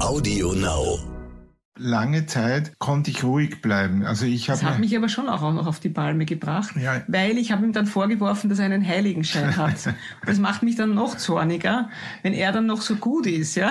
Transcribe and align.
Audio 0.00 0.52
Now. 0.52 1.17
Lange 1.78 2.26
Zeit 2.26 2.78
konnte 2.78 3.10
ich 3.10 3.22
ruhig 3.24 3.62
bleiben. 3.62 4.04
Also 4.04 4.26
ich 4.26 4.46
Das 4.46 4.62
habe 4.62 4.74
hat 4.74 4.80
mich 4.80 4.96
aber 4.96 5.08
schon 5.08 5.28
auch 5.28 5.40
noch 5.52 5.66
auf 5.66 5.80
die 5.80 5.88
Palme 5.88 6.24
gebracht, 6.26 6.74
Ja. 6.76 7.02
weil 7.06 7.38
ich 7.38 7.52
habe 7.52 7.64
ihm 7.64 7.72
dann 7.72 7.86
vorgeworfen, 7.86 8.50
dass 8.50 8.58
er 8.58 8.66
einen 8.66 8.86
Heiligenschein 8.86 9.56
hat. 9.56 9.76
Das 10.26 10.38
macht 10.38 10.62
mich 10.62 10.76
dann 10.76 10.94
noch 10.94 11.16
zorniger, 11.16 11.88
wenn 12.22 12.34
er 12.34 12.52
dann 12.52 12.66
noch 12.66 12.82
so 12.82 12.96
gut 12.96 13.26
ist, 13.26 13.54
ja. 13.54 13.70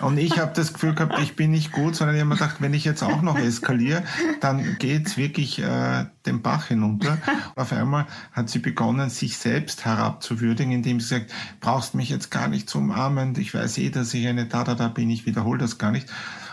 und 0.00 0.16
ich 0.18 0.38
habe 0.38 0.52
das 0.54 0.72
Gefühl 0.72 0.94
gehabt, 0.94 1.18
ich 1.20 1.36
bin 1.36 1.50
nicht 1.50 1.72
gut, 1.72 1.94
sondern 1.94 2.16
ich 2.16 2.20
habe 2.20 2.28
mir 2.30 2.36
gedacht, 2.36 2.56
wenn 2.60 2.72
ich 2.72 2.84
jetzt 2.84 3.02
auch 3.02 3.20
noch 3.22 3.38
eskaliere, 3.38 4.02
dann 4.40 4.76
geht's 4.78 5.16
wirklich 5.16 5.58
äh, 5.60 6.06
den 6.26 6.42
Bach 6.42 6.66
hinunter. 6.68 7.18
Auf 7.56 7.72
einmal 7.72 8.06
hat 8.32 8.48
sie 8.48 8.60
begonnen, 8.60 9.10
sich 9.10 9.36
selbst 9.36 9.84
herabzuwürdigen, 9.84 10.72
indem 10.72 11.00
sie 11.00 11.08
sagt, 11.08 11.32
brauchst 11.60 11.94
mich 11.94 12.08
jetzt 12.08 12.30
gar 12.30 12.48
nicht 12.48 12.68
zu 12.70 12.78
umarmen, 12.78 13.34
ich 13.38 13.52
weiß 13.52 13.78
eh, 13.78 13.90
dass 13.90 14.14
ich 14.14 14.26
eine 14.26 14.46
da 14.46 14.64
da 14.64 14.74
da 14.74 14.88
bin, 14.88 15.10
ich 15.10 15.26
wiederhole 15.26 15.58
das 15.58 15.76
gar 15.78 15.90
nicht. 15.92 16.08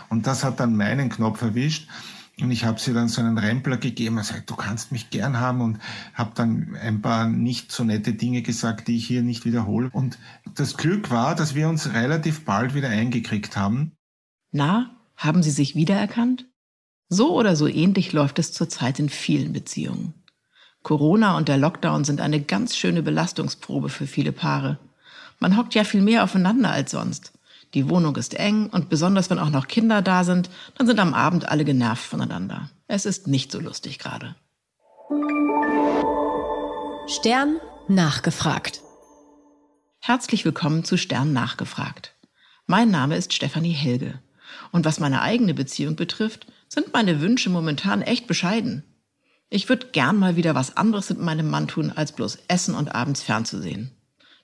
Und 0.08 0.26
das 0.26 0.44
hat 0.44 0.60
dann 0.60 0.76
meinen 0.76 1.10
Knopf 1.10 1.42
erwischt. 1.42 1.88
Und 2.40 2.52
ich 2.52 2.64
habe 2.64 2.78
sie 2.78 2.92
dann 2.92 3.08
so 3.08 3.20
einen 3.20 3.36
Rempler 3.36 3.78
gegeben 3.78 4.16
und 4.16 4.22
gesagt, 4.22 4.48
du 4.48 4.54
kannst 4.54 4.92
mich 4.92 5.10
gern 5.10 5.40
haben 5.40 5.60
und 5.60 5.80
habe 6.14 6.30
dann 6.34 6.76
ein 6.80 7.02
paar 7.02 7.26
nicht 7.28 7.72
so 7.72 7.82
nette 7.82 8.12
Dinge 8.12 8.42
gesagt, 8.42 8.86
die 8.86 8.96
ich 8.96 9.06
hier 9.06 9.22
nicht 9.22 9.44
wiederhole. 9.44 9.90
Und 9.92 10.18
das 10.54 10.76
Glück 10.76 11.10
war, 11.10 11.34
dass 11.34 11.56
wir 11.56 11.68
uns 11.68 11.94
relativ 11.94 12.44
bald 12.44 12.74
wieder 12.74 12.90
eingekriegt 12.90 13.56
haben. 13.56 13.92
Na, 14.52 14.90
haben 15.16 15.42
Sie 15.42 15.50
sich 15.50 15.74
wiedererkannt? 15.74 16.46
So 17.08 17.34
oder 17.34 17.56
so 17.56 17.66
ähnlich 17.66 18.12
läuft 18.12 18.38
es 18.38 18.52
zurzeit 18.52 19.00
in 19.00 19.08
vielen 19.08 19.52
Beziehungen. 19.52 20.14
Corona 20.82 21.36
und 21.36 21.48
der 21.48 21.58
Lockdown 21.58 22.04
sind 22.04 22.20
eine 22.20 22.40
ganz 22.40 22.76
schöne 22.76 23.02
Belastungsprobe 23.02 23.88
für 23.88 24.06
viele 24.06 24.32
Paare. 24.32 24.78
Man 25.40 25.56
hockt 25.56 25.74
ja 25.74 25.84
viel 25.84 26.02
mehr 26.02 26.22
aufeinander 26.22 26.70
als 26.70 26.92
sonst. 26.92 27.32
Die 27.74 27.88
Wohnung 27.88 28.16
ist 28.16 28.34
eng 28.34 28.68
und 28.70 28.88
besonders 28.88 29.28
wenn 29.28 29.38
auch 29.38 29.50
noch 29.50 29.68
Kinder 29.68 30.00
da 30.00 30.24
sind, 30.24 30.48
dann 30.76 30.86
sind 30.86 30.98
am 31.00 31.12
Abend 31.12 31.48
alle 31.48 31.64
genervt 31.64 32.02
voneinander. 32.04 32.70
Es 32.86 33.04
ist 33.04 33.26
nicht 33.26 33.52
so 33.52 33.60
lustig 33.60 33.98
gerade. 33.98 34.34
Stern 37.06 37.60
nachgefragt. 37.88 38.80
Herzlich 40.00 40.44
willkommen 40.44 40.84
zu 40.84 40.96
Stern 40.96 41.32
nachgefragt. 41.32 42.14
Mein 42.66 42.90
Name 42.90 43.16
ist 43.16 43.34
Stefanie 43.34 43.72
Helge. 43.72 44.20
Und 44.72 44.86
was 44.86 45.00
meine 45.00 45.20
eigene 45.20 45.52
Beziehung 45.52 45.96
betrifft, 45.96 46.46
sind 46.68 46.92
meine 46.94 47.20
Wünsche 47.20 47.50
momentan 47.50 48.00
echt 48.00 48.26
bescheiden. 48.26 48.84
Ich 49.50 49.68
würde 49.68 49.88
gern 49.88 50.16
mal 50.16 50.36
wieder 50.36 50.54
was 50.54 50.76
anderes 50.76 51.10
mit 51.10 51.20
meinem 51.20 51.50
Mann 51.50 51.68
tun, 51.68 51.90
als 51.90 52.12
bloß 52.12 52.38
essen 52.48 52.74
und 52.74 52.94
abends 52.94 53.22
fernzusehen. 53.22 53.97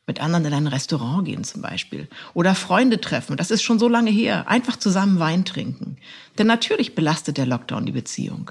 Mit 0.07 0.21
anderen 0.21 0.45
in 0.45 0.53
ein 0.53 0.67
Restaurant 0.67 1.25
gehen 1.25 1.45
zum 1.45 1.63
Beispiel. 1.63 2.09
Oder 2.35 2.55
Freunde 2.55 3.01
treffen. 3.01 3.37
Das 3.37 3.51
ist 3.51 3.63
schon 3.63 3.79
so 3.79 3.89
lange 3.89 4.11
her. 4.11 4.49
Einfach 4.49 4.77
zusammen 4.77 5.19
Wein 5.19 5.45
trinken. 5.45 5.97
Denn 6.39 6.47
natürlich 6.47 6.95
belastet 6.95 7.39
der 7.39 7.47
Lockdown 7.47 7.87
die 7.87 7.93
Beziehung. 7.93 8.51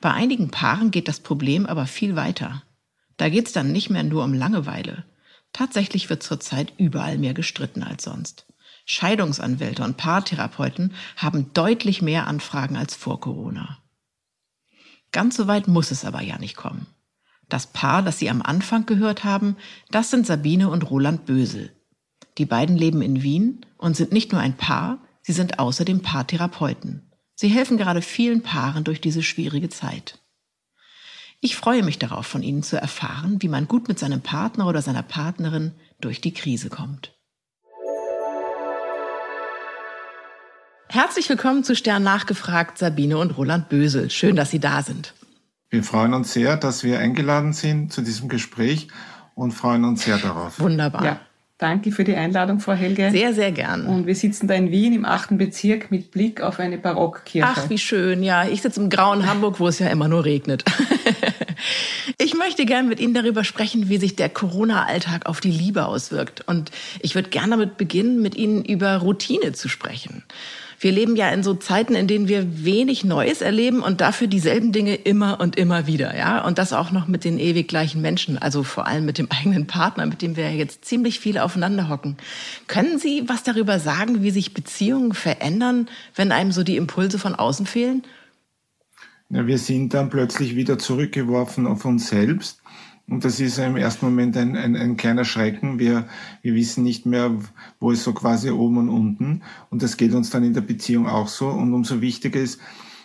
Bei 0.00 0.12
einigen 0.12 0.50
Paaren 0.50 0.90
geht 0.90 1.08
das 1.08 1.20
Problem 1.20 1.66
aber 1.66 1.86
viel 1.86 2.16
weiter. 2.16 2.62
Da 3.16 3.28
geht's 3.28 3.52
dann 3.52 3.72
nicht 3.72 3.90
mehr 3.90 4.02
nur 4.04 4.24
um 4.24 4.34
Langeweile. 4.34 5.04
Tatsächlich 5.52 6.08
wird 6.08 6.22
zurzeit 6.22 6.72
überall 6.78 7.18
mehr 7.18 7.34
gestritten 7.34 7.82
als 7.82 8.04
sonst. 8.04 8.46
Scheidungsanwälte 8.84 9.84
und 9.84 9.96
Paartherapeuten 9.96 10.94
haben 11.16 11.52
deutlich 11.52 12.02
mehr 12.02 12.26
Anfragen 12.26 12.76
als 12.76 12.94
vor 12.94 13.20
Corona. 13.20 13.78
Ganz 15.12 15.36
so 15.36 15.46
weit 15.46 15.68
muss 15.68 15.90
es 15.90 16.04
aber 16.04 16.22
ja 16.22 16.38
nicht 16.38 16.56
kommen. 16.56 16.86
Das 17.52 17.66
Paar, 17.66 18.02
das 18.02 18.18
Sie 18.18 18.30
am 18.30 18.40
Anfang 18.40 18.86
gehört 18.86 19.24
haben, 19.24 19.56
das 19.90 20.10
sind 20.10 20.26
Sabine 20.26 20.70
und 20.70 20.90
Roland 20.90 21.26
Bösel. 21.26 21.70
Die 22.38 22.46
beiden 22.46 22.78
leben 22.78 23.02
in 23.02 23.22
Wien 23.22 23.66
und 23.76 23.94
sind 23.94 24.10
nicht 24.10 24.32
nur 24.32 24.40
ein 24.40 24.56
Paar, 24.56 25.00
sie 25.20 25.34
sind 25.34 25.58
außerdem 25.58 26.00
Paartherapeuten. 26.00 27.02
Sie 27.34 27.48
helfen 27.48 27.76
gerade 27.76 28.00
vielen 28.00 28.42
Paaren 28.42 28.84
durch 28.84 29.02
diese 29.02 29.22
schwierige 29.22 29.68
Zeit. 29.68 30.18
Ich 31.42 31.54
freue 31.54 31.82
mich 31.82 31.98
darauf, 31.98 32.26
von 32.26 32.42
Ihnen 32.42 32.62
zu 32.62 32.80
erfahren, 32.80 33.42
wie 33.42 33.48
man 33.48 33.68
gut 33.68 33.86
mit 33.86 33.98
seinem 33.98 34.22
Partner 34.22 34.66
oder 34.66 34.80
seiner 34.80 35.02
Partnerin 35.02 35.72
durch 36.00 36.22
die 36.22 36.32
Krise 36.32 36.70
kommt. 36.70 37.12
Herzlich 40.88 41.28
willkommen 41.28 41.64
zu 41.64 41.76
Stern 41.76 42.02
nachgefragt, 42.02 42.78
Sabine 42.78 43.18
und 43.18 43.36
Roland 43.36 43.68
Bösel. 43.68 44.08
Schön, 44.08 44.36
dass 44.36 44.50
Sie 44.50 44.60
da 44.60 44.82
sind. 44.82 45.12
Wir 45.72 45.82
freuen 45.82 46.12
uns 46.12 46.34
sehr, 46.34 46.58
dass 46.58 46.84
wir 46.84 46.98
eingeladen 46.98 47.54
sind 47.54 47.94
zu 47.94 48.02
diesem 48.02 48.28
Gespräch 48.28 48.88
und 49.34 49.52
freuen 49.52 49.86
uns 49.86 50.04
sehr 50.04 50.18
darauf. 50.18 50.60
Wunderbar. 50.60 51.02
Ja, 51.02 51.20
danke 51.56 51.92
für 51.92 52.04
die 52.04 52.14
Einladung, 52.14 52.60
Frau 52.60 52.74
Helge. 52.74 53.10
Sehr, 53.10 53.32
sehr 53.32 53.52
gern. 53.52 53.86
Und 53.86 54.06
wir 54.06 54.14
sitzen 54.14 54.48
da 54.48 54.52
in 54.52 54.70
Wien 54.70 54.92
im 54.92 55.06
achten 55.06 55.38
Bezirk 55.38 55.90
mit 55.90 56.10
Blick 56.10 56.42
auf 56.42 56.60
eine 56.60 56.76
Barockkirche. 56.76 57.48
Ach, 57.48 57.70
wie 57.70 57.78
schön. 57.78 58.22
Ja, 58.22 58.46
ich 58.46 58.60
sitze 58.60 58.82
im 58.82 58.90
grauen 58.90 59.26
Hamburg, 59.26 59.60
wo 59.60 59.66
es 59.66 59.78
ja 59.78 59.88
immer 59.88 60.08
nur 60.08 60.26
regnet. 60.26 60.62
Ich 62.18 62.34
möchte 62.34 62.66
gerne 62.66 62.88
mit 62.88 62.98
Ihnen 62.98 63.14
darüber 63.14 63.44
sprechen, 63.44 63.88
wie 63.88 63.98
sich 63.98 64.16
der 64.16 64.28
Corona-Alltag 64.28 65.26
auf 65.26 65.40
die 65.40 65.50
Liebe 65.50 65.86
auswirkt. 65.86 66.42
Und 66.48 66.72
ich 67.00 67.14
würde 67.14 67.30
gerne 67.30 67.50
damit 67.50 67.76
beginnen, 67.76 68.20
mit 68.20 68.34
Ihnen 68.34 68.64
über 68.64 68.96
Routine 68.96 69.52
zu 69.52 69.68
sprechen. 69.68 70.24
Wir 70.82 70.90
leben 70.90 71.14
ja 71.14 71.28
in 71.28 71.44
so 71.44 71.54
Zeiten, 71.54 71.94
in 71.94 72.08
denen 72.08 72.26
wir 72.26 72.64
wenig 72.64 73.04
Neues 73.04 73.40
erleben 73.40 73.84
und 73.84 74.00
dafür 74.00 74.26
dieselben 74.26 74.72
Dinge 74.72 74.96
immer 74.96 75.38
und 75.38 75.54
immer 75.54 75.86
wieder, 75.86 76.16
ja. 76.16 76.44
Und 76.44 76.58
das 76.58 76.72
auch 76.72 76.90
noch 76.90 77.06
mit 77.06 77.22
den 77.22 77.38
ewig 77.38 77.68
gleichen 77.68 78.02
Menschen, 78.02 78.36
also 78.36 78.64
vor 78.64 78.88
allem 78.88 79.04
mit 79.04 79.16
dem 79.16 79.28
eigenen 79.30 79.68
Partner, 79.68 80.06
mit 80.06 80.22
dem 80.22 80.34
wir 80.34 80.52
jetzt 80.52 80.84
ziemlich 80.84 81.20
viel 81.20 81.38
aufeinander 81.38 81.88
hocken. 81.88 82.16
Können 82.66 82.98
Sie 82.98 83.22
was 83.28 83.44
darüber 83.44 83.78
sagen, 83.78 84.24
wie 84.24 84.32
sich 84.32 84.54
Beziehungen 84.54 85.14
verändern, 85.14 85.88
wenn 86.16 86.32
einem 86.32 86.50
so 86.50 86.64
die 86.64 86.76
Impulse 86.76 87.20
von 87.20 87.36
außen 87.36 87.66
fehlen? 87.66 88.02
Ja, 89.30 89.46
wir 89.46 89.58
sind 89.58 89.94
dann 89.94 90.10
plötzlich 90.10 90.56
wieder 90.56 90.80
zurückgeworfen 90.80 91.68
auf 91.68 91.84
uns 91.84 92.08
selbst. 92.08 92.60
Und 93.08 93.24
das 93.24 93.40
ist 93.40 93.58
im 93.58 93.76
ersten 93.76 94.06
Moment 94.06 94.36
ein, 94.36 94.56
ein, 94.56 94.76
ein 94.76 94.96
kleiner 94.96 95.24
Schrecken. 95.24 95.78
Wir, 95.78 96.06
wir 96.40 96.54
wissen 96.54 96.82
nicht 96.82 97.04
mehr, 97.04 97.32
wo 97.80 97.90
ist 97.90 98.04
so 98.04 98.12
quasi 98.12 98.50
oben 98.50 98.78
und 98.78 98.88
unten. 98.88 99.42
Und 99.70 99.82
das 99.82 99.96
geht 99.96 100.14
uns 100.14 100.30
dann 100.30 100.44
in 100.44 100.54
der 100.54 100.60
Beziehung 100.62 101.06
auch 101.06 101.28
so. 101.28 101.48
Und 101.48 101.74
umso 101.74 102.00
wichtiger 102.00 102.40
ist, 102.40 102.60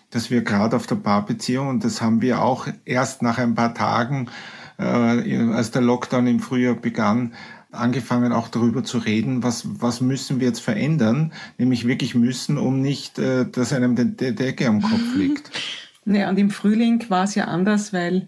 dass 0.09 0.31
wir 0.31 0.43
gerade 0.43 0.75
auf 0.75 0.87
der 0.87 0.95
Paarbeziehung, 0.95 1.67
und 1.67 1.83
das 1.83 2.01
haben 2.01 2.21
wir 2.21 2.41
auch 2.41 2.67
erst 2.85 3.21
nach 3.21 3.37
ein 3.37 3.55
paar 3.55 3.73
Tagen, 3.73 4.29
äh, 4.77 4.83
als 4.83 5.71
der 5.71 5.81
Lockdown 5.81 6.27
im 6.27 6.39
Frühjahr 6.39 6.75
begann, 6.75 7.33
angefangen 7.71 8.31
auch 8.31 8.47
darüber 8.47 8.83
zu 8.83 8.97
reden, 8.97 9.43
was, 9.43 9.67
was 9.81 10.01
müssen 10.01 10.39
wir 10.39 10.47
jetzt 10.47 10.61
verändern, 10.61 11.33
nämlich 11.57 11.85
wirklich 11.85 12.15
müssen, 12.15 12.57
um 12.57 12.81
nicht, 12.81 13.19
äh, 13.19 13.45
dass 13.49 13.73
einem 13.73 13.95
die, 13.95 14.33
Decke 14.33 14.67
am 14.67 14.81
Kopf 14.81 15.01
liegt. 15.15 15.51
Naja, 16.05 16.29
und 16.29 16.39
im 16.39 16.49
Frühling 16.49 17.03
war 17.09 17.25
es 17.25 17.35
ja 17.35 17.45
anders, 17.45 17.91
weil 17.91 18.27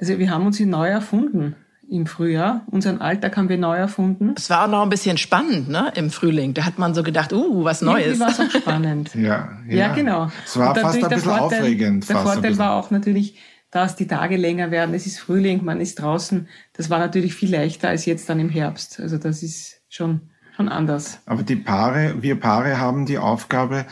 also 0.00 0.18
wir 0.18 0.30
haben 0.30 0.46
uns 0.46 0.56
hier 0.56 0.66
neu 0.66 0.88
erfunden 0.88 1.54
im 1.90 2.06
Frühjahr. 2.06 2.62
Unseren 2.70 3.00
Alltag 3.00 3.36
haben 3.36 3.48
wir 3.48 3.58
neu 3.58 3.76
erfunden. 3.76 4.34
Es 4.36 4.48
war 4.48 4.64
auch 4.64 4.70
noch 4.70 4.82
ein 4.82 4.88
bisschen 4.88 5.18
spannend, 5.18 5.68
ne, 5.68 5.92
im 5.96 6.10
Frühling. 6.10 6.54
Da 6.54 6.64
hat 6.64 6.78
man 6.78 6.94
so 6.94 7.02
gedacht, 7.02 7.32
uh, 7.32 7.64
was 7.64 7.82
Neues. 7.82 8.06
Irgendwie 8.06 8.20
war 8.20 8.28
es 8.28 8.40
auch 8.40 8.50
spannend. 8.50 9.10
Ja, 9.20 9.58
ja. 9.68 9.76
ja, 9.76 9.94
genau. 9.94 10.30
Es 10.44 10.56
war 10.56 10.74
fast 10.74 10.94
ein 10.94 11.00
der 11.00 11.08
bisschen 11.08 11.30
Vorteil, 11.30 11.60
aufregend. 11.60 12.08
Der 12.08 12.16
Vorteil 12.16 12.58
war 12.58 12.74
auch 12.74 12.90
natürlich, 12.90 13.38
dass 13.70 13.96
die 13.96 14.06
Tage 14.06 14.36
länger 14.36 14.70
werden. 14.70 14.94
Es 14.94 15.06
ist 15.06 15.18
Frühling, 15.18 15.64
man 15.64 15.80
ist 15.80 15.96
draußen. 15.96 16.48
Das 16.74 16.90
war 16.90 16.98
natürlich 16.98 17.34
viel 17.34 17.50
leichter 17.50 17.88
als 17.88 18.06
jetzt 18.06 18.28
dann 18.28 18.40
im 18.40 18.48
Herbst. 18.48 19.00
Also 19.00 19.18
das 19.18 19.42
ist 19.42 19.80
schon, 19.88 20.30
schon 20.56 20.68
anders. 20.68 21.20
Aber 21.26 21.42
die 21.42 21.56
Paare, 21.56 22.14
wir 22.20 22.38
Paare 22.38 22.78
haben 22.78 23.04
die 23.04 23.18
Aufgabe, 23.18 23.84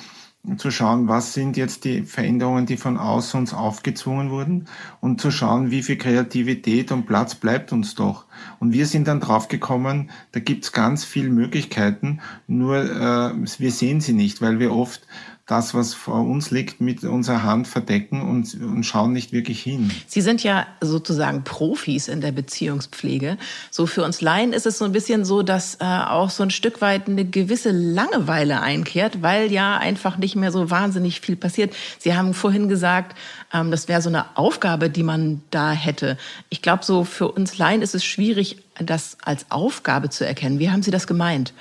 zu 0.56 0.71
schauen, 0.71 1.09
was 1.09 1.34
sind 1.34 1.56
jetzt 1.56 1.84
die 1.84 2.03
Veränderungen, 2.03 2.65
die 2.65 2.76
von 2.76 2.97
außen 2.97 3.38
uns 3.41 3.53
aufgezwungen 3.53 4.31
wurden 4.31 4.66
und 5.00 5.21
zu 5.21 5.31
schauen, 5.31 5.71
wie 5.71 5.82
viel 5.82 5.99
Kreativität 5.99 6.91
und 6.91 7.06
Platz 7.06 7.34
bleibt 7.34 7.72
uns 7.72 7.94
doch. 7.94 8.25
Und 8.59 8.72
wir 8.72 8.87
sind 8.87 9.09
dann 9.09 9.21
draufgekommen, 9.21 10.10
da 10.32 10.41
gibt's 10.41 10.72
ganz 10.72 11.04
viele 11.04 11.31
Möglichkeiten, 11.31 12.21
nur 12.47 12.76
äh, 12.76 13.32
wir 13.58 13.73
sehen 13.73 14.00
sie 14.00 14.14
nicht, 14.14 14.40
weil 14.40 14.58
wir 14.58 14.73
oft 14.73 15.06
das, 15.48 15.72
was 15.72 15.94
vor 15.94 16.26
uns 16.26 16.50
liegt, 16.50 16.82
mit 16.82 17.02
unserer 17.04 17.42
Hand 17.42 17.66
verdecken 17.66 18.20
und, 18.20 18.54
und 18.60 18.84
schauen 18.84 19.14
nicht 19.14 19.32
wirklich 19.32 19.62
hin. 19.62 19.90
Sie 20.06 20.20
sind 20.20 20.42
ja 20.42 20.66
sozusagen 20.82 21.42
Profis 21.42 22.06
in 22.06 22.20
der 22.20 22.32
Beziehungspflege. 22.32 23.38
So 23.70 23.86
für 23.86 24.04
uns 24.04 24.20
Laien 24.20 24.52
ist 24.52 24.66
es 24.66 24.76
so 24.76 24.84
ein 24.84 24.92
bisschen 24.92 25.24
so, 25.24 25.42
dass 25.42 25.76
äh, 25.76 25.84
auch 25.84 26.28
so 26.28 26.42
ein 26.42 26.50
Stück 26.50 26.82
weit 26.82 27.08
eine 27.08 27.24
gewisse 27.24 27.70
Langeweile 27.70 28.60
einkehrt, 28.60 29.22
weil 29.22 29.50
ja 29.50 29.78
einfach 29.78 30.18
nicht 30.18 30.36
mehr 30.36 30.52
so 30.52 30.70
wahnsinnig 30.70 31.22
viel 31.22 31.36
passiert. 31.36 31.74
Sie 31.98 32.14
haben 32.14 32.34
vorhin 32.34 32.68
gesagt, 32.68 33.16
ähm, 33.54 33.70
das 33.70 33.88
wäre 33.88 34.02
so 34.02 34.10
eine 34.10 34.36
Aufgabe, 34.36 34.90
die 34.90 35.02
man 35.02 35.40
da 35.50 35.72
hätte. 35.72 36.18
Ich 36.50 36.60
glaube, 36.60 36.84
so 36.84 37.04
für 37.04 37.32
uns 37.32 37.56
Laien 37.56 37.80
ist 37.80 37.94
es 37.94 38.04
schwierig, 38.04 38.62
das 38.78 39.16
als 39.22 39.50
Aufgabe 39.50 40.10
zu 40.10 40.26
erkennen. 40.26 40.58
Wie 40.58 40.70
haben 40.70 40.82
Sie 40.82 40.90
das 40.90 41.06
gemeint? 41.06 41.54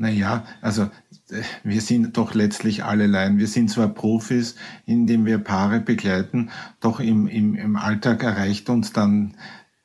Naja, 0.00 0.44
also 0.62 0.88
wir 1.62 1.80
sind 1.80 2.16
doch 2.16 2.34
letztlich 2.34 2.84
alle 2.84 3.06
Laien. 3.06 3.38
Wir 3.38 3.46
sind 3.46 3.70
zwar 3.70 3.88
Profis, 3.88 4.54
indem 4.86 5.26
wir 5.26 5.38
Paare 5.38 5.80
begleiten, 5.80 6.50
doch 6.80 7.00
im, 7.00 7.26
im, 7.26 7.54
im 7.54 7.76
Alltag 7.76 8.22
erreicht 8.22 8.70
uns 8.70 8.92
dann 8.92 9.34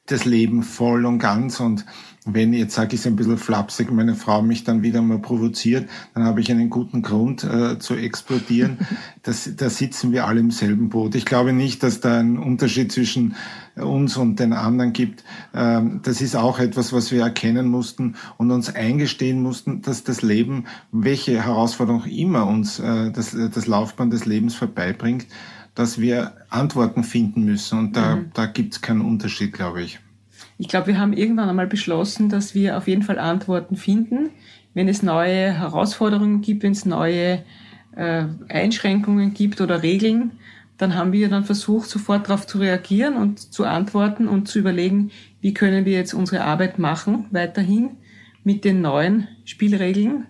das 0.05 0.25
Leben 0.25 0.63
voll 0.63 1.05
und 1.05 1.19
ganz 1.19 1.59
und 1.59 1.85
wenn, 2.25 2.53
jetzt 2.53 2.75
sage 2.75 2.95
ich 2.95 3.01
es 3.01 3.07
ein 3.07 3.15
bisschen 3.15 3.37
flapsig, 3.37 3.91
meine 3.91 4.15
Frau 4.15 4.41
mich 4.41 4.63
dann 4.63 4.81
wieder 4.81 5.01
mal 5.01 5.19
provoziert, 5.19 5.89
dann 6.13 6.23
habe 6.23 6.39
ich 6.39 6.49
einen 6.49 6.69
guten 6.69 7.01
Grund 7.01 7.43
äh, 7.43 7.79
zu 7.79 7.95
explodieren. 7.95 8.77
Das, 9.25 9.49
da 9.55 9.69
sitzen 9.69 10.11
wir 10.11 10.27
alle 10.27 10.41
im 10.41 10.51
selben 10.51 10.89
Boot. 10.89 11.15
Ich 11.15 11.23
glaube 11.23 11.53
nicht, 11.53 11.81
dass 11.81 12.01
da 12.01 12.19
ein 12.19 12.37
Unterschied 12.37 12.91
zwischen 12.91 13.35
uns 13.75 14.17
und 14.17 14.37
den 14.37 14.51
anderen 14.51 14.91
gibt. 14.91 15.23
Ähm, 15.53 16.01
das 16.03 16.19
ist 16.19 16.35
auch 16.35 16.59
etwas, 16.59 16.91
was 16.91 17.09
wir 17.09 17.21
erkennen 17.21 17.69
mussten 17.69 18.15
und 18.35 18.51
uns 18.51 18.75
eingestehen 18.75 19.41
mussten, 19.41 19.81
dass 19.81 20.03
das 20.03 20.23
Leben, 20.23 20.65
welche 20.91 21.41
Herausforderung 21.41 22.03
immer 22.03 22.47
uns 22.47 22.79
äh, 22.79 23.11
das, 23.11 23.31
das 23.31 23.65
Laufbahn 23.65 24.09
des 24.09 24.25
Lebens 24.25 24.55
vorbeibringt, 24.55 25.25
dass 25.73 25.99
wir 25.99 26.33
Antworten 26.49 27.05
finden 27.05 27.45
müssen. 27.45 27.79
Und 27.79 27.95
da, 27.95 28.17
mhm. 28.17 28.31
da 28.33 28.45
gibt 28.45 28.73
es 28.73 28.81
keinen 28.81 29.01
Unterschied, 29.01 29.53
glaube 29.53 29.83
ich. 29.83 29.99
Ich 30.57 30.67
glaube, 30.67 30.87
wir 30.87 30.99
haben 30.99 31.13
irgendwann 31.13 31.49
einmal 31.49 31.67
beschlossen, 31.67 32.29
dass 32.29 32.55
wir 32.55 32.77
auf 32.77 32.87
jeden 32.87 33.03
Fall 33.03 33.19
Antworten 33.19 33.75
finden, 33.75 34.29
wenn 34.73 34.87
es 34.87 35.03
neue 35.03 35.51
Herausforderungen 35.51 36.41
gibt, 36.41 36.63
wenn 36.63 36.71
es 36.71 36.85
neue 36.85 37.43
äh, 37.95 38.25
Einschränkungen 38.49 39.33
gibt 39.33 39.61
oder 39.61 39.83
Regeln, 39.83 40.31
dann 40.77 40.95
haben 40.95 41.13
wir 41.13 41.29
dann 41.29 41.45
versucht, 41.45 41.89
sofort 41.89 42.27
darauf 42.27 42.47
zu 42.47 42.57
reagieren 42.57 43.15
und 43.15 43.53
zu 43.53 43.65
antworten 43.65 44.27
und 44.27 44.47
zu 44.47 44.59
überlegen, 44.59 45.11
wie 45.41 45.53
können 45.53 45.85
wir 45.85 45.93
jetzt 45.93 46.13
unsere 46.13 46.43
Arbeit 46.43 46.79
machen 46.79 47.25
weiterhin 47.31 47.91
mit 48.43 48.65
den 48.65 48.81
neuen 48.81 49.27
Spielregeln. 49.45 50.25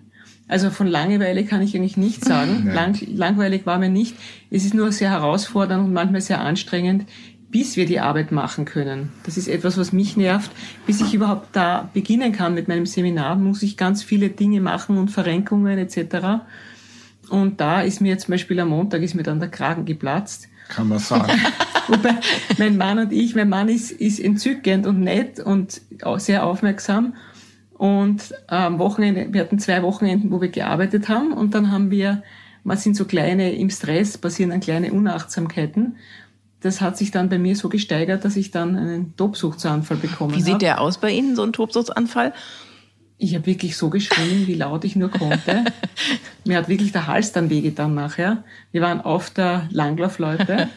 Also 0.46 0.68
von 0.68 0.86
Langeweile 0.86 1.44
kann 1.44 1.62
ich 1.62 1.74
eigentlich 1.74 1.96
nicht 1.96 2.24
sagen. 2.24 2.70
Lang, 2.74 2.98
langweilig 3.06 3.64
war 3.64 3.78
mir 3.78 3.88
nicht. 3.88 4.14
Es 4.50 4.64
ist 4.64 4.74
nur 4.74 4.92
sehr 4.92 5.10
herausfordernd 5.10 5.86
und 5.86 5.92
manchmal 5.92 6.20
sehr 6.20 6.40
anstrengend, 6.40 7.06
bis 7.54 7.76
wir 7.76 7.86
die 7.86 8.00
Arbeit 8.00 8.32
machen 8.32 8.64
können. 8.64 9.12
Das 9.22 9.36
ist 9.36 9.46
etwas, 9.46 9.78
was 9.78 9.92
mich 9.92 10.16
nervt. 10.16 10.50
Bis 10.86 11.00
ich 11.00 11.14
überhaupt 11.14 11.50
da 11.52 11.88
beginnen 11.94 12.32
kann 12.32 12.52
mit 12.52 12.66
meinem 12.66 12.84
Seminar, 12.84 13.36
muss 13.36 13.62
ich 13.62 13.76
ganz 13.76 14.02
viele 14.02 14.28
Dinge 14.28 14.60
machen 14.60 14.98
und 14.98 15.12
Verrenkungen 15.12 15.78
etc. 15.78 16.42
Und 17.28 17.60
da 17.60 17.82
ist 17.82 18.00
mir 18.00 18.18
zum 18.18 18.32
Beispiel 18.32 18.58
am 18.58 18.70
Montag 18.70 19.02
ist 19.02 19.14
mir 19.14 19.22
dann 19.22 19.38
der 19.38 19.50
Kragen 19.50 19.84
geplatzt. 19.84 20.48
Kann 20.68 20.88
man 20.88 20.98
sagen. 20.98 21.30
Wobei 21.86 22.16
mein 22.58 22.76
Mann 22.76 22.98
und 22.98 23.12
ich, 23.12 23.36
mein 23.36 23.50
Mann 23.50 23.68
ist, 23.68 23.92
ist 23.92 24.18
entzückend 24.18 24.84
und 24.84 24.98
nett 24.98 25.38
und 25.38 25.80
sehr 26.16 26.44
aufmerksam. 26.44 27.14
Und 27.74 28.34
am 28.48 28.80
Wochenende, 28.80 29.28
wir 29.30 29.42
hatten 29.42 29.60
zwei 29.60 29.80
Wochenenden, 29.84 30.32
wo 30.32 30.40
wir 30.40 30.48
gearbeitet 30.48 31.08
haben 31.08 31.32
und 31.32 31.54
dann 31.54 31.70
haben 31.70 31.92
wir, 31.92 32.24
was 32.64 32.82
sind 32.82 32.96
so 32.96 33.04
kleine, 33.04 33.52
im 33.52 33.70
Stress 33.70 34.18
passieren 34.18 34.50
dann 34.50 34.58
kleine 34.58 34.92
Unachtsamkeiten 34.92 35.94
das 36.64 36.80
hat 36.80 36.96
sich 36.96 37.10
dann 37.10 37.28
bei 37.28 37.38
mir 37.38 37.56
so 37.56 37.68
gesteigert, 37.68 38.24
dass 38.24 38.36
ich 38.36 38.50
dann 38.50 38.76
einen 38.76 39.16
Tobsuchtsanfall 39.16 39.98
bekommen 39.98 40.32
habe. 40.32 40.40
Wie 40.40 40.44
sieht 40.44 40.62
der 40.62 40.80
aus 40.80 40.96
bei 40.96 41.10
Ihnen, 41.10 41.36
so 41.36 41.42
ein 41.42 41.52
Tobsuchtsanfall? 41.52 42.32
Ich 43.18 43.34
habe 43.34 43.46
wirklich 43.46 43.76
so 43.76 43.90
geschrien, 43.90 44.46
wie 44.46 44.54
laut 44.54 44.84
ich 44.84 44.96
nur 44.96 45.10
konnte. 45.10 45.64
Mir 46.44 46.56
hat 46.56 46.68
wirklich 46.68 46.90
der 46.90 47.06
Hals 47.06 47.32
dann 47.32 47.50
wehgetan 47.50 47.94
nachher. 47.94 48.44
Wir 48.72 48.80
waren 48.80 49.02
auf 49.02 49.28
der 49.28 49.68
Langlaufleute. 49.70 50.68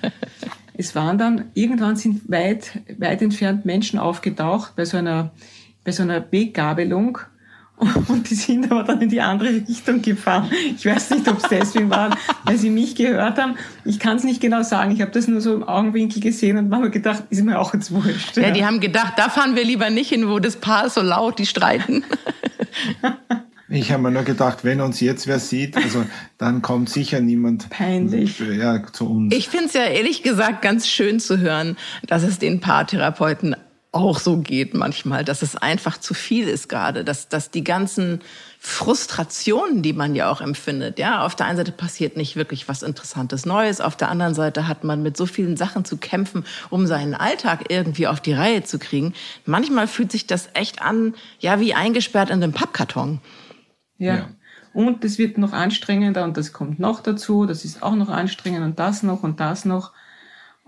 Es 0.74 0.94
waren 0.94 1.18
dann, 1.18 1.46
irgendwann 1.54 1.96
sind 1.96 2.30
weit, 2.30 2.82
weit 3.00 3.22
entfernt 3.22 3.66
Menschen 3.66 3.98
aufgetaucht 3.98 4.76
bei 4.76 4.84
so 4.84 4.98
einer, 4.98 5.32
bei 5.86 5.94
so 5.94 6.04
einer 6.04 6.32
Weggabelung 6.32 7.20
und 8.08 8.28
die 8.28 8.36
sind 8.36 8.72
aber 8.72 8.84
dann 8.84 9.02
in 9.02 9.10
die 9.10 9.22
andere 9.22 9.50
Richtung 9.50 10.02
gefahren. 10.02 10.50
Ich 10.76 10.86
weiß 10.86 11.12
nicht, 11.12 11.28
ob 11.28 11.38
es 11.38 11.50
deswegen 11.50 11.92
war, 11.92 12.10
weil 12.44 12.58
sie 12.58 12.72
mich 12.72 12.96
gehört 12.96 13.38
haben. 13.38 13.56
Ich 13.86 14.00
kann 14.00 14.18
es 14.18 14.24
nicht 14.24 14.42
genau 14.42 14.64
sagen. 14.64 14.92
Ich 14.92 15.02
habe 15.02 15.12
das 15.12 15.28
nur 15.28 15.42
so 15.42 15.54
im 15.54 15.64
Augenwinkel 15.64 16.20
gesehen 16.20 16.58
und 16.58 16.74
habe 16.74 16.90
gedacht, 16.90 17.24
ist 17.30 17.44
mir 17.44 17.60
auch 17.60 17.76
jetzt 17.76 17.92
wurscht. 17.92 18.36
Ja, 18.36 18.50
die 18.50 18.66
haben 18.66 18.80
gedacht, 18.80 19.14
da 19.18 19.30
fahren 19.30 19.56
wir 19.56 19.64
lieber 19.64 19.92
nicht 19.92 20.10
hin, 20.10 20.28
wo 20.28 20.40
das 20.40 20.56
Paar 20.56 20.90
so 20.90 21.02
laut, 21.02 21.38
die 21.38 21.46
streiten. 21.46 22.04
Ich 23.70 23.92
habe 23.92 24.04
mir 24.04 24.12
nur 24.12 24.24
gedacht, 24.24 24.64
wenn 24.64 24.80
uns 24.80 25.02
jetzt 25.02 25.28
wer 25.28 25.40
sieht, 25.40 25.76
also 25.76 26.06
dann 26.38 26.62
kommt 26.62 26.90
sicher 26.90 27.20
niemand 27.20 27.70
Peinlich. 27.70 28.40
Ja, 28.40 28.82
zu 28.94 29.10
uns. 29.10 29.36
Ich 29.36 29.50
finde 29.50 29.66
es 29.66 29.74
ja 29.74 29.84
ehrlich 29.84 30.24
gesagt 30.24 30.62
ganz 30.62 30.88
schön 30.88 31.20
zu 31.20 31.40
hören, 31.40 31.76
dass 32.06 32.24
es 32.24 32.40
den 32.40 32.62
Paartherapeuten 32.62 33.58
auch 33.98 34.20
so 34.20 34.38
geht 34.38 34.74
manchmal, 34.74 35.26
dass 35.26 35.42
es 35.42 35.56
einfach 35.56 35.98
zu 35.98 36.14
viel 36.14 36.48
ist 36.48 36.70
gerade, 36.70 37.04
dass, 37.04 37.30
dass 37.30 37.50
die 37.50 37.64
ganzen 37.64 38.22
Frustrationen, 38.60 39.82
die 39.82 39.94
man 39.94 40.14
ja 40.14 40.30
auch 40.30 40.40
empfindet, 40.40 41.00
ja, 41.00 41.26
auf 41.26 41.36
der 41.36 41.48
einen 41.48 41.58
Seite 41.58 41.72
passiert 41.72 42.16
nicht 42.16 42.36
wirklich 42.36 42.68
was 42.70 42.84
Interessantes 42.84 43.46
Neues, 43.46 43.82
auf 43.82 43.96
der 43.96 44.10
anderen 44.10 44.34
Seite 44.34 44.68
hat 44.68 44.84
man 44.84 45.02
mit 45.02 45.18
so 45.18 45.26
vielen 45.26 45.58
Sachen 45.58 45.84
zu 45.84 45.98
kämpfen, 45.98 46.46
um 46.70 46.86
seinen 46.86 47.16
Alltag 47.16 47.66
irgendwie 47.70 48.08
auf 48.08 48.22
die 48.22 48.34
Reihe 48.34 48.64
zu 48.64 48.80
kriegen. 48.80 49.14
Manchmal 49.46 49.88
fühlt 49.88 50.12
sich 50.12 50.28
das 50.28 50.50
echt 50.54 50.82
an, 50.82 51.16
ja, 51.40 51.60
wie 51.60 51.74
eingesperrt 51.74 52.30
in 52.30 52.44
einem 52.44 52.54
Pappkarton. 52.54 53.20
ja. 53.98 54.16
ja. 54.16 54.30
Und 54.74 55.04
es 55.04 55.18
wird 55.18 55.40
noch 55.40 55.54
anstrengender 55.54 56.24
und 56.24 56.38
das 56.38 56.54
kommt 56.54 56.78
noch 56.78 57.02
dazu, 57.02 57.48
das 57.48 57.66
ist 57.66 57.82
auch 57.82 57.96
noch 57.96 58.10
anstrengend 58.10 58.64
und 58.64 58.78
das 58.78 59.02
noch 59.02 59.24
und 59.24 59.40
das 59.40 59.66
noch. 59.66 59.92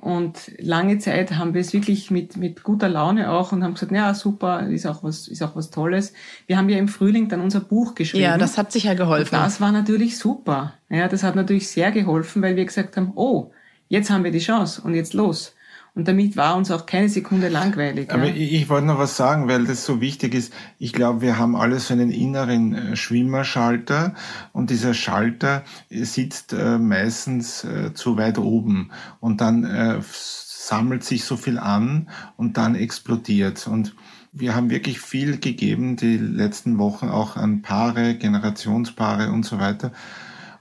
Und 0.02 0.52
lange 0.60 0.98
Zeit 1.00 1.36
haben 1.36 1.54
wir 1.54 1.62
es 1.62 1.74
wirklich 1.74 2.10
mit, 2.10 2.38
mit 2.38 2.64
guter 2.64 2.88
Laune 2.88 3.32
auch 3.32 3.52
und 3.52 3.64
haben 3.64 3.74
gesagt, 3.74 3.92
ja, 3.92 4.14
super, 4.14 4.68
ist 4.68 4.86
auch 4.86 5.04
was, 5.04 5.28
ist 5.28 5.42
auch 5.44 5.56
was 5.56 5.72
Tolles. 5.72 6.14
Wir 6.48 6.58
haben 6.58 6.70
ja 6.70 6.78
im 6.78 6.88
Frühling 6.88 7.28
dann 7.28 7.42
unser 7.42 7.60
Buch 7.60 7.96
geschrieben. 7.96 8.24
Ja, 8.24 8.38
das 8.38 8.58
hat 8.58 8.72
sicher 8.72 8.96
geholfen. 8.96 9.36
Und 9.36 9.42
das 9.42 9.60
war 9.60 9.72
natürlich 9.72 10.18
super. 10.18 10.74
Ja, 10.90 11.08
das 11.10 11.24
hat 11.24 11.36
natürlich 11.36 11.68
sehr 11.68 11.92
geholfen, 11.92 12.42
weil 12.42 12.56
wir 12.56 12.66
gesagt 12.66 12.96
haben, 12.96 13.12
oh, 13.16 13.52
jetzt 13.90 14.10
haben 14.10 14.24
wir 14.24 14.32
die 14.32 14.40
Chance 14.40 14.82
und 14.82 14.94
jetzt 14.94 15.14
los. 15.14 15.54
Und 15.96 16.08
damit 16.08 16.38
war 16.38 16.56
uns 16.56 16.72
auch 16.72 16.86
keine 16.86 17.10
Sekunde 17.10 17.50
langweilig. 17.50 18.12
Aber 18.14 18.26
ja. 18.26 18.34
ich, 18.34 18.54
ich 18.54 18.70
wollte 18.70 18.88
noch 18.88 19.00
was 19.00 19.18
sagen, 19.18 19.48
weil 19.48 19.66
das 19.66 19.86
so 19.86 20.02
wichtig 20.02 20.34
ist. 20.34 20.54
Ich 20.78 20.94
glaube, 20.94 21.22
wir 21.22 21.38
haben 21.38 21.56
alle 21.56 21.80
so 21.80 21.94
einen 21.94 22.12
inneren 22.12 22.74
äh, 22.74 22.96
Schwimmerschalter 22.96 24.14
und 24.54 24.70
dieser 24.70 24.94
Schalter 24.94 25.64
sitzt 25.90 26.54
äh, 26.54 26.78
meistens 26.78 27.64
äh, 27.64 27.94
zu 27.94 28.18
weit 28.18 28.38
oben 28.38 28.92
und 29.20 29.42
dann 29.42 29.64
äh, 29.64 30.00
sammelt 30.02 31.04
sich 31.04 31.24
so 31.24 31.36
viel 31.36 31.58
an 31.58 32.10
und 32.38 32.58
dann 32.58 32.76
explodiert. 32.76 33.68
Und 33.68 33.96
wir 34.32 34.56
haben 34.56 34.70
wirklich 34.70 35.00
viel 35.00 35.40
gegeben 35.40 35.96
die 35.96 36.18
letzten 36.18 36.78
Wochen 36.78 37.10
auch 37.10 37.36
an 37.36 37.62
Paare, 37.64 38.16
Generationspaare 38.16 39.32
und 39.32 39.44
so 39.46 39.60
weiter. 39.60 39.92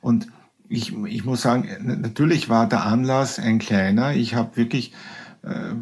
Und 0.00 0.28
ich, 0.68 0.96
ich 1.04 1.24
muss 1.24 1.42
sagen, 1.42 1.68
natürlich 2.00 2.48
war 2.48 2.68
der 2.68 2.84
Anlass 2.84 3.38
ein 3.38 3.58
kleiner. 3.58 4.14
Ich 4.14 4.34
habe 4.34 4.56
wirklich, 4.56 4.92
äh, 4.92 5.17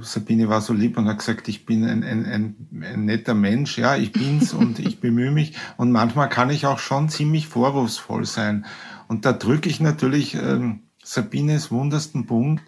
Sabine 0.01 0.49
war 0.49 0.61
so 0.61 0.73
lieb 0.73 0.97
und 0.99 1.09
hat 1.09 1.19
gesagt, 1.19 1.49
ich 1.49 1.67
bin 1.67 1.85
ein, 1.85 2.05
ein, 2.05 2.25
ein, 2.25 2.83
ein 2.83 3.05
netter 3.05 3.35
Mensch. 3.35 3.79
Ja, 3.79 3.97
ich 3.97 4.13
bin's 4.13 4.53
und 4.53 4.79
ich 4.87 5.01
bemühe 5.01 5.31
mich. 5.31 5.57
Und 5.77 5.93
manchmal 5.93 6.29
kann 6.29 6.51
ich 6.51 6.67
auch 6.67 6.79
schon 6.79 7.09
ziemlich 7.09 7.47
vorwurfsvoll 7.47 8.25
sein. 8.25 8.67
Und 9.09 9.25
da 9.25 9.33
drücke 9.33 9.69
ich 9.69 9.81
natürlich 9.81 10.35
äh, 10.35 10.75
Sabines 11.03 11.71
wundersten 11.71 12.27
Punkt, 12.27 12.65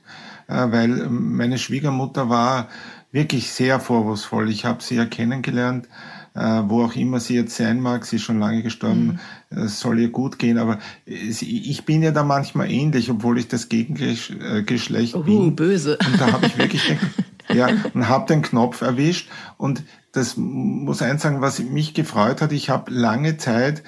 äh, 0.46 0.70
weil 0.70 1.08
meine 1.08 1.58
Schwiegermutter 1.58 2.28
war 2.28 2.68
wirklich 3.10 3.52
sehr 3.52 3.80
vorwurfsvoll. 3.80 4.50
Ich 4.50 4.64
habe 4.64 4.82
sie 4.82 4.96
ja 4.96 5.04
kennengelernt 5.04 5.86
äh, 5.86 5.88
wo 6.38 6.84
auch 6.84 6.94
immer 6.94 7.20
sie 7.20 7.34
jetzt 7.34 7.56
sein 7.56 7.80
mag, 7.80 8.04
sie 8.06 8.16
ist 8.16 8.22
schon 8.22 8.38
lange 8.38 8.62
gestorben, 8.62 9.18
mhm. 9.50 9.58
es 9.58 9.80
soll 9.80 9.98
ihr 9.98 10.10
gut 10.10 10.38
gehen, 10.38 10.58
aber 10.58 10.78
ich 11.04 11.84
bin 11.84 12.02
ja 12.02 12.12
da 12.12 12.22
manchmal 12.22 12.70
ähnlich, 12.70 13.10
obwohl 13.10 13.38
ich 13.38 13.48
das 13.48 13.68
Gegengeschlecht 13.68 15.14
uh, 15.14 15.22
bin. 15.22 15.56
böse. 15.56 15.98
Und 16.06 16.20
da 16.20 16.32
habe 16.32 16.46
ich 16.46 16.56
wirklich 16.56 16.86
den, 16.86 16.98
ja, 17.56 17.68
und 17.92 18.08
habe 18.08 18.26
den 18.26 18.42
Knopf 18.42 18.82
erwischt 18.82 19.28
und 19.56 19.82
das 20.12 20.36
muss 20.36 21.02
eins 21.02 21.22
sagen, 21.22 21.40
was 21.40 21.58
mich 21.58 21.94
gefreut 21.94 22.40
hat, 22.40 22.52
ich 22.52 22.70
habe 22.70 22.92
lange 22.92 23.36
Zeit 23.36 23.82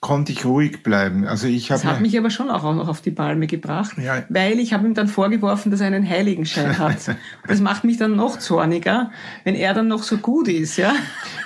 konnte 0.00 0.30
ich 0.30 0.44
ruhig 0.44 0.84
bleiben. 0.84 1.26
Also 1.26 1.48
ich 1.48 1.72
habe. 1.72 1.82
Das 1.82 1.90
hat 1.90 2.00
mich 2.00 2.16
aber 2.16 2.30
schon 2.30 2.50
auch 2.50 2.62
noch 2.62 2.86
auf 2.86 3.00
die 3.00 3.10
Palme 3.10 3.48
gebracht, 3.48 3.98
ja. 3.98 4.22
weil 4.28 4.60
ich 4.60 4.72
habe 4.72 4.86
ihm 4.86 4.94
dann 4.94 5.08
vorgeworfen, 5.08 5.72
dass 5.72 5.80
er 5.80 5.88
einen 5.88 6.08
Heiligenschein 6.08 6.78
hat. 6.78 7.16
das 7.46 7.60
macht 7.60 7.82
mich 7.82 7.96
dann 7.96 8.14
noch 8.14 8.38
zorniger, 8.38 9.10
wenn 9.42 9.56
er 9.56 9.74
dann 9.74 9.88
noch 9.88 10.04
so 10.04 10.18
gut 10.18 10.46
ist, 10.46 10.76
ja. 10.76 10.92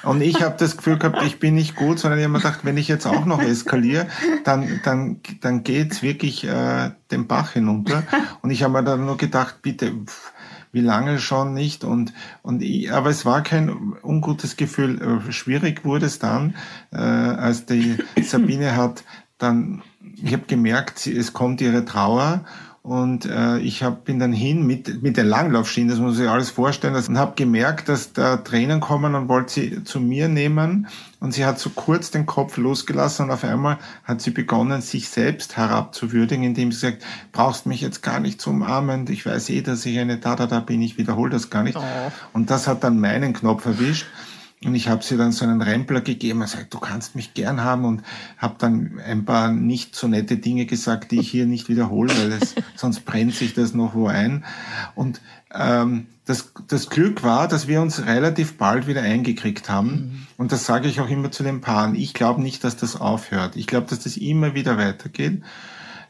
Und 0.03 0.21
ich 0.21 0.43
habe 0.43 0.57
das 0.59 0.77
Gefühl 0.77 0.99
gehabt, 0.99 1.23
ich 1.25 1.39
bin 1.39 1.55
nicht 1.55 1.77
gut, 1.77 1.99
sondern 1.99 2.19
ich 2.19 2.25
habe 2.25 2.33
mir 2.33 2.41
gedacht, 2.41 2.61
wenn 2.65 2.77
ich 2.77 2.89
jetzt 2.89 3.07
auch 3.07 3.25
noch 3.25 3.41
eskaliere, 3.41 4.07
dann 4.45 4.81
dann 4.85 5.21
dann 5.41 5.63
geht's 5.63 6.03
wirklich 6.03 6.45
äh, 6.45 6.91
den 7.11 7.27
Bach 7.27 7.53
hinunter. 7.53 8.03
Und 8.43 8.51
ich 8.51 8.63
habe 8.63 8.75
mir 8.75 8.85
dann 8.85 9.07
nur 9.07 9.17
gedacht, 9.17 9.63
bitte. 9.63 9.93
Wie 10.73 10.81
lange 10.81 11.19
schon 11.19 11.53
nicht 11.53 11.85
und 11.85 12.13
und 12.43 12.63
ich, 12.63 12.91
aber 12.93 13.11
es 13.11 13.25
war 13.27 13.43
kein 13.43 13.71
ungutes 14.03 14.57
Gefühl. 14.57 15.01
Äh, 15.29 15.33
schwierig 15.33 15.85
wurde 15.85 16.07
es 16.07 16.19
dann, 16.19 16.55
äh, 16.91 16.97
als 16.97 17.67
die 17.67 17.99
Sabine 18.23 18.75
hat 18.75 19.05
dann, 19.39 19.83
ich 20.17 20.33
habe 20.33 20.45
gemerkt, 20.47 21.07
es 21.07 21.33
kommt 21.33 21.61
ihre 21.61 21.85
Trauer 21.85 22.45
und 22.83 23.27
äh, 23.27 23.59
ich 23.59 23.85
hab, 23.85 24.05
bin 24.05 24.19
dann 24.19 24.33
hin 24.33 24.67
mit, 24.67 25.05
mit 25.05 25.17
den 25.17 25.29
Langlaufschienen, 25.29 25.89
das 25.89 26.01
muss 26.01 26.19
ich 26.19 26.29
alles 26.29 26.51
vorstellen, 26.51 26.97
und 26.97 27.19
habe 27.19 27.35
gemerkt, 27.37 27.89
dass 27.89 28.13
da 28.13 28.39
Tränen 28.39 28.81
kommen 28.81 29.15
und 29.15 29.29
wollte 29.29 29.53
sie 29.53 29.85
zu 29.85 30.01
mir 30.01 30.27
nehmen. 30.27 30.89
Und 31.21 31.33
sie 31.33 31.45
hat 31.45 31.61
so 31.61 31.71
kurz 31.71 32.11
den 32.11 32.27
Kopf 32.27 32.57
losgelassen 32.57 33.27
und 33.27 33.31
auf 33.31 33.45
einmal 33.45 33.79
hat 34.03 34.21
sie 34.21 34.33
begonnen, 34.33 34.83
sich 34.83 35.09
selbst 35.09 35.57
herabzuwürdigen, 35.57 36.43
indem 36.43 36.73
sie 36.73 36.81
sagt, 36.81 37.05
brauchst 37.31 37.67
mich 37.67 37.81
jetzt 37.81 38.03
gar 38.03 38.19
nicht 38.19 38.41
zu 38.41 38.51
umarmen, 38.51 39.07
ich 39.09 39.25
weiß 39.25 39.51
eh, 39.51 39.63
dass 39.63 39.87
ich 39.87 40.01
eine 40.01 40.19
da 40.19 40.35
da 40.35 40.49
da 40.49 40.59
bin, 40.59 40.83
ich 40.83 40.99
wiederhole 40.99 41.31
das 41.31 41.51
gar 41.51 41.63
nicht. 41.63 41.77
Oh. 41.77 42.13
Und 42.33 42.51
das 42.51 42.67
hat 42.67 42.83
dann 42.83 42.99
meinen 42.99 43.33
Knopf 43.33 43.65
erwischt. 43.65 44.07
Und 44.65 44.75
ich 44.77 44.89
habe 44.89 45.03
sie 45.03 45.17
dann 45.17 45.33
so 45.33 45.45
einen 45.45 45.61
Rempler 45.61 46.01
gegeben. 46.01 46.41
Er 46.41 46.47
sagt, 46.47 46.73
du 46.73 46.79
kannst 46.79 47.17
mich 47.17 47.35
gern 47.35 47.65
haben 47.65 47.85
und 47.85 48.03
habe 48.39 48.55
dann 48.59 49.01
ein 49.05 49.25
paar 49.25 49.51
nicht 49.51 49.97
so 49.97 50.07
nette 50.07 50.37
Dinge 50.37 50.67
gesagt, 50.67 51.11
die 51.11 51.19
ich 51.19 51.31
hier 51.31 51.47
nicht 51.47 51.69
wiederhole, 51.69 52.17
weil 52.17 52.33
es, 52.33 52.55
sonst 52.77 53.05
brennt 53.05 53.35
sich 53.35 53.55
das 53.55 53.75
noch 53.75 53.95
wo 53.95 54.07
ein. 54.07 54.45
Und 54.95 55.21
ähm, 55.53 56.07
das, 56.25 56.53
das 56.69 56.89
Glück 56.89 57.25
war, 57.25 57.49
dass 57.49 57.67
wir 57.67 57.83
uns 57.83 58.07
relativ 58.07 58.57
bald 58.57 58.87
wieder 58.87 59.03
eingekriegt 59.03 59.69
haben. 59.69 59.91
Mhm. 59.91 60.27
Und 60.37 60.53
das 60.53 60.65
sage 60.65 60.89
ich 60.89 61.01
auch 61.01 61.09
immer 61.09 61.33
zu 61.33 61.43
den 61.43 61.61
Paaren. 61.61 61.97
Ich 61.97 62.15
glaube 62.15 62.41
nicht, 62.41 62.63
dass 62.63 62.77
das 62.77 63.01
aufhört. 63.01 63.57
Ich 63.57 63.67
glaube, 63.67 63.89
dass 63.89 64.01
das 64.01 64.17
immer 64.17 64.55
wieder 64.55 64.79
weitergeht. 64.79 65.43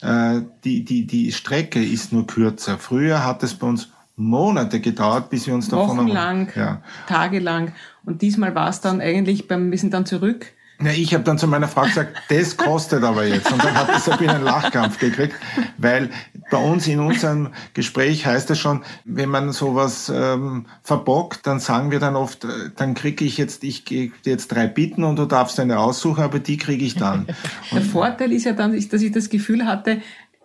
Äh, 0.03 0.43
die, 0.65 0.85
die, 0.85 1.07
die 1.07 1.33
Strecke 1.33 1.83
ist 1.83 2.13
nur 2.13 2.27
kürzer. 2.27 2.79
Früher 2.79 3.25
hat 3.25 3.43
es 3.43 3.55
bei 3.55 3.67
uns 3.67 3.89
Monate 4.23 4.81
gedauert, 4.81 5.31
bis 5.31 5.47
wir 5.47 5.55
uns 5.55 5.69
davon... 5.69 5.99
Wochenlang, 5.99 6.49
ja. 6.55 6.83
tagelang. 7.09 7.73
Und 8.05 8.23
diesmal 8.23 8.55
war 8.55 8.69
es 8.69 8.81
dann 8.81 9.01
eigentlich 9.01 9.49
beim, 9.49 9.71
wir 9.71 9.79
sind 9.79 9.95
dann 9.95 10.07
zurück. 10.07 10.53
Ja, 10.85 10.91
ich 10.91 11.15
habe 11.15 11.23
dann 11.23 11.39
zu 11.39 11.47
meiner 11.47 11.69
Frau 11.69 11.83
gesagt, 11.83 12.17
das 12.29 12.57
kostet 12.57 13.05
aber 13.05 13.25
jetzt. 13.25 13.53
Und 13.53 13.63
dann 13.63 13.75
hat 13.75 14.03
Sabine 14.03 14.35
einen 14.35 14.45
Lachkampf 14.45 14.99
gekriegt, 14.99 15.35
weil 15.79 16.11
bei 16.51 16.59
uns 16.59 16.89
in 16.89 16.99
unserem 16.99 17.51
Gespräch 17.75 18.27
heißt 18.27 18.51
es 18.51 18.59
schon, 18.59 18.83
wenn 19.05 19.29
man 19.29 19.53
sowas 19.53 20.13
ähm, 20.13 20.67
verbockt, 20.83 21.47
dann 21.47 21.61
sagen 21.61 21.91
wir 21.93 22.01
dann 22.01 22.17
oft, 22.17 22.45
äh, 22.45 22.49
dann 22.75 22.95
kriege 22.95 23.25
ich 23.25 23.37
jetzt, 23.39 23.63
ich 23.63 23.85
gebe 23.85 24.13
jetzt 24.25 24.49
drei 24.49 24.67
Bitten 24.67 25.05
und 25.05 25.17
du 25.17 25.27
darfst 25.27 25.61
eine 25.61 25.79
aussuchen, 25.79 26.25
aber 26.25 26.41
die 26.41 26.57
kriege 26.57 26.85
ich 26.85 26.97
dann. 26.97 27.27
Der 27.71 27.83
Vorteil 27.83 28.33
ist 28.33 28.45
ja 28.45 28.53
dann, 28.53 28.73
dass 28.73 29.03
ich 29.03 29.13
das 29.13 29.29
Gefühl 29.29 29.67
hatte, 29.67 29.99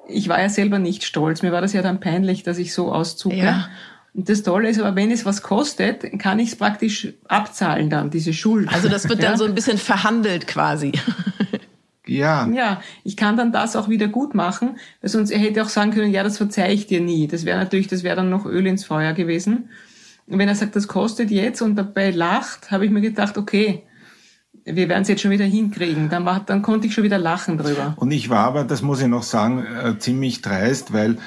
ich 0.08 0.30
war 0.30 0.42
ja 0.42 0.50
selber 0.50 0.80
nicht 0.80 1.04
stolz. 1.04 1.42
Mir 1.42 1.52
war 1.52 1.62
das 1.62 1.74
ja 1.74 1.82
dann 1.82 2.00
peinlich, 2.00 2.44
dass 2.44 2.58
ich 2.58 2.74
so 2.74 2.92
auszucke. 2.92 3.38
Ja. 3.38 3.70
Und 4.14 4.30
das 4.30 4.44
Tolle 4.44 4.70
ist 4.70 4.80
aber, 4.80 4.96
wenn 4.96 5.12
es 5.12 5.26
was 5.26 5.42
kostet, 5.42 6.20
kann 6.20 6.40
ich 6.40 6.50
es 6.50 6.56
praktisch 6.56 7.14
abzahlen 7.28 7.90
dann, 7.90 8.10
diese 8.10 8.34
Schuld. 8.34 8.74
Also 8.74 8.90
das 8.90 9.08
wird 9.08 9.22
dann 9.22 9.32
ja? 9.34 9.38
so 9.38 9.46
ein 9.46 9.56
bisschen 9.56 9.78
verhandelt 9.78 10.48
quasi. 10.48 10.92
Ja. 12.10 12.48
Ja, 12.48 12.82
ich 13.04 13.18
kann 13.18 13.36
dann 13.36 13.52
das 13.52 13.76
auch 13.76 13.90
wieder 13.90 14.08
gut 14.08 14.34
machen, 14.34 14.78
weil 15.02 15.10
sonst 15.10 15.30
er 15.30 15.40
hätte 15.40 15.62
auch 15.62 15.68
sagen 15.68 15.92
können, 15.92 16.14
ja, 16.14 16.24
das 16.24 16.38
verzeihe 16.38 16.74
ich 16.74 16.88
dir 16.88 17.02
nie. 17.02 17.28
Das 17.28 17.44
wäre 17.44 17.58
natürlich, 17.58 17.88
das 17.88 18.04
wäre 18.04 18.16
dann 18.16 18.30
noch 18.30 18.46
Öl 18.46 18.66
ins 18.66 18.86
Feuer 18.86 19.12
gewesen. 19.12 19.70
Und 20.26 20.40
wenn 20.40 20.48
er 20.48 20.56
sagt, 20.56 20.76
das 20.78 20.88
kostet 20.88 21.32
jetzt 21.32 21.62
und 21.62 21.76
dabei 21.76 22.12
lacht, 22.12 22.72
habe 22.72 22.86
ich 22.86 22.92
mir 22.92 23.02
gedacht, 23.02 23.38
okay, 23.38 23.84
wir 24.76 24.90
werden 24.90 25.02
es 25.04 25.08
jetzt 25.08 25.22
schon 25.22 25.32
wieder 25.32 25.46
hinkriegen. 25.46 26.10
Dann, 26.10 26.26
war, 26.26 26.42
dann 26.42 26.62
konnte 26.62 26.88
ich 26.88 26.94
schon 26.94 27.04
wieder 27.04 27.18
lachen 27.18 27.58
drüber. 27.58 27.94
Und 27.98 28.12
ich 28.12 28.30
war 28.30 28.46
aber, 28.46 28.64
das 28.64 28.82
muss 28.82 29.02
ich 29.02 29.08
noch 29.08 29.24
sagen, 29.24 29.66
äh, 29.66 29.98
ziemlich 29.98 30.42
dreist, 30.42 30.94
weil 30.94 31.18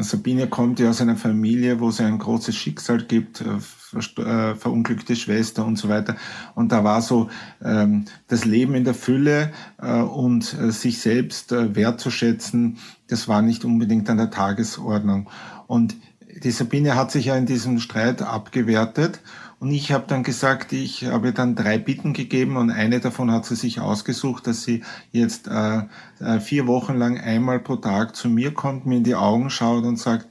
Sabine 0.00 0.46
kommt 0.46 0.78
ja 0.78 0.90
aus 0.90 1.00
einer 1.00 1.16
Familie, 1.16 1.80
wo 1.80 1.88
es 1.88 2.00
ein 2.00 2.18
großes 2.18 2.54
Schicksal 2.54 3.02
gibt, 3.02 3.40
äh, 3.40 4.20
äh, 4.20 4.54
verunglückte 4.54 5.16
Schwester 5.16 5.64
und 5.64 5.76
so 5.76 5.88
weiter. 5.88 6.16
Und 6.54 6.70
da 6.70 6.84
war 6.84 7.00
so 7.00 7.30
ähm, 7.64 8.04
das 8.28 8.44
Leben 8.44 8.74
in 8.74 8.84
der 8.84 8.94
Fülle 8.94 9.52
äh, 9.80 10.00
und 10.00 10.54
äh, 10.54 10.70
sich 10.70 11.00
selbst 11.00 11.52
äh, 11.52 11.74
wertzuschätzen, 11.74 12.76
das 13.08 13.26
war 13.26 13.40
nicht 13.40 13.64
unbedingt 13.64 14.08
an 14.10 14.18
der 14.18 14.30
Tagesordnung. 14.30 15.30
Und 15.66 15.96
die 16.44 16.50
Sabine 16.50 16.94
hat 16.94 17.10
sich 17.10 17.26
ja 17.26 17.36
in 17.36 17.46
diesem 17.46 17.80
Streit 17.80 18.22
abgewertet 18.22 19.20
und 19.60 19.72
ich 19.72 19.92
habe 19.92 20.04
dann 20.08 20.22
gesagt, 20.22 20.72
ich 20.72 21.04
habe 21.04 21.34
dann 21.34 21.54
drei 21.54 21.76
Bitten 21.76 22.14
gegeben 22.14 22.56
und 22.56 22.70
eine 22.70 22.98
davon 22.98 23.30
hat 23.30 23.44
sie 23.44 23.56
sich 23.56 23.78
ausgesucht, 23.78 24.46
dass 24.46 24.62
sie 24.62 24.82
jetzt 25.12 25.48
äh, 25.48 25.82
äh 26.18 26.40
vier 26.40 26.66
Wochen 26.66 26.96
lang 26.96 27.20
einmal 27.20 27.60
pro 27.60 27.76
Tag 27.76 28.16
zu 28.16 28.28
mir 28.30 28.54
kommt, 28.54 28.86
mir 28.86 28.96
in 28.96 29.04
die 29.04 29.14
Augen 29.14 29.50
schaut 29.50 29.84
und 29.84 29.98
sagt, 29.98 30.24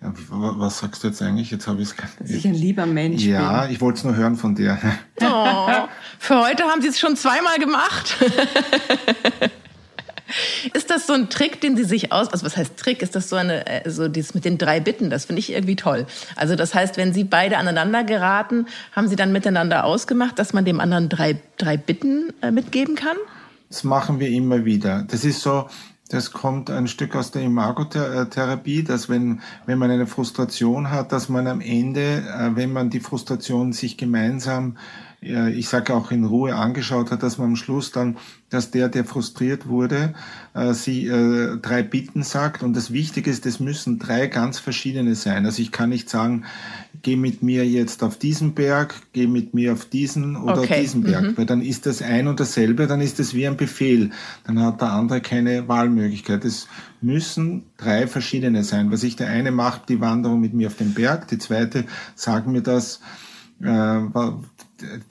äh, 0.00 0.06
was 0.30 0.78
sagst 0.78 1.04
du 1.04 1.08
jetzt 1.08 1.20
eigentlich? 1.20 1.50
Jetzt 1.50 1.66
habe 1.66 1.82
ich 1.82 1.90
es 1.90 1.96
Dass 2.18 2.30
ich 2.30 2.46
ein 2.46 2.54
lieber 2.54 2.86
Mensch 2.86 3.22
ja, 3.22 3.64
bin. 3.64 3.72
ich 3.72 3.82
wollte 3.82 3.98
es 3.98 4.04
nur 4.04 4.16
hören 4.16 4.36
von 4.36 4.54
dir. 4.54 4.78
Oh, 5.20 5.68
für 6.18 6.40
heute 6.40 6.62
haben 6.64 6.80
Sie 6.80 6.88
es 6.88 6.98
schon 6.98 7.16
zweimal 7.16 7.58
gemacht. 7.58 8.16
Ist 10.74 10.90
das 10.90 11.06
so 11.06 11.12
ein 11.12 11.28
Trick, 11.30 11.60
den 11.60 11.76
Sie 11.76 11.84
sich 11.84 12.12
aus, 12.12 12.28
also 12.28 12.44
was 12.44 12.56
heißt 12.56 12.76
Trick? 12.76 13.02
Ist 13.02 13.14
das 13.14 13.28
so 13.28 13.36
eine, 13.36 13.66
äh, 13.66 13.90
so 13.90 14.08
dieses 14.08 14.34
mit 14.34 14.44
den 14.44 14.58
drei 14.58 14.80
Bitten? 14.80 15.10
Das 15.10 15.24
finde 15.24 15.40
ich 15.40 15.52
irgendwie 15.52 15.76
toll. 15.76 16.06
Also 16.36 16.56
das 16.56 16.74
heißt, 16.74 16.96
wenn 16.96 17.12
Sie 17.12 17.24
beide 17.24 17.58
aneinander 17.58 18.04
geraten, 18.04 18.66
haben 18.92 19.08
Sie 19.08 19.16
dann 19.16 19.32
miteinander 19.32 19.84
ausgemacht, 19.84 20.38
dass 20.38 20.52
man 20.52 20.64
dem 20.64 20.80
anderen 20.80 21.08
drei, 21.08 21.38
drei 21.58 21.76
Bitten 21.76 22.32
äh, 22.42 22.50
mitgeben 22.50 22.94
kann? 22.94 23.16
Das 23.68 23.84
machen 23.84 24.18
wir 24.18 24.28
immer 24.28 24.64
wieder. 24.64 25.04
Das 25.08 25.24
ist 25.24 25.42
so, 25.42 25.68
das 26.08 26.32
kommt 26.32 26.70
ein 26.70 26.88
Stück 26.88 27.14
aus 27.14 27.30
der 27.30 27.42
Imagotherapie, 27.42 28.82
dass 28.82 29.08
wenn, 29.08 29.40
wenn 29.66 29.78
man 29.78 29.90
eine 29.90 30.06
Frustration 30.06 30.90
hat, 30.90 31.12
dass 31.12 31.28
man 31.28 31.46
am 31.46 31.60
Ende, 31.60 32.00
äh, 32.00 32.56
wenn 32.56 32.72
man 32.72 32.90
die 32.90 33.00
Frustration 33.00 33.72
sich 33.72 33.96
gemeinsam 33.96 34.76
ich 35.22 35.68
sage 35.68 35.92
auch 35.92 36.10
in 36.12 36.24
Ruhe 36.24 36.54
angeschaut 36.54 37.10
hat, 37.10 37.22
dass 37.22 37.36
man 37.36 37.48
am 37.48 37.56
Schluss 37.56 37.92
dann, 37.92 38.16
dass 38.50 38.72
der, 38.72 38.88
der 38.88 39.04
frustriert 39.04 39.68
wurde, 39.68 40.12
äh, 40.54 40.74
sie 40.74 41.06
äh, 41.06 41.56
drei 41.58 41.82
Bitten 41.82 42.24
sagt. 42.24 42.62
Und 42.62 42.76
das 42.76 42.92
Wichtige 42.92 43.30
ist, 43.30 43.46
es 43.46 43.60
müssen 43.60 43.98
drei 43.98 44.26
ganz 44.26 44.58
verschiedene 44.58 45.14
sein. 45.14 45.46
Also 45.46 45.62
ich 45.62 45.70
kann 45.72 45.88
nicht 45.88 46.10
sagen, 46.10 46.44
geh 47.02 47.16
mit 47.16 47.42
mir 47.42 47.66
jetzt 47.66 48.02
auf 48.02 48.18
diesen 48.18 48.54
Berg, 48.54 48.94
geh 49.12 49.26
mit 49.26 49.54
mir 49.54 49.72
auf 49.72 49.84
diesen 49.84 50.36
oder 50.36 50.58
okay. 50.58 50.74
auf 50.74 50.80
diesen 50.80 51.02
Berg, 51.02 51.22
mhm. 51.22 51.38
weil 51.38 51.46
dann 51.46 51.62
ist 51.62 51.86
das 51.86 52.02
ein 52.02 52.26
und 52.26 52.40
dasselbe, 52.40 52.86
dann 52.86 53.00
ist 53.00 53.20
das 53.20 53.34
wie 53.34 53.46
ein 53.46 53.56
Befehl. 53.56 54.10
Dann 54.44 54.60
hat 54.60 54.80
der 54.80 54.92
andere 54.92 55.20
keine 55.20 55.68
Wahlmöglichkeit. 55.68 56.44
Es 56.44 56.66
müssen 57.00 57.62
drei 57.76 58.08
verschiedene 58.08 58.64
sein. 58.64 58.90
Was 58.90 59.04
ich 59.04 59.16
der 59.16 59.28
eine 59.28 59.52
macht, 59.52 59.88
die 59.88 60.00
Wanderung 60.00 60.40
mit 60.40 60.54
mir 60.54 60.66
auf 60.66 60.76
den 60.76 60.92
Berg, 60.92 61.28
die 61.28 61.38
zweite 61.38 61.84
sagt 62.16 62.48
mir 62.48 62.62
das, 62.62 63.00
äh, 63.62 64.00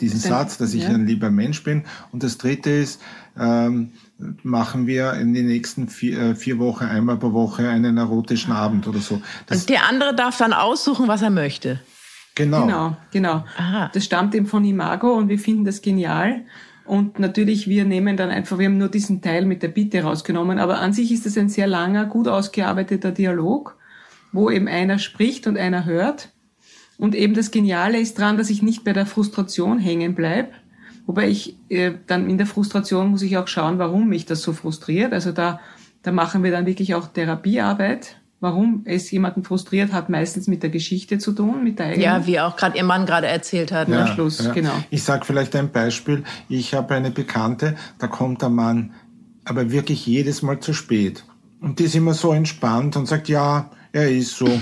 diesen 0.02 0.20
Satz, 0.20 0.58
dass 0.58 0.74
ich 0.74 0.84
ja. 0.84 0.90
ein 0.90 1.06
lieber 1.06 1.30
Mensch 1.30 1.64
bin. 1.64 1.84
Und 2.12 2.24
das 2.24 2.38
dritte 2.38 2.70
ist, 2.70 3.02
ähm, 3.40 3.92
machen 4.44 4.86
wir 4.86 5.14
in 5.14 5.34
den 5.34 5.48
nächsten 5.48 5.88
vier, 5.88 6.20
äh, 6.20 6.36
vier 6.36 6.60
Wochen 6.60 6.86
einmal 6.86 7.18
pro 7.18 7.34
Woche 7.34 7.70
einen 7.70 7.98
erotischen 7.98 8.52
Abend 8.52 8.88
oder 8.88 9.00
so. 9.00 9.22
Das 9.48 9.62
und 9.62 9.70
der 9.70 9.88
andere 9.88 10.14
darf 10.14 10.38
dann 10.38 10.54
aussuchen, 10.54 11.08
was 11.08 11.22
er 11.22 11.30
möchte. 11.30 11.80
Genau. 12.36 12.66
Genau, 12.66 12.98
genau. 13.12 13.44
Aha. 13.58 13.90
Das 13.94 14.06
stammt 14.06 14.36
eben 14.36 14.46
von 14.46 14.64
Imago 14.64 15.14
und 15.14 15.30
wir 15.30 15.40
finden 15.40 15.66
das 15.66 15.82
genial. 15.82 16.46
Und 16.86 17.20
natürlich, 17.20 17.68
wir 17.68 17.86
nehmen 17.86 18.18
dann 18.18 18.30
einfach, 18.30 18.58
wir 18.58 18.66
haben 18.66 18.78
nur 18.78 18.90
diesen 18.90 19.22
Teil 19.22 19.46
mit 19.46 19.62
der 19.62 19.68
Bitte 19.68 20.02
rausgenommen, 20.02 20.58
aber 20.58 20.80
an 20.80 20.92
sich 20.92 21.12
ist 21.12 21.26
es 21.26 21.38
ein 21.38 21.50
sehr 21.50 21.68
langer, 21.68 22.06
gut 22.06 22.28
ausgearbeiteter 22.28 23.12
Dialog, 23.12 23.78
wo 24.32 24.50
eben 24.50 24.68
einer 24.68 24.98
spricht 24.98 25.46
und 25.48 25.58
einer 25.58 25.86
hört. 25.86 26.30
Und 26.98 27.16
eben 27.16 27.34
das 27.34 27.52
Geniale 27.52 28.00
ist 28.00 28.18
dran, 28.18 28.38
dass 28.38 28.50
ich 28.50 28.62
nicht 28.62 28.84
bei 28.84 28.94
der 28.94 29.06
Frustration 29.06 29.80
hängen 29.80 30.16
bleib. 30.16 30.54
Wobei 31.10 31.28
ich 31.28 31.56
äh, 31.70 31.94
dann 32.06 32.30
in 32.30 32.38
der 32.38 32.46
Frustration 32.46 33.08
muss 33.08 33.24
ich 33.24 33.36
auch 33.36 33.48
schauen, 33.48 33.80
warum 33.80 34.10
mich 34.10 34.28
das 34.28 34.44
so 34.44 34.54
frustriert. 34.54 35.12
Also 35.12 35.32
da, 35.32 35.60
da 36.04 36.12
machen 36.12 36.44
wir 36.44 36.52
dann 36.52 36.68
wirklich 36.68 36.94
auch 36.94 37.08
Therapiearbeit. 37.08 38.18
Warum 38.40 38.84
es 38.86 39.10
jemanden 39.10 39.44
frustriert, 39.44 39.92
hat 39.92 40.10
meistens 40.10 40.46
mit 40.46 40.62
der 40.62 40.70
Geschichte 40.70 41.18
zu 41.18 41.32
tun, 41.32 41.64
mit 41.64 41.80
der 41.80 41.88
eigenen. 41.88 42.04
Ja, 42.04 42.28
wie 42.28 42.40
auch 42.40 42.56
gerade 42.56 42.78
Ihr 42.78 42.84
Mann 42.84 43.08
gerade 43.08 43.26
erzählt 43.26 43.72
hat. 43.72 43.88
Ne? 43.88 43.96
Ja, 43.96 44.06
Am 44.06 44.14
Schluss, 44.14 44.46
ja. 44.46 44.54
genau. 44.54 44.84
Ich 44.92 45.02
sage 45.02 45.26
vielleicht 45.26 45.56
ein 45.56 45.72
Beispiel. 45.72 46.24
Ich 46.48 46.76
habe 46.76 46.94
eine 46.94 47.10
Bekannte, 47.10 47.76
da 47.98 48.06
kommt 48.06 48.44
der 48.44 48.50
Mann 48.50 48.94
aber 49.46 49.72
wirklich 49.72 50.06
jedes 50.06 50.44
Mal 50.44 50.60
zu 50.60 50.74
spät. 50.74 51.24
Und 51.60 51.80
die 51.80 51.86
ist 51.86 51.96
immer 51.96 52.14
so 52.14 52.34
entspannt 52.34 52.96
und 52.98 53.08
sagt, 53.08 53.30
ja, 53.30 53.72
er 53.94 54.12
ist 54.12 54.38
so. 54.38 54.48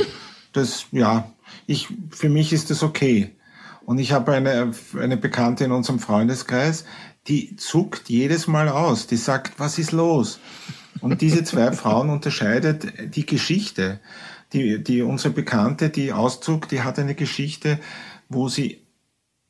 Das, 0.53 0.85
ja, 0.91 1.29
ich, 1.67 1.87
für 2.09 2.29
mich 2.29 2.51
ist 2.51 2.71
das 2.71 2.81
okay. 2.81 3.36
Und 3.87 3.99
ich 3.99 4.11
habe 4.11 4.33
eine, 4.33 4.73
eine 4.99 5.15
Bekannte 5.15 5.63
in 5.63 5.71
unserem 5.71 5.99
Freundeskreis, 5.99 6.83
die 7.27 7.55
zuckt 7.55 8.09
jedes 8.09 8.45
Mal 8.45 8.67
aus. 8.67 9.07
Die 9.07 9.15
sagt, 9.15 9.61
was 9.61 9.79
ist 9.79 9.93
los? 9.93 10.41
Und 10.99 11.21
diese 11.21 11.45
zwei 11.45 11.71
Frauen 11.71 12.09
unterscheidet 12.09 13.15
die 13.15 13.25
Geschichte. 13.25 14.01
Die, 14.51 14.83
die, 14.83 15.01
unsere 15.01 15.33
Bekannte, 15.33 15.89
die 15.89 16.11
auszuckt, 16.11 16.71
die 16.71 16.81
hat 16.81 16.99
eine 16.99 17.15
Geschichte, 17.15 17.79
wo 18.27 18.49
sie 18.49 18.81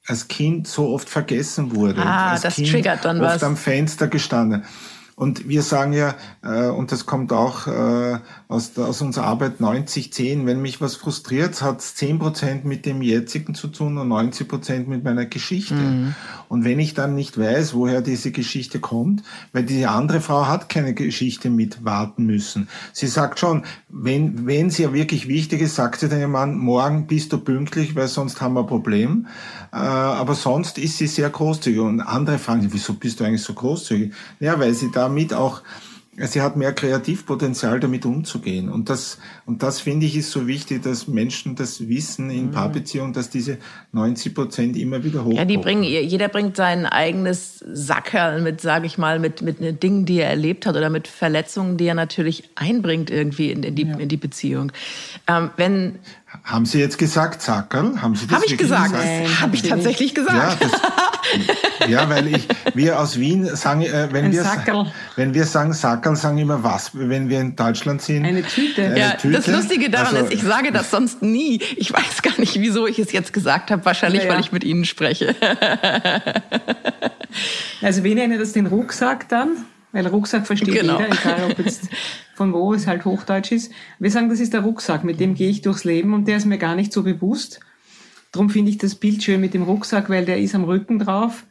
als 0.06 0.28
Kind 0.28 0.68
so 0.68 0.90
oft 0.90 1.10
vergessen 1.10 1.76
wurde. 1.76 2.04
Ah, 2.04 2.38
das 2.38 2.58
kind 2.58 2.70
triggert 2.70 3.06
dann 3.06 3.20
oft 3.20 3.38
was. 3.38 3.44
am 3.44 3.58
Fenster 3.58 4.08
gestanden. 4.08 4.66
Und 5.20 5.50
wir 5.50 5.64
sagen 5.64 5.94
ja, 5.94 6.14
äh, 6.44 6.68
und 6.68 6.92
das 6.92 7.08
kommt 7.08 7.34
auch 7.34 7.66
äh, 7.66 8.20
aus, 8.48 8.78
aus 8.78 9.02
unserer 9.02 9.26
Arbeit 9.26 9.60
90-10, 9.60 10.46
wenn 10.46 10.62
mich 10.62 10.80
was 10.80 10.96
frustriert, 10.96 11.60
hat 11.64 11.80
es 11.80 11.96
10% 11.96 12.66
mit 12.66 12.86
dem 12.86 13.02
jetzigen 13.02 13.56
zu 13.56 13.68
tun 13.70 13.98
und 13.98 14.10
90% 14.10 14.86
mit 14.86 15.04
meiner 15.04 15.26
Geschichte. 15.26 15.74
Mhm. 15.74 16.14
Und 16.50 16.66
wenn 16.66 16.80
ich 16.80 16.94
dann 16.94 17.16
nicht 17.16 17.40
weiß, 17.40 17.74
woher 17.74 18.02
diese 18.02 18.32
Geschichte 18.32 18.80
kommt, 18.80 19.24
weil 19.54 19.64
diese 19.64 19.90
andere 19.90 20.22
Frau 20.22 20.46
hat 20.46 20.70
keine 20.70 20.94
Geschichte 20.94 21.50
mit 21.50 21.84
warten 21.84 22.28
müssen. 22.28 22.68
Sie 22.94 23.08
sagt 23.08 23.40
schon, 23.40 23.64
wenn, 23.90 24.46
wenn 24.46 24.70
sie 24.70 24.84
ja 24.84 24.94
wirklich 24.94 25.28
wichtig 25.28 25.62
ist, 25.62 25.74
sagt 25.74 26.00
sie 26.00 26.10
dann 26.10 26.22
ja 26.22 26.28
Mann, 26.28 26.56
morgen 26.60 27.08
bist 27.08 27.34
du 27.34 27.40
pünktlich, 27.40 27.96
weil 27.96 28.08
sonst 28.08 28.40
haben 28.40 28.54
wir 28.54 28.62
ein 28.62 28.68
Problem. 28.68 29.26
Äh, 29.74 29.78
aber 29.78 30.36
sonst 30.36 30.78
ist 30.78 30.98
sie 30.98 31.08
sehr 31.08 31.30
großzügig. 31.30 31.80
Und 31.80 32.02
andere 32.02 32.38
fragen, 32.38 32.68
wieso 32.72 32.94
bist 32.94 33.20
du 33.20 33.24
eigentlich 33.24 33.42
so 33.42 33.54
großzügig? 33.54 34.14
Ja, 34.40 34.60
weil 34.60 34.74
sie 34.74 34.92
damit 35.08 35.34
auch 35.34 35.62
sie 36.20 36.42
hat 36.42 36.58
mehr 36.58 36.74
Kreativpotenzial, 36.74 37.80
damit 37.80 38.06
umzugehen. 38.06 38.70
Und 38.70 38.90
das, 38.90 39.20
und 39.46 39.62
das 39.62 39.80
finde 39.80 40.08
ich 40.08 40.18
ist 40.18 40.32
so 40.32 40.48
wichtig, 40.48 40.82
dass 40.82 41.08
Menschen 41.08 41.56
das 41.56 41.88
wissen 41.88 42.32
in 42.32 42.48
mhm. 42.48 42.52
Paarbeziehungen, 42.52 43.14
dass 43.14 43.30
diese 43.30 43.60
90 43.92 44.34
Prozent 44.34 44.78
immer 44.78 45.04
wieder 45.04 45.20
hochkommen. 45.20 45.38
Ja, 45.38 45.46
die 45.46 45.58
bringen, 45.58 45.84
jeder 45.84 46.28
bringt 46.28 46.56
sein 46.56 46.88
eigenes 46.88 47.64
Sackerl 47.72 48.42
mit, 48.42 48.62
sage 48.62 48.88
ich 48.88 48.98
mal, 48.98 49.20
mit, 49.20 49.44
mit 49.44 49.84
Dingen, 49.84 50.06
die 50.06 50.20
er 50.20 50.30
erlebt 50.30 50.66
hat 50.66 50.76
oder 50.76 50.90
mit 50.90 51.08
Verletzungen, 51.08 51.78
die 51.78 51.86
er 51.86 51.96
natürlich 51.96 52.50
einbringt 52.56 53.12
irgendwie 53.12 53.52
in, 53.52 53.62
in, 53.62 53.76
die, 53.76 53.86
ja. 53.86 53.98
in 53.98 54.10
die 54.10 54.18
Beziehung. 54.18 54.72
Ähm, 55.28 55.52
wenn, 55.56 56.00
haben 56.44 56.66
Sie 56.66 56.80
jetzt 56.80 56.98
gesagt 56.98 57.42
Sackerl? 57.42 58.02
Haben 58.02 58.16
Sie 58.16 58.26
das 58.26 58.38
Hab 58.38 58.46
ich 58.46 58.58
gesagt? 58.58 58.96
Habe 59.42 59.56
ich 59.56 59.62
tatsächlich 59.62 60.16
gesagt. 60.16 60.62
Ja, 60.62 60.68
das, 60.68 60.82
ja, 61.88 62.10
weil 62.10 62.28
ich, 62.28 62.48
wir 62.74 63.00
aus 63.00 63.20
Wien 63.20 63.46
sagen, 63.56 63.82
äh, 63.82 64.10
wenn, 64.12 64.32
wir, 64.32 64.46
wenn 65.16 65.34
wir 65.34 65.46
sagen 65.46 65.74
Sackerl, 65.74 66.16
sagen 66.16 66.38
immer 66.38 66.64
was, 66.64 66.92
wenn 66.94 67.30
wir 67.30 67.40
in 67.40 67.56
Deutschland 67.56 68.02
sind. 68.02 68.26
Eine 68.26 68.44
Tüte. 68.44 68.86
Eine 68.86 69.00
ja, 69.00 69.12
Tüte. 69.12 69.36
das 69.36 69.48
Lustige 69.48 69.90
daran 69.90 70.16
also, 70.16 70.28
ist, 70.28 70.34
ich 70.34 70.44
sage 70.44 70.72
das 70.72 70.92
sonst 70.92 71.22
nie. 71.22 71.62
Ich 71.76 71.94
weiß 71.94 72.22
gar 72.22 72.40
nicht, 72.40 72.60
wieso 72.60 72.88
ich 72.88 73.00
es 73.00 73.12
jetzt 73.12 73.34
gesagt 73.34 73.72
habe. 73.72 73.84
Wahrscheinlich, 73.86 74.24
ja, 74.24 74.30
ja. 74.30 74.34
weil 74.34 74.42
ich 74.42 74.52
mit 74.52 74.64
Ihnen 74.64 74.86
spreche. 74.86 75.36
also 77.82 78.04
wir 78.04 78.16
nennen 78.16 78.40
das 78.40 78.54
den 78.54 78.68
Rucksack 78.68 79.30
dann, 79.30 79.50
weil 79.92 80.08
Rucksack 80.08 80.46
versteht 80.46 80.74
genau. 80.74 81.00
jeder, 81.00 81.12
egal 81.12 81.52
ob 81.52 81.60
jetzt 81.60 81.90
von 82.38 82.54
wo 82.54 82.74
es 82.74 82.86
halt 82.86 83.04
Hochdeutsch 83.04 83.52
ist. 83.52 83.72
Wir 83.98 84.12
sagen, 84.12 84.30
das 84.30 84.40
ist 84.40 84.54
der 84.54 84.62
Rucksack, 84.62 85.04
mit 85.04 85.20
dem 85.20 85.34
gehe 85.34 85.50
ich 85.50 85.64
durchs 85.64 85.84
Leben 85.84 86.14
und 86.14 86.28
der 86.28 86.38
ist 86.38 86.46
mir 86.46 86.60
gar 86.60 86.76
nicht 86.76 86.94
so 86.94 87.02
bewusst. 87.02 87.60
Darum 88.32 88.52
finde 88.52 88.70
ich 88.70 88.78
das 88.78 88.94
Bild 88.94 89.24
schön 89.24 89.42
mit 89.42 89.56
dem 89.56 89.64
Rucksack, 89.64 90.08
weil 90.10 90.26
der 90.26 90.40
ist 90.40 90.54
am 90.54 90.64
Rücken 90.64 91.00
drauf 91.00 91.46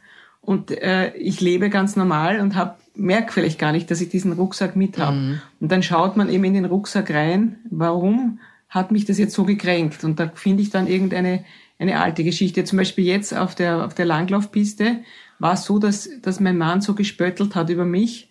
und 0.47 0.71
äh, 0.71 1.13
ich 1.17 1.41
lebe 1.41 1.69
ganz 1.69 1.97
normal 1.97 2.39
und 2.39 2.55
hab, 2.55 2.79
merke 2.95 3.33
vielleicht 3.33 3.59
gar 3.59 3.73
nicht, 3.73 3.91
dass 3.91 3.99
ich 3.99 4.07
diesen 4.07 4.31
Rucksack 4.31 4.77
mit 4.77 4.97
habe. 4.97 5.17
Mhm. 5.17 5.41
Und 5.59 5.73
dann 5.73 5.83
schaut 5.83 6.15
man 6.15 6.29
eben 6.29 6.45
in 6.45 6.53
den 6.53 6.63
Rucksack 6.63 7.13
rein, 7.13 7.57
warum 7.69 8.39
hat 8.69 8.89
mich 8.89 9.03
das 9.03 9.17
jetzt 9.17 9.35
so 9.35 9.43
gekränkt? 9.43 10.05
Und 10.05 10.21
da 10.21 10.31
finde 10.33 10.63
ich 10.63 10.69
dann 10.69 10.87
irgendeine 10.87 11.43
eine 11.79 11.99
alte 11.99 12.23
Geschichte. 12.23 12.63
Zum 12.63 12.77
Beispiel 12.77 13.03
jetzt 13.03 13.35
auf 13.35 13.55
der, 13.55 13.83
auf 13.83 13.93
der 13.93 14.05
Langlaufpiste 14.05 14.99
war 15.37 15.55
es 15.55 15.65
so, 15.65 15.79
dass, 15.79 16.09
dass 16.21 16.39
mein 16.39 16.57
Mann 16.57 16.79
so 16.79 16.93
gespöttelt 16.93 17.53
hat 17.53 17.69
über 17.69 17.83
mich. 17.83 18.29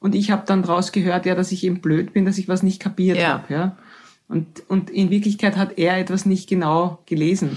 Und 0.00 0.16
ich 0.16 0.32
habe 0.32 0.42
dann 0.46 0.64
draus 0.64 0.90
gehört, 0.90 1.26
ja, 1.26 1.36
dass 1.36 1.52
ich 1.52 1.62
eben 1.62 1.80
blöd 1.80 2.12
bin, 2.12 2.24
dass 2.24 2.38
ich 2.38 2.48
was 2.48 2.64
nicht 2.64 2.82
kapiert 2.82 3.18
ja. 3.18 3.28
habe. 3.28 3.54
Ja. 3.54 3.76
Und, 4.26 4.64
und 4.66 4.90
in 4.90 5.10
Wirklichkeit 5.10 5.56
hat 5.56 5.78
er 5.78 5.96
etwas 5.96 6.26
nicht 6.26 6.48
genau 6.48 6.98
gelesen. 7.06 7.56